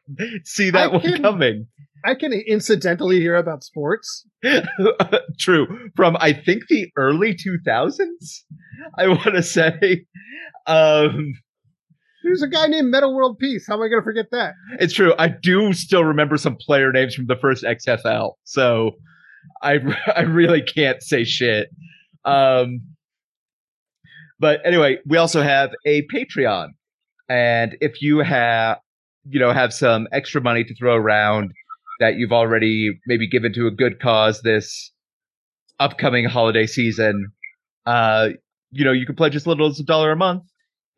see 0.44 0.70
that 0.72 0.84
I 0.86 0.88
one 0.88 1.02
can- 1.02 1.22
coming. 1.22 1.68
I 2.04 2.14
can 2.14 2.32
incidentally 2.34 3.20
hear 3.20 3.36
about 3.36 3.64
sports. 3.64 4.28
True. 5.40 5.90
From 5.96 6.16
I 6.20 6.34
think 6.34 6.68
the 6.70 6.88
early 6.98 7.34
2000s, 7.34 8.42
I 8.96 9.08
want 9.08 9.34
to 9.34 9.42
say. 9.42 10.06
Um, 10.68 11.34
There's 12.26 12.42
a 12.42 12.48
guy 12.48 12.66
named 12.66 12.90
Metal 12.90 13.16
World 13.16 13.38
Peace. 13.38 13.68
How 13.68 13.76
am 13.76 13.84
I 13.84 13.88
going 13.88 14.02
to 14.02 14.04
forget 14.04 14.32
that? 14.32 14.56
it's 14.80 14.94
true. 14.94 15.14
I 15.20 15.28
do 15.28 15.74
still 15.74 16.04
remember 16.04 16.38
some 16.38 16.56
player 16.56 16.92
names 16.92 17.14
from 17.14 17.28
the 17.28 17.36
first 17.36 17.64
XFL. 17.64 18.34
So 18.46 18.94
I 19.62 19.78
I 20.16 20.22
really 20.22 20.64
can't 20.64 21.04
say 21.04 21.24
shit. 21.24 21.70
Um, 22.26 22.82
but 24.40 24.60
anyway, 24.66 24.98
we 25.06 25.18
also 25.18 25.44
have 25.44 25.70
a 25.86 26.02
Patreon, 26.08 26.70
and 27.30 27.78
if 27.80 28.02
you 28.02 28.20
have 28.20 28.80
you 29.30 29.40
know 29.40 29.54
have 29.54 29.72
some 29.72 30.08
extra 30.12 30.42
money 30.42 30.64
to 30.64 30.76
throw 30.76 30.96
around 30.96 31.52
that 32.00 32.16
you've 32.16 32.34
already 32.34 33.00
maybe 33.06 33.30
given 33.30 33.54
to 33.54 33.68
a 33.68 33.72
good 33.72 34.02
cause 34.02 34.42
this 34.42 34.92
upcoming 35.80 36.26
holiday 36.26 36.66
season, 36.66 37.28
uh, 37.86 38.30
you 38.72 38.84
know 38.84 38.92
you 38.92 39.06
can 39.06 39.16
pledge 39.16 39.36
as 39.36 39.46
little 39.46 39.68
as 39.68 39.80
a 39.80 39.84
dollar 39.84 40.12
a 40.12 40.16
month 40.16 40.42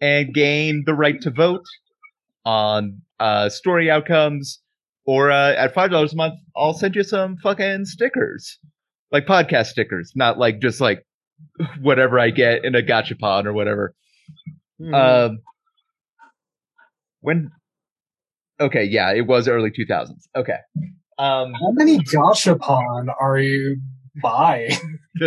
and 0.02 0.34
gain 0.34 0.84
the 0.86 0.94
right 0.94 1.20
to 1.22 1.32
vote 1.32 1.66
on 2.46 3.02
uh, 3.20 3.50
story 3.50 3.90
outcomes. 3.90 4.60
Or 5.06 5.32
uh, 5.32 5.54
at 5.54 5.74
five 5.74 5.90
dollars 5.92 6.12
a 6.14 6.18
month, 6.18 6.36
I'll 6.56 6.74
send 6.74 6.96
you 6.96 7.04
some 7.04 7.38
fucking 7.38 7.86
stickers, 7.86 8.60
like 9.10 9.26
podcast 9.26 9.68
stickers, 9.68 10.12
not 10.16 10.38
like 10.38 10.60
just 10.60 10.82
like 10.82 11.06
whatever 11.82 12.20
I 12.20 12.30
get 12.30 12.66
in 12.66 12.76
a 12.76 12.82
gachapon 12.82 13.46
or 13.46 13.54
whatever. 13.54 13.94
Hmm. 14.80 14.94
Um, 14.94 15.40
when? 17.22 17.52
Okay, 18.60 18.84
yeah, 18.84 19.14
it 19.14 19.28
was 19.28 19.48
early 19.48 19.72
two 19.72 19.86
thousands. 19.86 20.28
Okay. 20.36 20.58
Um, 21.20 21.54
How 21.54 21.72
many 21.72 21.98
Gashapon 22.00 23.08
are 23.20 23.40
you 23.40 23.82
buying? 24.22 25.00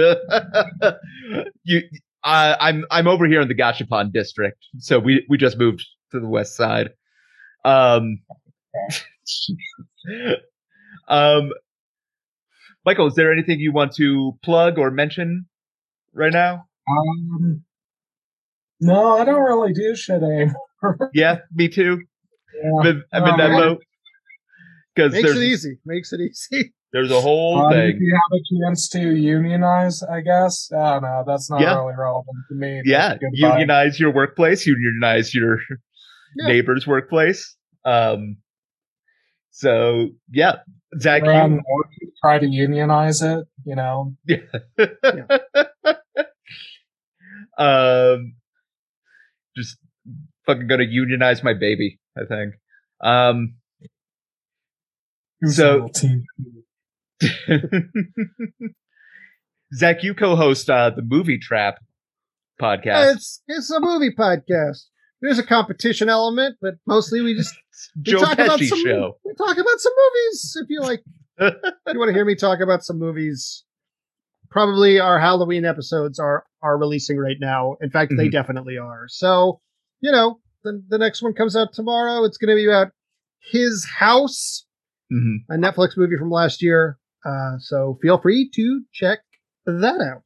you, 1.64 1.82
uh, 2.24 2.56
I'm 2.60 2.84
I'm 2.90 3.08
over 3.08 3.26
here 3.26 3.40
in 3.40 3.48
the 3.48 3.54
Gachapon 3.54 4.12
district, 4.12 4.58
so 4.78 4.98
we 4.98 5.24
we 5.28 5.38
just 5.38 5.58
moved 5.58 5.84
to 6.12 6.20
the 6.20 6.28
west 6.28 6.56
side. 6.56 6.90
Um, 7.64 8.20
um, 11.08 11.50
Michael, 12.84 13.06
is 13.06 13.14
there 13.14 13.32
anything 13.32 13.60
you 13.60 13.72
want 13.72 13.94
to 13.96 14.38
plug 14.42 14.78
or 14.78 14.90
mention 14.90 15.46
right 16.12 16.32
now? 16.32 16.66
Um, 16.88 17.64
no, 18.80 19.18
I 19.18 19.24
don't 19.24 19.42
really 19.42 19.72
do 19.72 19.94
shit 19.94 20.22
anymore. 20.22 20.56
Yeah, 21.12 21.40
me 21.52 21.68
too. 21.68 22.00
Yeah. 22.54 22.80
I'm 22.80 22.86
in, 22.86 23.04
I'm 23.12 23.22
in 23.24 23.34
Oh, 23.34 23.36
that 23.36 23.50
boat 23.50 23.82
because 24.94 25.12
Makes 25.12 25.30
it 25.30 25.42
easy. 25.42 25.78
Makes 25.84 26.12
it 26.14 26.20
easy. 26.20 26.72
There's 26.92 27.10
a 27.12 27.20
whole 27.20 27.66
Um, 27.66 27.72
if 27.72 28.00
you 28.00 28.12
have 28.14 28.40
a 28.40 28.66
chance 28.66 28.88
to 28.90 29.14
unionize, 29.14 30.02
I 30.02 30.20
guess. 30.22 30.72
I 30.72 30.94
don't 30.94 31.02
know. 31.02 31.22
That's 31.26 31.48
not 31.48 31.60
Yeah. 31.60 31.76
really 31.78 31.94
relevant 31.96 32.36
to 32.48 32.54
me. 32.56 32.82
Yeah, 32.84 33.16
unionize 33.32 34.00
your 34.00 34.12
workplace, 34.12 34.66
unionize 34.66 35.32
your 35.34 35.58
Yeah. 36.36 36.48
neighbor's 36.48 36.86
workplace. 36.88 37.56
Um, 37.84 38.38
so 39.50 40.08
yeah, 40.32 40.56
Zach, 40.98 41.22
you- 41.22 41.28
Run 41.30 41.60
or 41.64 41.84
try 42.22 42.38
to 42.40 42.46
unionize 42.46 43.22
it. 43.22 43.46
You 43.64 43.76
know, 43.76 44.16
Yeah. 44.26 44.38
um, 47.58 48.34
just 49.56 49.78
fucking 50.46 50.66
gonna 50.66 50.84
unionize 50.88 51.44
my 51.44 51.54
baby. 51.54 52.00
I 52.16 52.24
think. 52.26 52.54
Um, 53.00 53.54
So- 55.46 55.70
a 55.70 55.74
little 55.74 55.88
team? 55.90 56.24
Zach, 59.74 60.02
you 60.02 60.14
co-host 60.14 60.68
uh, 60.68 60.90
the 60.90 61.02
Movie 61.02 61.38
Trap 61.38 61.78
podcast. 62.60 63.14
It's 63.14 63.42
it's 63.46 63.70
a 63.70 63.80
movie 63.80 64.10
podcast. 64.16 64.84
There's 65.20 65.38
a 65.38 65.46
competition 65.46 66.08
element, 66.08 66.56
but 66.60 66.74
mostly 66.86 67.20
we 67.20 67.34
just 67.34 67.54
we 67.96 68.02
Joe 68.12 68.20
talk 68.20 68.38
about 68.38 68.60
some, 68.60 68.82
show. 68.82 69.18
We 69.24 69.34
talk 69.34 69.56
about 69.58 69.78
some 69.80 69.92
movies. 69.96 70.56
If 70.62 70.66
you 70.70 70.80
like, 70.80 71.02
if 71.38 71.54
you 71.92 71.98
want 71.98 72.08
to 72.08 72.14
hear 72.14 72.24
me 72.24 72.34
talk 72.34 72.60
about 72.60 72.82
some 72.82 72.98
movies, 72.98 73.64
probably 74.50 74.98
our 74.98 75.20
Halloween 75.20 75.64
episodes 75.64 76.18
are 76.18 76.44
are 76.62 76.76
releasing 76.78 77.18
right 77.18 77.36
now. 77.40 77.76
In 77.80 77.90
fact, 77.90 78.12
they 78.16 78.28
Mhm. 78.28 78.32
definitely 78.32 78.78
are. 78.78 79.04
So, 79.08 79.60
you 80.00 80.10
know, 80.10 80.40
the 80.64 80.82
the 80.88 80.98
next 80.98 81.22
one 81.22 81.34
comes 81.34 81.54
out 81.54 81.68
tomorrow. 81.72 82.24
It's 82.24 82.38
going 82.38 82.50
to 82.50 82.56
be 82.60 82.66
about 82.66 82.88
his 83.52 83.86
house, 83.98 84.66
Mhm. 85.12 85.44
a 85.48 85.54
Netflix 85.54 85.96
movie 85.96 86.16
from 86.18 86.30
last 86.30 86.60
year. 86.62 86.98
Uh, 87.24 87.58
so 87.58 87.98
feel 88.02 88.18
free 88.18 88.50
to 88.54 88.82
check 88.92 89.20
that 89.66 90.00
out. 90.00 90.24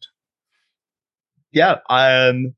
Yeah. 1.53 1.77
Um, 1.89 2.55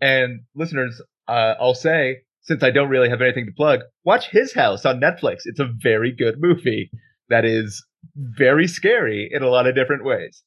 and 0.00 0.40
listeners, 0.54 1.00
uh, 1.28 1.54
I'll 1.60 1.74
say 1.74 2.22
since 2.42 2.62
I 2.62 2.70
don't 2.70 2.88
really 2.88 3.08
have 3.08 3.20
anything 3.20 3.46
to 3.46 3.52
plug, 3.52 3.80
watch 4.04 4.28
His 4.30 4.52
House 4.54 4.84
on 4.84 5.00
Netflix. 5.00 5.40
It's 5.44 5.60
a 5.60 5.70
very 5.82 6.10
good 6.10 6.40
movie 6.40 6.90
that 7.28 7.44
is 7.44 7.84
very 8.16 8.66
scary 8.66 9.28
in 9.30 9.42
a 9.42 9.48
lot 9.48 9.66
of 9.66 9.74
different 9.74 10.04
ways. 10.04 10.42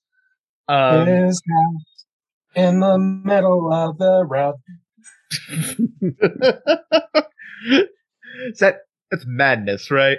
Um, 0.67 1.07
His 1.07 1.41
house 1.49 2.05
in 2.55 2.79
the 2.79 2.97
middle 2.97 3.71
of 3.71 3.97
the 3.97 4.25
road. 4.25 4.55
is 8.49 8.59
that 8.59 8.79
that's 9.11 9.25
madness, 9.25 9.89
right? 9.89 10.17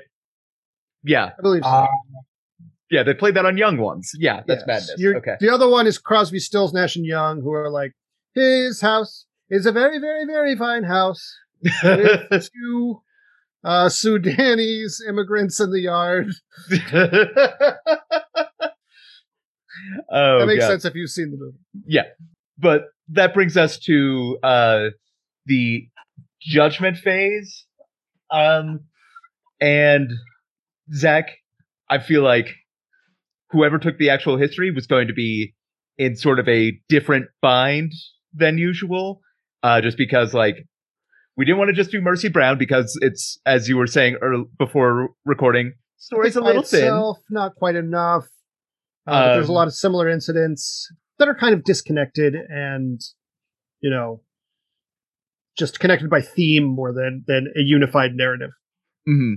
Yeah, 1.03 1.33
I 1.39 1.43
believe 1.43 1.62
so. 1.64 1.68
Uh, 1.68 1.87
yeah. 2.95 3.03
They 3.03 3.14
played 3.14 3.34
that 3.36 3.45
on 3.47 3.57
Young 3.59 3.76
Ones. 3.78 4.12
Yeah, 4.18 4.42
that's 4.47 4.62
Yes. 4.62 4.66
madness. 4.66 4.95
You're- 4.99 5.16
okay. 5.18 5.36
The 5.40 5.51
other 5.53 5.68
one 5.68 5.86
is 5.86 5.99
Crosby, 5.99 6.38
Stills, 6.38 6.72
Nash 6.72 6.97
and 6.97 7.05
Young, 7.05 7.40
who 7.42 7.51
are 7.53 7.70
like, 7.70 7.92
his 8.34 8.80
house 8.80 9.26
is 9.51 9.66
a 9.66 9.72
very, 9.72 9.99
very, 9.99 10.24
very 10.26 10.57
fine 10.57 10.84
house 10.84 11.22
with 11.82 12.49
two 12.55 13.01
uh, 13.64 13.88
Sudanese 13.88 15.03
immigrants 15.09 15.61
in 15.61 15.70
the 15.70 15.80
yard. 15.80 16.28
oh, 20.11 20.38
that 20.40 20.47
makes 20.47 20.61
God. 20.64 20.68
sense 20.70 20.84
if 20.84 20.95
you've 20.95 21.11
seen 21.11 21.30
the 21.30 21.36
movie. 21.36 21.59
Yeah, 21.86 22.05
but 22.59 22.84
that 23.09 23.34
brings 23.34 23.57
us 23.57 23.78
to 23.80 24.38
uh 24.42 24.86
the 25.47 25.88
judgment 26.40 26.97
phase 26.97 27.66
um 28.30 28.80
and 29.61 30.11
zach 30.95 31.28
i 31.90 31.99
feel 31.99 32.22
like 32.22 32.49
whoever 33.51 33.78
took 33.78 33.99
the 33.99 34.11
actual 34.11 34.36
history 34.36 34.70
was 34.70 34.86
going 34.86 35.09
to 35.09 35.14
be 35.14 35.55
in 35.99 36.16
sort 36.16 36.38
of 36.38 36.49
a 36.49 36.72
different 36.88 37.26
bind 37.40 37.92
than 38.32 38.59
usual 38.59 39.20
uh 39.62 39.80
just 39.80 39.97
because 39.97 40.34
like 40.34 40.66
we 41.36 41.45
didn't 41.45 41.59
want 41.59 41.68
to 41.68 41.74
just 41.74 41.90
do 41.90 42.01
mercy 42.01 42.28
brown 42.28 42.59
because 42.59 42.99
it's 43.01 43.38
as 43.47 43.68
you 43.68 43.76
were 43.76 43.86
saying 43.86 44.16
before 44.59 45.11
recording 45.24 45.72
story's 45.97 46.36
a 46.36 46.40
little 46.40 46.62
thin 46.62 47.14
Not 47.30 47.55
quite 47.57 47.76
enough. 47.76 48.24
Uh, 49.07 49.11
but 49.28 49.34
there's 49.34 49.49
a 49.49 49.53
Um, 49.53 49.55
lot 49.55 49.68
of 49.68 49.74
similar 49.74 50.09
incidents 50.09 50.90
that 51.18 51.28
are 51.28 51.34
kind 51.34 51.55
of 51.55 51.62
disconnected 51.64 52.34
and, 52.34 53.01
you 53.80 53.90
know, 53.90 54.22
just 55.59 55.78
connected 55.78 56.09
by 56.11 56.20
theme 56.20 56.64
more 56.64 56.92
than 56.92 57.22
than 57.26 57.47
a 57.57 57.61
unified 57.61 58.14
narrative. 58.14 58.51
Mhm. 59.09 59.34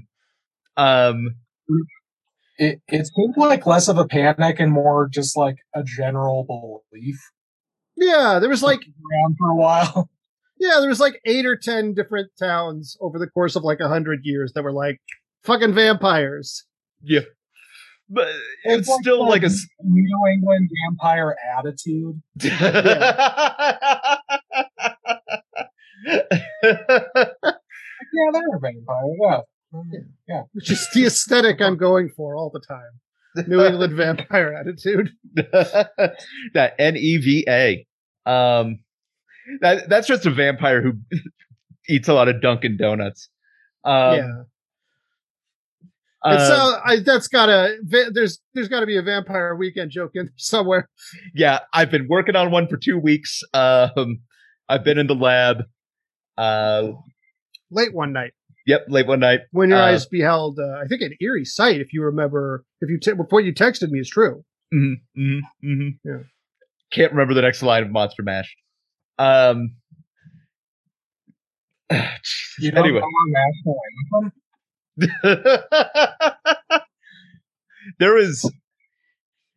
um 0.78 1.36
it, 2.58 2.82
it 2.88 3.08
seemed 3.08 3.38
like 3.38 3.66
less 3.66 3.88
of 3.88 3.97
a 3.97 4.05
panic 4.05 4.60
and 4.60 4.72
more 4.72 5.08
just 5.08 5.38
like 5.38 5.58
a 5.76 5.84
general 5.84 6.84
belief 6.91 7.20
Yeah, 7.95 8.39
there 8.39 8.49
was 8.49 8.64
like 8.64 8.80
around 8.80 9.36
for 9.38 9.49
a 9.49 9.55
while. 9.55 10.10
Yeah, 10.60 10.78
there 10.80 10.89
was 10.89 10.99
like 10.99 11.20
eight 11.26 11.45
or 11.45 11.55
ten 11.55 11.93
different 11.93 12.32
towns 12.39 12.97
over 12.99 13.20
the 13.20 13.28
course 13.28 13.55
of 13.55 13.64
like 13.64 13.80
a 13.80 13.88
hundred 13.88 14.22
years 14.24 14.53
that 14.53 14.64
were 14.64 14.74
like 14.74 14.99
fucking 15.43 15.74
vampires. 15.74 16.66
Yeah. 17.01 17.22
But 18.10 18.30
it's, 18.64 18.89
still 19.01 19.28
like 19.28 19.43
a 19.43 19.49
New 19.84 20.28
England 20.32 20.70
vampire 20.86 21.36
attitude. 21.58 22.22
Yeah, 22.41 22.62
they're 28.32 28.55
a 28.55 28.60
vampire. 28.60 29.03
Yeah. 29.22 29.41
Which 30.53 30.72
is 30.72 30.88
the 30.93 31.05
aesthetic 31.05 31.61
I'm 31.61 31.78
going 31.78 32.09
for 32.09 32.36
all 32.36 32.49
the 32.49 32.59
time. 32.59 32.99
New 33.47 33.63
England 33.63 33.93
vampire 33.97 34.53
attitude. 34.53 35.11
that 35.36 36.74
N 36.80 36.95
E 36.97 37.18
V 37.18 37.45
A. 37.47 37.86
Um, 38.26 38.80
that 39.61 39.89
that's 39.89 40.07
just 40.07 40.26
a 40.26 40.32
vampire 40.32 40.82
who 40.82 40.93
eats 41.89 42.07
a 42.07 42.13
lot 42.13 42.28
of 42.28 42.41
Dunkin' 42.41 42.78
Donuts. 42.78 43.30
Um, 43.84 44.15
yeah. 44.15 44.41
uh, 46.24 46.47
so 46.47 46.80
I, 46.84 46.99
that's 46.99 47.28
gotta 47.28 47.78
there's 47.84 48.39
there's 48.53 48.68
gotta 48.68 48.86
be 48.86 48.97
a 48.97 49.01
vampire 49.01 49.55
weekend 49.55 49.91
joke 49.91 50.11
in 50.15 50.32
somewhere. 50.36 50.89
yeah, 51.34 51.59
I've 51.74 51.91
been 51.91 52.07
working 52.09 52.36
on 52.36 52.51
one 52.51 52.68
for 52.68 52.78
two 52.78 52.97
weeks. 52.97 53.43
Um, 53.53 54.22
I've 54.68 54.84
been 54.84 54.97
in 54.97 55.07
the 55.07 55.15
lab. 55.15 55.63
Uh, 56.38 56.91
Late 57.70 57.93
one 57.93 58.13
night 58.13 58.34
yep, 58.68 58.86
late 58.88 59.07
one 59.07 59.20
night. 59.22 59.39
when 59.51 59.70
your 59.70 59.80
Uh, 59.80 59.86
eyes 59.88 60.05
beheld, 60.05 60.59
uh, 60.59 60.78
I 60.84 60.86
think 60.88 61.01
an 61.01 61.13
eerie 61.20 61.45
sight. 61.45 61.82
If 61.82 61.91
you 61.93 62.03
remember, 62.03 62.63
if 62.82 62.89
you 62.89 62.99
te- 62.99 63.13
what 63.13 63.43
you 63.43 63.53
texted 63.53 63.89
me 63.89 63.99
is 63.99 64.09
true. 64.09 64.43
Mm-hmm, 64.74 64.93
hmm 65.15 65.39
hmm 65.63 65.89
Yeah. 66.05 66.20
Can't 66.91 67.11
remember 67.11 67.34
the 67.34 67.41
next 67.41 67.63
line 67.63 67.84
of 67.84 67.89
Monster 67.91 68.22
Mash. 68.24 68.55
Um. 69.18 69.76
You 72.59 72.72
don't 72.72 72.86
anyway. 72.86 72.99
know 73.01 73.05
our 73.05 73.30
national 73.45 74.32
anthem? 75.13 76.82
there 77.99 78.13
was 78.15 78.51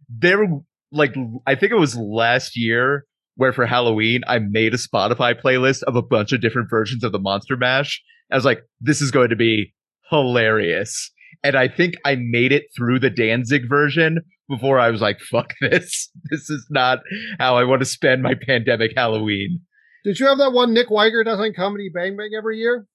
there 0.08 0.38
were 0.38 0.61
like 0.92 1.14
I 1.46 1.54
think 1.54 1.72
it 1.72 1.76
was 1.78 1.96
last 1.96 2.56
year 2.56 3.04
where 3.36 3.52
for 3.52 3.64
Halloween 3.66 4.22
I 4.26 4.38
made 4.38 4.74
a 4.74 4.78
Spotify 4.78 5.40
playlist 5.40 5.82
of 5.84 5.96
a 5.96 6.02
bunch 6.02 6.32
of 6.32 6.40
different 6.40 6.68
versions 6.68 7.02
of 7.04 7.12
the 7.12 7.18
Monster 7.18 7.56
Mash. 7.56 8.02
I 8.31 8.37
was 8.37 8.45
like, 8.45 8.62
this 8.81 9.01
is 9.01 9.11
going 9.11 9.31
to 9.31 9.37
be 9.37 9.74
hilarious. 10.11 11.11
And 11.43 11.57
I 11.57 11.68
think 11.68 11.95
I 12.05 12.16
made 12.16 12.53
it 12.53 12.64
through 12.76 13.01
the 13.01 13.11
Danzig 13.11 13.68
version 13.68 14.20
before 14.49 14.78
I 14.78 14.91
was 14.91 15.01
like, 15.01 15.20
fuck 15.20 15.55
this. 15.61 16.11
This 16.31 16.51
is 16.51 16.66
not 16.70 17.01
how 17.39 17.57
I 17.57 17.64
want 17.64 17.81
to 17.81 17.87
spend 17.87 18.22
my 18.22 18.35
pandemic 18.35 18.93
Halloween. 18.97 19.61
Did 20.05 20.20
you 20.20 20.26
have 20.26 20.39
that 20.39 20.53
one 20.53 20.72
Nick 20.72 20.91
Wiger 20.91 21.24
does 21.24 21.41
on 21.41 21.53
Comedy 21.55 21.91
Bang 21.93 22.16
Bang 22.16 22.31
every 22.37 22.59
year? 22.59 22.87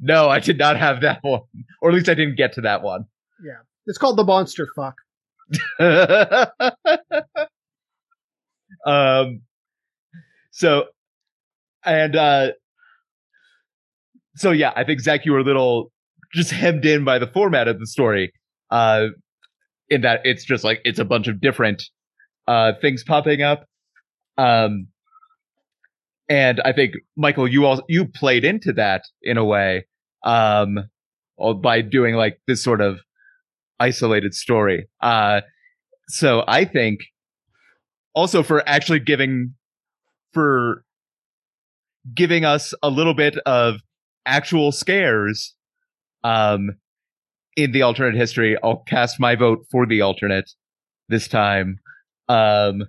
No, 0.00 0.28
I 0.28 0.38
did 0.40 0.58
not 0.58 0.76
have 0.76 1.00
that 1.00 1.18
one. 1.22 1.42
Or 1.82 1.90
at 1.90 1.94
least 1.94 2.08
I 2.08 2.14
didn't 2.14 2.36
get 2.36 2.52
to 2.54 2.60
that 2.62 2.82
one. 2.82 3.06
Yeah, 3.44 3.58
it's 3.86 3.98
called 3.98 4.16
the 4.16 4.24
Monster 4.24 4.68
Fuck. 4.76 4.96
um 8.86 9.40
so 10.50 10.84
and 11.84 12.14
uh 12.14 12.48
so 14.38 14.50
yeah 14.50 14.72
i 14.76 14.84
think 14.84 15.00
zach 15.00 15.24
you 15.24 15.32
were 15.32 15.40
a 15.40 15.44
little 15.44 15.90
just 16.34 16.50
hemmed 16.50 16.84
in 16.84 17.04
by 17.04 17.18
the 17.18 17.26
format 17.26 17.68
of 17.68 17.78
the 17.78 17.86
story 17.86 18.32
uh 18.70 19.06
in 19.88 20.02
that 20.02 20.20
it's 20.24 20.44
just 20.44 20.64
like 20.64 20.80
it's 20.84 20.98
a 20.98 21.04
bunch 21.04 21.26
of 21.28 21.40
different 21.40 21.82
uh 22.46 22.72
things 22.80 23.02
popping 23.04 23.42
up. 23.42 23.66
Um 24.36 24.88
and 26.28 26.60
i 26.60 26.72
think 26.72 26.94
michael 27.16 27.48
you 27.48 27.64
all 27.64 27.82
you 27.88 28.06
played 28.06 28.44
into 28.44 28.72
that 28.74 29.04
in 29.22 29.38
a 29.38 29.44
way 29.44 29.86
um 30.24 30.78
by 31.62 31.80
doing 31.80 32.14
like 32.14 32.40
this 32.46 32.62
sort 32.62 32.80
of 32.80 32.98
isolated 33.80 34.34
story. 34.34 34.88
Uh 35.00 35.40
so 36.08 36.44
i 36.46 36.64
think 36.64 37.00
also 38.14 38.42
for 38.42 38.66
actually 38.68 38.98
giving 38.98 39.54
for 40.32 40.84
giving 42.14 42.44
us 42.44 42.74
a 42.82 42.90
little 42.90 43.14
bit 43.14 43.38
of 43.46 43.80
actual 44.28 44.72
scares 44.72 45.54
um 46.24 46.70
in 47.58 47.72
the 47.72 47.82
alternate 47.82 48.14
history, 48.14 48.56
I'll 48.62 48.84
cast 48.86 49.18
my 49.18 49.34
vote 49.34 49.66
for 49.68 49.84
the 49.84 50.00
alternate 50.00 50.48
this 51.08 51.26
time. 51.26 51.80
Um, 52.28 52.84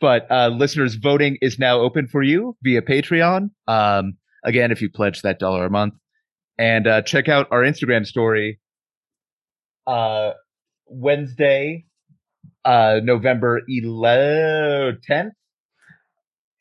but 0.00 0.26
uh, 0.30 0.48
listeners, 0.48 0.94
voting 0.94 1.36
is 1.42 1.58
now 1.58 1.80
open 1.80 2.08
for 2.08 2.22
you 2.22 2.56
via 2.62 2.80
Patreon. 2.80 3.50
Um, 3.68 4.14
again, 4.42 4.72
if 4.72 4.80
you 4.80 4.88
pledge 4.88 5.20
that 5.22 5.38
dollar 5.38 5.66
a 5.66 5.70
month, 5.70 5.94
and 6.58 6.86
uh, 6.86 7.02
check 7.02 7.28
out 7.28 7.48
our 7.50 7.60
Instagram 7.62 8.06
story. 8.06 8.60
Uh, 9.86 10.30
Wednesday, 10.86 11.84
uh, 12.64 13.00
November 13.02 13.60
10th, 13.68 15.32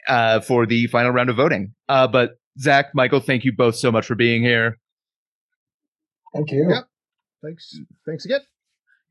uh, 0.08 0.42
for 0.42 0.66
the 0.66 0.88
final 0.88 1.12
round 1.12 1.30
of 1.30 1.38
voting. 1.38 1.74
Uh, 1.88 2.08
but 2.08 2.41
Zach, 2.60 2.88
Michael, 2.94 3.20
thank 3.20 3.44
you 3.44 3.54
both 3.56 3.76
so 3.76 3.92
much 3.92 4.06
for 4.06 4.16
being 4.16 4.42
here. 4.42 4.78
Thank 6.34 6.52
you. 6.52 6.68
Yep. 6.70 6.88
Thanks. 7.44 7.80
Thanks 8.06 8.26
again. 8.26 8.42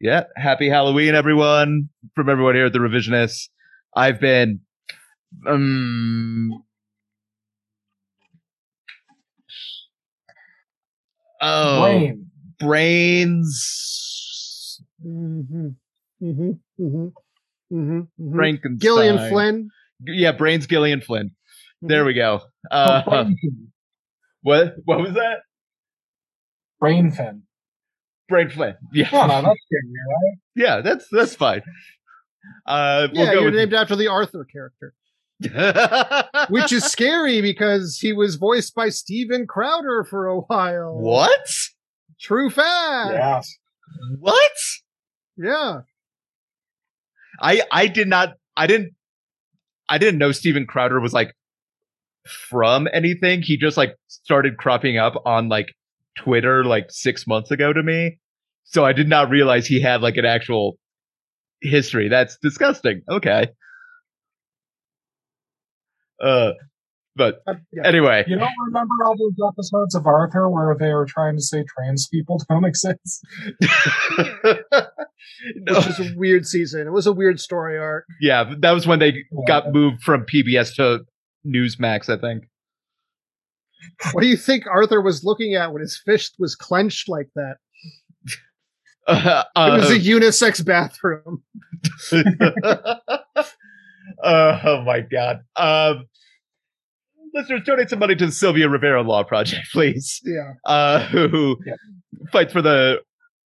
Yeah. 0.00 0.24
Happy 0.36 0.68
Halloween, 0.68 1.14
everyone. 1.14 1.88
From 2.14 2.28
everyone 2.28 2.54
here 2.54 2.66
at 2.66 2.72
the 2.72 2.78
Revisionists. 2.78 3.48
I've 3.94 4.20
been 4.20 4.60
um 5.46 6.64
Oh 11.42 11.80
Brain. 11.80 12.26
brains 12.58 13.90
Mm-hmm. 15.06 15.68
Mm-hmm. 16.22 16.50
Mm-hmm. 16.80 17.08
Mm-hmm. 17.72 18.34
Frankenstein. 18.34 18.78
Gillian 18.78 19.30
Flynn. 19.30 19.70
Yeah, 20.06 20.32
brains 20.32 20.66
Gillian 20.66 21.00
Flynn. 21.00 21.30
There 21.82 22.04
we 22.04 22.14
go. 22.14 22.40
Oh, 22.70 22.76
Uh 22.76 23.30
what 24.42 24.74
what 24.84 25.00
was 25.00 25.14
that? 25.14 25.40
brain 26.78 27.10
fin. 27.10 27.42
Brain 28.28 28.48
Flynn. 28.48 28.74
Yeah. 28.92 29.08
Oh, 29.12 29.26
no, 29.26 29.42
that's 29.42 29.44
good, 29.70 29.90
right? 30.08 30.38
Yeah, 30.54 30.80
that's 30.80 31.06
that's 31.10 31.34
fine. 31.34 31.62
Uh 32.66 33.08
we'll 33.12 33.26
yeah, 33.26 33.34
go 33.34 33.40
you're 33.42 33.50
named 33.50 33.74
after 33.74 33.96
the 33.96 34.08
Arthur 34.08 34.44
character, 34.44 34.94
which 36.48 36.72
is 36.72 36.84
scary 36.84 37.40
because 37.42 37.98
he 37.98 38.12
was 38.12 38.36
voiced 38.36 38.74
by 38.74 38.88
Steven 38.88 39.46
Crowder 39.46 40.04
for 40.04 40.26
a 40.26 40.40
while. 40.40 40.98
What? 40.98 41.48
True 42.20 42.50
fact. 42.50 43.12
Yeah. 43.12 43.42
What? 44.18 44.52
Yeah. 45.36 45.80
I 47.42 47.62
I 47.72 47.86
did 47.88 48.08
not 48.08 48.34
I 48.56 48.66
didn't 48.66 48.94
I 49.88 49.98
didn't 49.98 50.18
know 50.18 50.32
Steven 50.32 50.66
Crowder 50.66 51.00
was 51.00 51.12
like 51.12 51.34
from 52.30 52.88
anything. 52.92 53.42
He 53.42 53.56
just 53.56 53.76
like 53.76 53.94
started 54.08 54.56
cropping 54.56 54.96
up 54.98 55.14
on 55.26 55.48
like 55.48 55.66
Twitter 56.18 56.64
like 56.64 56.86
six 56.90 57.26
months 57.26 57.50
ago 57.50 57.72
to 57.72 57.82
me. 57.82 58.18
So 58.64 58.84
I 58.84 58.92
did 58.92 59.08
not 59.08 59.30
realize 59.30 59.66
he 59.66 59.80
had 59.80 60.00
like 60.02 60.16
an 60.16 60.24
actual 60.24 60.78
history. 61.62 62.08
That's 62.08 62.36
disgusting. 62.42 63.02
Okay. 63.10 63.48
Uh 66.22 66.50
but 67.16 67.40
Uh, 67.46 67.54
yeah. 67.72 67.86
anyway. 67.86 68.24
You 68.26 68.36
don't 68.38 68.48
remember 68.66 68.94
all 69.04 69.16
those 69.18 69.34
episodes 69.52 69.94
of 69.94 70.06
Arthur 70.06 70.48
where 70.48 70.76
they 70.78 70.92
were 70.94 71.06
trying 71.06 71.36
to 71.36 71.42
say 71.42 71.64
trans 71.76 72.06
people 72.08 72.40
don't 72.48 72.64
exist? 72.64 73.24
No. 75.54 75.74
Which 75.74 75.86
was 75.86 76.00
a 76.00 76.12
weird 76.16 76.44
season. 76.46 76.86
It 76.86 76.90
was 76.92 77.06
a 77.06 77.12
weird 77.12 77.40
story 77.40 77.78
arc. 77.78 78.04
yeah, 78.20 78.52
that 78.60 78.72
was 78.72 78.86
when 78.86 78.98
they 78.98 79.08
Yeah. 79.30 79.44
got 79.46 79.72
moved 79.72 80.02
from 80.02 80.24
PBS 80.26 80.74
to 80.76 81.00
Newsmax, 81.46 82.08
I 82.08 82.20
think. 82.20 82.44
What 84.12 84.20
do 84.22 84.26
you 84.28 84.36
think 84.36 84.66
Arthur 84.66 85.00
was 85.00 85.24
looking 85.24 85.54
at 85.54 85.72
when 85.72 85.80
his 85.80 86.00
fist 86.04 86.34
was 86.38 86.54
clenched 86.54 87.08
like 87.08 87.28
that? 87.34 87.56
Uh, 89.08 89.42
It 89.56 89.80
was 89.80 89.90
uh, 89.90 89.94
a 89.94 89.98
unisex 89.98 90.64
bathroom. 90.64 91.42
uh, 92.12 93.44
oh 94.64 94.82
my 94.82 95.00
god. 95.00 95.40
Um, 95.56 96.04
listeners, 97.34 97.62
donate 97.64 97.90
some 97.90 97.98
money 97.98 98.14
to 98.16 98.26
the 98.26 98.32
Sylvia 98.32 98.68
Rivera 98.68 99.02
Law 99.02 99.24
Project, 99.24 99.66
please. 99.72 100.20
Yeah. 100.24 100.52
Uh, 100.64 101.04
who 101.06 101.56
Yeah. 101.66 101.74
fights 102.30 102.52
for 102.52 102.62
the 102.62 102.98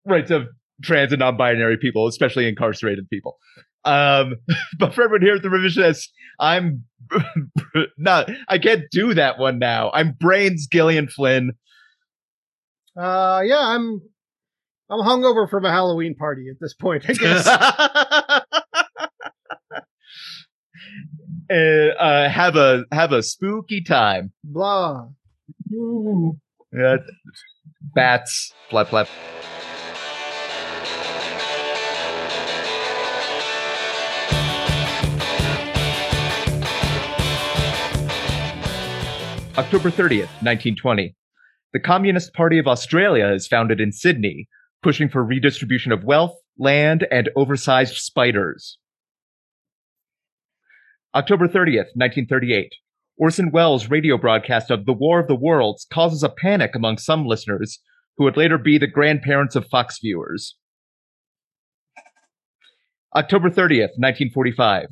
rights 0.07 0.31
of 0.31 0.47
trans 0.83 1.13
and 1.13 1.21
non-binary 1.21 1.77
people, 1.79 2.07
especially 2.07 2.49
incarcerated 2.49 3.09
people. 3.11 3.37
Um, 3.85 4.37
but 4.79 4.95
for 4.95 5.03
everyone 5.03 5.23
here 5.23 5.37
at 5.37 5.43
the 5.43 5.49
Revisionist, 5.49 6.09
I'm 6.39 6.85
not. 7.99 8.31
I 8.49 8.59
can't 8.59 8.85
do 8.91 9.15
that 9.15 9.39
one 9.39 9.59
now. 9.59 9.91
I'm 9.93 10.13
Brains 10.13 10.67
Gillian 10.67 11.09
Flynn. 11.09 11.53
Uh 12.97 13.41
yeah, 13.45 13.59
I'm 13.61 14.03
I'm 14.91 15.01
hungover 15.01 15.49
from 15.49 15.65
a 15.65 15.71
Halloween 15.71 16.15
party 16.15 16.51
at 16.51 16.57
this 16.61 16.75
point, 16.75 17.05
I 17.09 17.15
guess. 17.15 17.47
uh, 21.51 21.55
uh, 21.55 22.29
have 22.29 22.57
a 22.57 22.85
have 22.93 23.13
a 23.13 23.23
spooky 23.23 23.83
time. 23.83 24.33
Blah. 24.45 25.07
Ooh. 25.73 26.39
Yeah. 26.73 26.99
Bats, 27.95 28.53
flap 28.69 28.89
flap. 28.89 29.09
October 39.59 39.91
30th, 39.91 40.33
1920. 40.41 41.15
The 41.75 41.79
Communist 41.79 42.33
Party 42.33 42.59
of 42.59 42.67
Australia 42.67 43.29
is 43.29 43.47
founded 43.47 43.83
in 43.83 43.93
Sydney, 43.93 44.49
pushing 44.83 45.11
for 45.11 45.23
redistribution 45.23 45.93
of 45.93 46.05
wealth, 46.05 46.35
land, 46.59 47.07
and 47.11 47.29
oversized 47.37 47.97
spiders. 47.97 48.79
October 51.15 51.49
30th, 51.49 51.93
1938. 51.95 52.73
Orson 53.19 53.51
Welles' 53.51 53.91
radio 53.91 54.17
broadcast 54.17 54.71
of 54.71 54.87
The 54.87 54.95
War 54.95 55.21
of 55.21 55.29
the 55.29 55.37
Worlds 55.37 55.87
causes 55.93 56.23
a 56.23 56.31
panic 56.31 56.75
among 56.75 56.97
some 56.97 57.27
listeners 57.27 57.79
who 58.17 58.25
would 58.25 58.39
later 58.39 58.57
be 58.57 58.79
the 58.79 58.87
grandparents 58.87 59.55
of 59.55 59.69
Fox 59.69 59.99
viewers. 60.01 60.57
October 63.15 63.51
30th, 63.51 63.99
1945. 63.99 64.87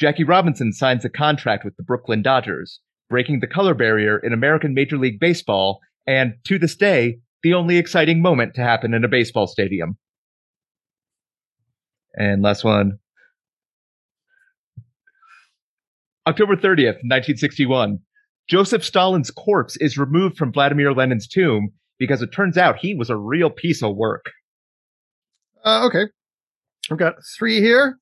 Jackie 0.00 0.24
Robinson 0.24 0.72
signs 0.72 1.04
a 1.04 1.08
contract 1.08 1.64
with 1.64 1.76
the 1.76 1.84
Brooklyn 1.84 2.20
Dodgers, 2.20 2.80
breaking 3.12 3.40
the 3.40 3.46
color 3.46 3.74
barrier 3.74 4.18
in 4.18 4.32
American 4.32 4.72
Major 4.72 4.96
League 4.96 5.20
Baseball, 5.20 5.80
and 6.06 6.32
to 6.44 6.58
this 6.58 6.74
day, 6.74 7.18
the 7.42 7.52
only 7.52 7.76
exciting 7.76 8.22
moment 8.22 8.54
to 8.54 8.62
happen 8.62 8.94
in 8.94 9.04
a 9.04 9.08
baseball 9.08 9.46
stadium. 9.46 9.98
And 12.14 12.42
last 12.42 12.64
one. 12.64 12.98
October 16.26 16.56
30th, 16.56 17.02
1961. 17.04 17.98
Joseph 18.48 18.82
Stalin's 18.82 19.30
corpse 19.30 19.76
is 19.76 19.98
removed 19.98 20.38
from 20.38 20.50
Vladimir 20.50 20.94
Lenin's 20.94 21.28
tomb 21.28 21.70
because 21.98 22.22
it 22.22 22.32
turns 22.32 22.56
out 22.56 22.78
he 22.78 22.94
was 22.94 23.10
a 23.10 23.16
real 23.16 23.50
piece 23.50 23.82
of 23.82 23.94
work. 23.94 24.30
Uh, 25.64 25.86
okay. 25.86 26.04
I've 26.90 26.98
got 26.98 27.16
three 27.38 27.60
here. 27.60 27.98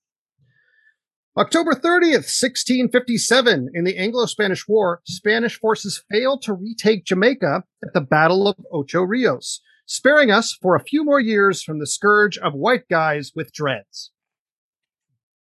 October 1.38 1.74
30th, 1.74 2.26
1657, 2.26 3.70
in 3.72 3.84
the 3.84 3.96
Anglo 3.96 4.26
Spanish 4.26 4.66
War, 4.66 5.00
Spanish 5.04 5.56
forces 5.60 6.02
failed 6.10 6.42
to 6.42 6.52
retake 6.52 7.04
Jamaica 7.04 7.62
at 7.84 7.94
the 7.94 8.00
Battle 8.00 8.48
of 8.48 8.56
Ocho 8.72 9.02
Rios, 9.02 9.60
sparing 9.86 10.32
us 10.32 10.58
for 10.60 10.74
a 10.74 10.82
few 10.82 11.04
more 11.04 11.20
years 11.20 11.62
from 11.62 11.78
the 11.78 11.86
scourge 11.86 12.36
of 12.36 12.52
white 12.54 12.88
guys 12.88 13.30
with 13.34 13.52
dreads. 13.52 14.10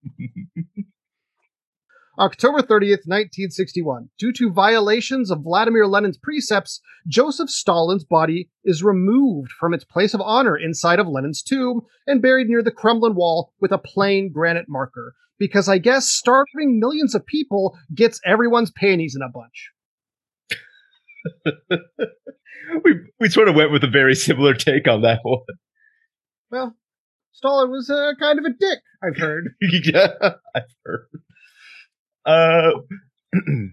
October 2.20 2.59
30th, 2.59 3.07
1961. 3.07 4.09
Due 4.17 4.34
to 4.34 4.51
violations 4.51 5.32
of 5.32 5.43
Vladimir 5.43 5.88
Lenin's 5.88 6.17
precepts, 6.17 6.82
Joseph 7.07 7.49
Stalin's 7.49 8.03
body 8.03 8.49
is 8.65 8.84
removed 8.84 9.51
from 9.51 9.74
its 9.74 9.86
place 9.86 10.13
of 10.13 10.20
honor 10.22 10.57
inside 10.57 10.99
of 10.99 11.07
Lenin's 11.07 11.41
tomb 11.41 11.82
and 12.05 12.22
buried 12.22 12.47
near 12.47 12.61
the 12.61 12.72
Kremlin 12.72 13.15
wall 13.15 13.53
with 13.61 13.72
a 13.72 13.78
plain 13.78 14.32
granite 14.34 14.67
marker. 14.67 15.13
Because 15.38 15.70
I 15.70 15.78
guess 15.78 16.09
starving 16.09 16.80
millions 16.80 17.15
of 17.15 17.26
people 17.26 17.78
gets 17.95 18.20
everyone's 18.26 18.72
panties 18.72 19.15
in 19.15 19.22
a 19.22 19.30
bunch. 19.30 19.72
we 22.84 22.95
we 23.20 23.30
sort 23.30 23.47
of 23.47 23.55
went 23.55 23.72
with 23.72 23.84
a 23.84 23.89
very 23.89 24.15
similar 24.15 24.53
take 24.53 24.88
on 24.88 25.01
that 25.03 25.20
one. 25.24 25.39
Well, 26.51 26.76
Stalin 27.32 27.72
was 27.72 27.89
uh, 27.89 28.11
kind 28.20 28.38
of 28.39 28.45
a 28.45 28.49
dick, 28.49 28.80
I've 29.01 29.17
heard. 29.17 29.55
yeah, 29.61 30.09
I've 30.53 30.63
heard. 30.86 31.07
Uh, 32.26 32.72